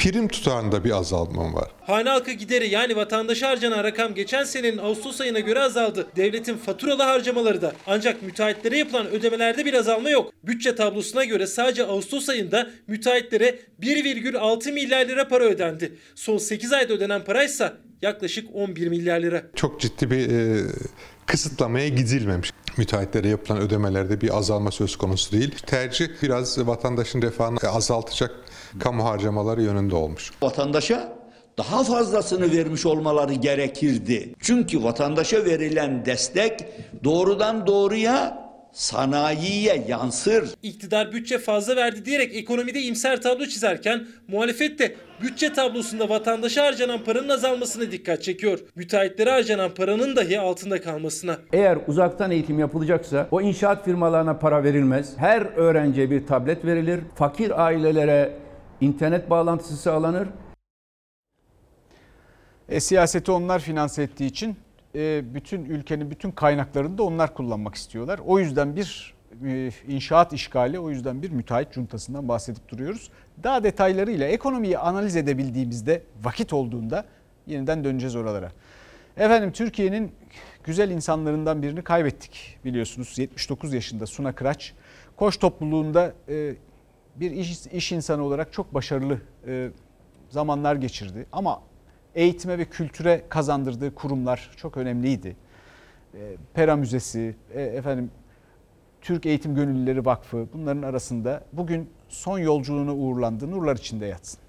prim 0.00 0.28
tutarında 0.28 0.84
bir 0.84 0.90
azalma 0.90 1.54
var. 1.54 1.70
Hane 1.80 2.08
halkı 2.08 2.30
gideri 2.30 2.68
yani 2.68 2.96
vatandaşa 2.96 3.48
harcanan 3.48 3.84
rakam 3.84 4.14
geçen 4.14 4.44
senenin 4.44 4.78
Ağustos 4.78 5.20
ayına 5.20 5.40
göre 5.40 5.60
azaldı. 5.60 6.06
Devletin 6.16 6.56
faturalı 6.56 7.02
harcamaları 7.02 7.62
da. 7.62 7.72
Ancak 7.86 8.22
müteahhitlere 8.22 8.78
yapılan 8.78 9.06
ödemelerde 9.06 9.64
bir 9.64 9.74
azalma 9.74 10.10
yok. 10.10 10.32
Bütçe 10.44 10.76
tablosuna 10.76 11.24
göre 11.24 11.46
sadece 11.46 11.86
Ağustos 11.86 12.28
ayında 12.28 12.70
müteahhitlere 12.86 13.58
1,6 13.82 14.72
milyar 14.72 15.06
lira 15.06 15.28
para 15.28 15.44
ödendi. 15.44 15.92
Son 16.14 16.38
8 16.38 16.72
ayda 16.72 16.92
ödenen 16.92 17.24
paraysa 17.24 17.76
yaklaşık 18.02 18.48
11 18.54 18.88
milyar 18.88 19.20
lira. 19.20 19.42
Çok 19.56 19.80
ciddi 19.80 20.10
bir 20.10 20.30
e, 20.30 20.62
kısıtlamaya 21.26 21.88
gidilmemiş. 21.88 22.50
Müteahhitlere 22.76 23.28
yapılan 23.28 23.60
ödemelerde 23.60 24.20
bir 24.20 24.38
azalma 24.38 24.70
söz 24.70 24.96
konusu 24.96 25.32
değil. 25.32 25.54
Tercih 25.66 26.08
biraz 26.22 26.66
vatandaşın 26.66 27.22
refahını 27.22 27.58
azaltacak 27.58 28.30
kamu 28.78 29.04
harcamaları 29.04 29.62
yönünde 29.62 29.96
olmuş. 29.96 30.30
Vatandaşa 30.42 31.12
daha 31.58 31.84
fazlasını 31.84 32.52
vermiş 32.52 32.86
olmaları 32.86 33.34
gerekirdi. 33.34 34.34
Çünkü 34.40 34.82
vatandaşa 34.82 35.44
verilen 35.44 36.04
destek 36.04 36.64
doğrudan 37.04 37.66
doğruya 37.66 38.40
sanayiye 38.72 39.84
yansır. 39.88 40.50
İktidar 40.62 41.12
bütçe 41.12 41.38
fazla 41.38 41.76
verdi 41.76 42.04
diyerek 42.04 42.36
ekonomide 42.36 42.80
imser 42.82 43.22
tablo 43.22 43.46
çizerken 43.46 44.06
muhalefet 44.28 44.78
de 44.78 44.94
bütçe 45.22 45.52
tablosunda 45.52 46.08
vatandaşa 46.08 46.64
harcanan 46.64 47.04
paranın 47.04 47.28
azalmasına 47.28 47.92
dikkat 47.92 48.22
çekiyor. 48.22 48.58
Müteahhitlere 48.74 49.30
harcanan 49.30 49.70
paranın 49.74 50.16
dahi 50.16 50.40
altında 50.40 50.80
kalmasına. 50.80 51.36
Eğer 51.52 51.78
uzaktan 51.86 52.30
eğitim 52.30 52.58
yapılacaksa 52.58 53.28
o 53.30 53.40
inşaat 53.40 53.84
firmalarına 53.84 54.38
para 54.38 54.64
verilmez. 54.64 55.12
Her 55.16 55.42
öğrenciye 55.42 56.10
bir 56.10 56.26
tablet 56.26 56.64
verilir. 56.64 57.00
Fakir 57.14 57.64
ailelere 57.66 58.32
internet 58.80 59.30
bağlantısı 59.30 59.76
sağlanır. 59.76 60.28
E, 62.68 62.80
siyaseti 62.80 63.32
onlar 63.32 63.58
finanse 63.58 64.02
ettiği 64.02 64.26
için 64.26 64.56
e, 64.94 65.34
bütün 65.34 65.64
ülkenin 65.64 66.10
bütün 66.10 66.30
kaynaklarını 66.30 66.98
da 66.98 67.02
onlar 67.02 67.34
kullanmak 67.34 67.74
istiyorlar. 67.74 68.20
O 68.26 68.38
yüzden 68.38 68.76
bir 68.76 69.14
e, 69.44 69.70
inşaat 69.88 70.32
işgali, 70.32 70.78
o 70.78 70.90
yüzden 70.90 71.22
bir 71.22 71.30
müteahhit 71.30 71.72
cuntasından 71.72 72.28
bahsedip 72.28 72.68
duruyoruz. 72.68 73.10
Daha 73.42 73.64
detaylarıyla 73.64 74.26
ekonomiyi 74.26 74.78
analiz 74.78 75.16
edebildiğimizde, 75.16 76.02
vakit 76.22 76.52
olduğunda 76.52 77.04
yeniden 77.46 77.84
döneceğiz 77.84 78.16
oralara. 78.16 78.52
Efendim 79.16 79.52
Türkiye'nin 79.52 80.12
güzel 80.64 80.90
insanlarından 80.90 81.62
birini 81.62 81.82
kaybettik 81.82 82.58
biliyorsunuz. 82.64 83.18
79 83.18 83.74
yaşında 83.74 84.06
Suna 84.06 84.32
Kıraç. 84.32 84.72
Koç 85.16 85.38
topluluğunda 85.38 86.12
e, 86.28 86.54
bir 87.16 87.30
iş, 87.30 87.66
iş 87.66 87.92
insanı 87.92 88.24
olarak 88.24 88.52
çok 88.52 88.74
başarılı 88.74 89.20
e, 89.46 89.70
zamanlar 90.28 90.74
geçirdi. 90.74 91.26
Ama 91.32 91.62
eğitime 92.14 92.58
ve 92.58 92.64
kültüre 92.64 93.24
kazandırdığı 93.28 93.94
kurumlar 93.94 94.50
çok 94.56 94.76
önemliydi. 94.76 95.36
E, 96.14 96.36
Pera 96.54 96.76
Müzesi, 96.76 97.36
e, 97.54 97.62
efendim 97.62 98.10
Türk 99.00 99.26
Eğitim 99.26 99.54
Gönüllüleri 99.54 100.04
Vakfı 100.04 100.48
bunların 100.52 100.82
arasında 100.82 101.44
bugün 101.52 101.90
son 102.08 102.38
yolculuğuna 102.38 102.94
uğurlandı. 102.94 103.50
Nurlar 103.50 103.76
içinde 103.76 104.06
yatsın. 104.06 104.40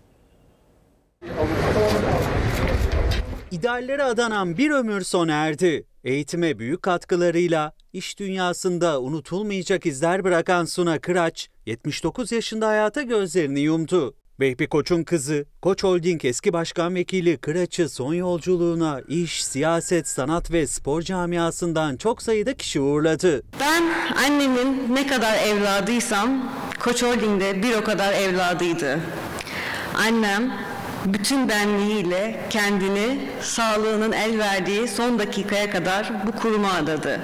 İdeallere 3.52 4.04
adanan 4.04 4.58
bir 4.58 4.72
ömür 4.72 5.02
sona 5.02 5.34
erdi. 5.34 5.86
Eğitime 6.04 6.60
büyük 6.60 6.82
katkılarıyla 6.82 7.74
İş 7.94 8.20
dünyasında 8.20 9.02
unutulmayacak 9.02 9.86
izler 9.86 10.24
bırakan 10.24 10.66
Suna 10.66 11.00
Kıraç, 11.00 11.50
79 11.66 12.32
yaşında 12.32 12.68
hayata 12.68 13.02
gözlerini 13.02 13.60
yumdu. 13.60 14.16
Vehbi 14.40 14.68
Koç'un 14.68 15.04
kızı, 15.04 15.46
Koç 15.62 15.84
Holding 15.84 16.26
eski 16.26 16.54
başkan 16.54 16.96
vekili 16.96 17.38
Kıraç'ı 17.38 17.90
son 17.90 18.14
yolculuğuna 18.14 19.02
iş, 19.08 19.46
siyaset, 19.46 20.08
sanat 20.08 20.52
ve 20.52 20.68
spor 20.68 21.02
camiasından 21.02 21.98
çok 21.98 22.22
sayıda 22.22 22.54
kişi 22.54 22.80
uğurladı. 22.80 23.44
Ben 23.60 23.84
annemin 24.26 24.96
ne 24.96 25.08
kadar 25.08 25.38
evladıysam 25.48 26.52
Koç 26.80 27.04
Holding'de 27.04 27.64
bir 27.64 27.76
o 27.76 27.84
kadar 27.84 28.14
evladıydı. 28.14 29.00
Annem 29.96 30.54
bütün 31.06 31.50
benliğiyle 31.50 32.48
kendini 32.50 33.20
sağlığının 33.42 34.12
el 34.12 34.40
verdiği 34.40 34.88
son 34.88 35.20
dakikaya 35.20 35.70
kadar 35.70 36.14
bu 36.28 36.32
kuruma 36.32 36.74
adadı. 36.74 37.22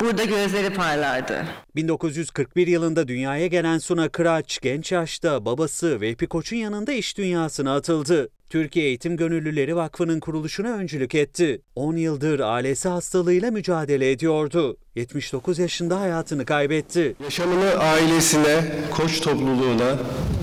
Burada 0.00 0.24
gözleri 0.24 0.74
parlardı. 0.74 1.44
1941 1.76 2.66
yılında 2.66 3.08
dünyaya 3.08 3.46
gelen 3.46 3.78
Suna 3.78 4.08
Kıraç 4.08 4.58
genç 4.62 4.92
yaşta 4.92 5.44
babası 5.44 6.00
Vehbi 6.00 6.26
Koç'un 6.26 6.56
yanında 6.56 6.92
iş 6.92 7.18
dünyasına 7.18 7.74
atıldı. 7.76 8.28
Türkiye 8.50 8.86
Eğitim 8.86 9.16
Gönüllüleri 9.16 9.76
Vakfı'nın 9.76 10.20
kuruluşuna 10.20 10.68
öncülük 10.68 11.14
etti. 11.14 11.62
10 11.74 11.96
yıldır 11.96 12.40
ailesi 12.40 12.88
hastalığıyla 12.88 13.50
mücadele 13.50 14.10
ediyordu. 14.10 14.76
79 14.94 15.58
yaşında 15.58 16.00
hayatını 16.00 16.44
kaybetti. 16.44 17.16
Yaşamını 17.24 17.70
ailesine, 17.70 18.64
koç 18.90 19.20
topluluğuna 19.20 19.90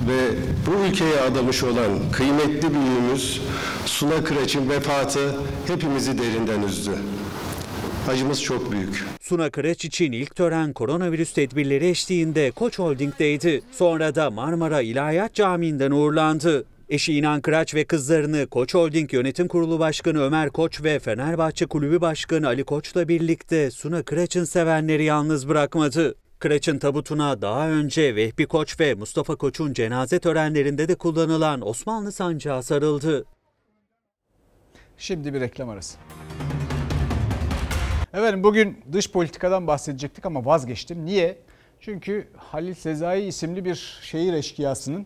ve 0.09 0.35
bu 0.67 0.87
ülkeye 0.87 1.21
adamış 1.21 1.63
olan 1.63 2.11
kıymetli 2.11 2.73
büyüğümüz 2.73 3.41
Suna 3.85 4.23
Kıraç'ın 4.23 4.69
vefatı 4.69 5.35
hepimizi 5.67 6.17
derinden 6.17 6.61
üzdü. 6.61 6.91
Acımız 8.09 8.43
çok 8.43 8.71
büyük. 8.71 9.05
Suna 9.21 9.49
Kıraç 9.49 9.85
için 9.85 10.11
ilk 10.11 10.35
tören 10.35 10.73
koronavirüs 10.73 11.33
tedbirleri 11.33 11.87
eşliğinde 11.87 12.51
Koç 12.51 12.79
Holding'deydi. 12.79 13.61
Sonra 13.71 14.15
da 14.15 14.31
Marmara 14.31 14.81
İlahiyat 14.81 15.33
Camii'nden 15.33 15.91
uğurlandı. 15.91 16.65
Eşi 16.89 17.13
İnan 17.13 17.41
Kıraç 17.41 17.75
ve 17.75 17.85
kızlarını 17.85 18.47
Koç 18.47 18.73
Holding 18.73 19.13
Yönetim 19.13 19.47
Kurulu 19.47 19.79
Başkanı 19.79 20.19
Ömer 20.19 20.49
Koç 20.49 20.83
ve 20.83 20.99
Fenerbahçe 20.99 21.65
Kulübü 21.65 22.01
Başkanı 22.01 22.47
Ali 22.47 22.63
Koç'la 22.63 23.07
birlikte 23.07 23.71
Suna 23.71 24.03
Kıraç'ın 24.03 24.43
sevenleri 24.43 25.03
yalnız 25.03 25.49
bırakmadı. 25.49 26.15
Kıraç'ın 26.39 26.79
tabutuna 26.79 27.41
daha 27.41 27.69
önce 27.69 28.15
Vehbi 28.15 28.45
Koç 28.45 28.79
ve 28.79 28.93
Mustafa 28.93 29.35
Koç'un 29.35 29.73
cenaze 29.73 30.19
törenlerinde 30.19 30.87
de 30.87 30.95
kullanılan 30.95 31.67
Osmanlı 31.67 32.11
sancağı 32.11 32.63
sarıldı. 32.63 33.25
Şimdi 34.97 35.33
bir 35.33 35.41
reklam 35.41 35.69
arası. 35.69 35.97
Efendim 38.15 38.43
bugün 38.43 38.77
dış 38.91 39.11
politikadan 39.11 39.67
bahsedecektik 39.67 40.25
ama 40.25 40.45
vazgeçtim. 40.45 41.05
Niye? 41.05 41.37
Çünkü 41.79 42.27
Halil 42.37 42.73
Sezai 42.73 43.21
isimli 43.21 43.65
bir 43.65 43.99
şehir 44.01 44.33
eşkıyasının 44.33 45.05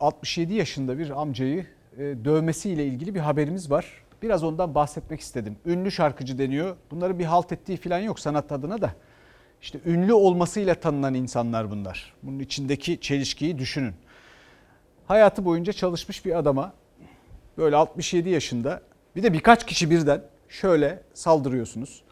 67 0.00 0.54
yaşında 0.54 0.98
bir 0.98 1.20
amcayı 1.20 1.66
dövmesiyle 1.98 2.86
ilgili 2.86 3.14
bir 3.14 3.20
haberimiz 3.20 3.70
var. 3.70 3.86
Biraz 4.22 4.44
ondan 4.44 4.74
bahsetmek 4.74 5.20
istedim. 5.20 5.56
Ünlü 5.66 5.90
şarkıcı 5.90 6.38
deniyor. 6.38 6.76
Bunların 6.90 7.18
bir 7.18 7.24
halt 7.24 7.52
ettiği 7.52 7.76
falan 7.76 7.98
yok 7.98 8.20
sanat 8.20 8.52
adına 8.52 8.80
da. 8.80 8.92
İşte 9.62 9.78
ünlü 9.86 10.12
olmasıyla 10.12 10.74
tanınan 10.74 11.14
insanlar 11.14 11.70
bunlar. 11.70 12.14
Bunun 12.22 12.38
içindeki 12.38 13.00
çelişkiyi 13.00 13.58
düşünün. 13.58 13.94
Hayatı 15.06 15.44
boyunca 15.44 15.72
çalışmış 15.72 16.24
bir 16.24 16.38
adama 16.38 16.72
böyle 17.58 17.76
67 17.76 18.28
yaşında 18.28 18.82
bir 19.16 19.22
de 19.22 19.32
birkaç 19.32 19.66
kişi 19.66 19.90
birden 19.90 20.22
şöyle 20.48 21.02
saldırıyorsunuz. 21.14 22.02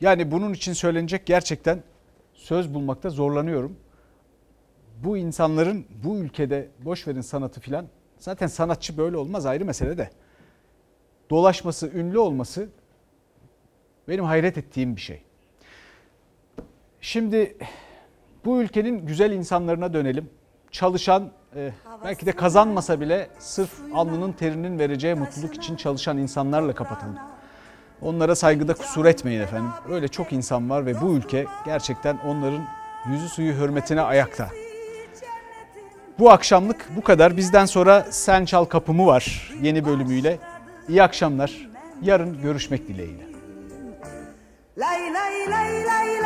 Yani 0.00 0.30
bunun 0.30 0.52
için 0.52 0.72
söylenecek 0.72 1.26
gerçekten 1.26 1.82
söz 2.34 2.74
bulmakta 2.74 3.10
zorlanıyorum. 3.10 3.76
Bu 5.04 5.16
insanların 5.16 5.86
bu 6.04 6.16
ülkede 6.18 6.68
boş 6.84 7.08
verin 7.08 7.20
sanatı 7.20 7.60
filan 7.60 7.86
zaten 8.18 8.46
sanatçı 8.46 8.98
böyle 8.98 9.16
olmaz 9.16 9.46
ayrı 9.46 9.64
mesele 9.64 9.98
de. 9.98 10.10
Dolaşması, 11.30 11.90
ünlü 11.94 12.18
olması 12.18 12.68
benim 14.08 14.24
hayret 14.24 14.58
ettiğim 14.58 14.96
bir 14.96 15.00
şey. 15.00 15.22
Şimdi 17.00 17.56
bu 18.44 18.62
ülkenin 18.62 19.06
güzel 19.06 19.32
insanlarına 19.32 19.92
dönelim. 19.92 20.30
Çalışan, 20.70 21.32
belki 22.04 22.26
de 22.26 22.32
kazanmasa 22.32 23.00
bile 23.00 23.28
sırf 23.38 23.70
alnının 23.94 24.32
terinin 24.32 24.78
vereceği 24.78 25.14
mutluluk 25.14 25.54
için 25.54 25.76
çalışan 25.76 26.18
insanlarla 26.18 26.74
kapatalım. 26.74 27.18
Onlara 28.02 28.34
saygıda 28.34 28.74
kusur 28.74 29.04
etmeyin 29.04 29.40
efendim. 29.40 29.70
Öyle 29.90 30.08
çok 30.08 30.32
insan 30.32 30.70
var 30.70 30.86
ve 30.86 31.00
bu 31.00 31.14
ülke 31.14 31.46
gerçekten 31.64 32.18
onların 32.26 32.64
yüzü 33.10 33.28
suyu 33.28 33.54
hürmetine 33.54 34.00
ayakta. 34.00 34.48
Bu 36.18 36.30
akşamlık 36.30 36.88
bu 36.96 37.02
kadar. 37.02 37.36
Bizden 37.36 37.64
sonra 37.64 38.06
Sen 38.10 38.44
Çal 38.44 38.64
Kapımı 38.64 39.06
var 39.06 39.52
yeni 39.62 39.84
bölümüyle. 39.84 40.38
İyi 40.88 41.02
akşamlar. 41.02 41.68
Yarın 42.02 42.42
görüşmek 42.42 42.88
dileğiyle. 42.88 43.22
Lay 44.78 45.14
lay 45.14 45.50
lay 45.50 45.86
lay 45.86 46.22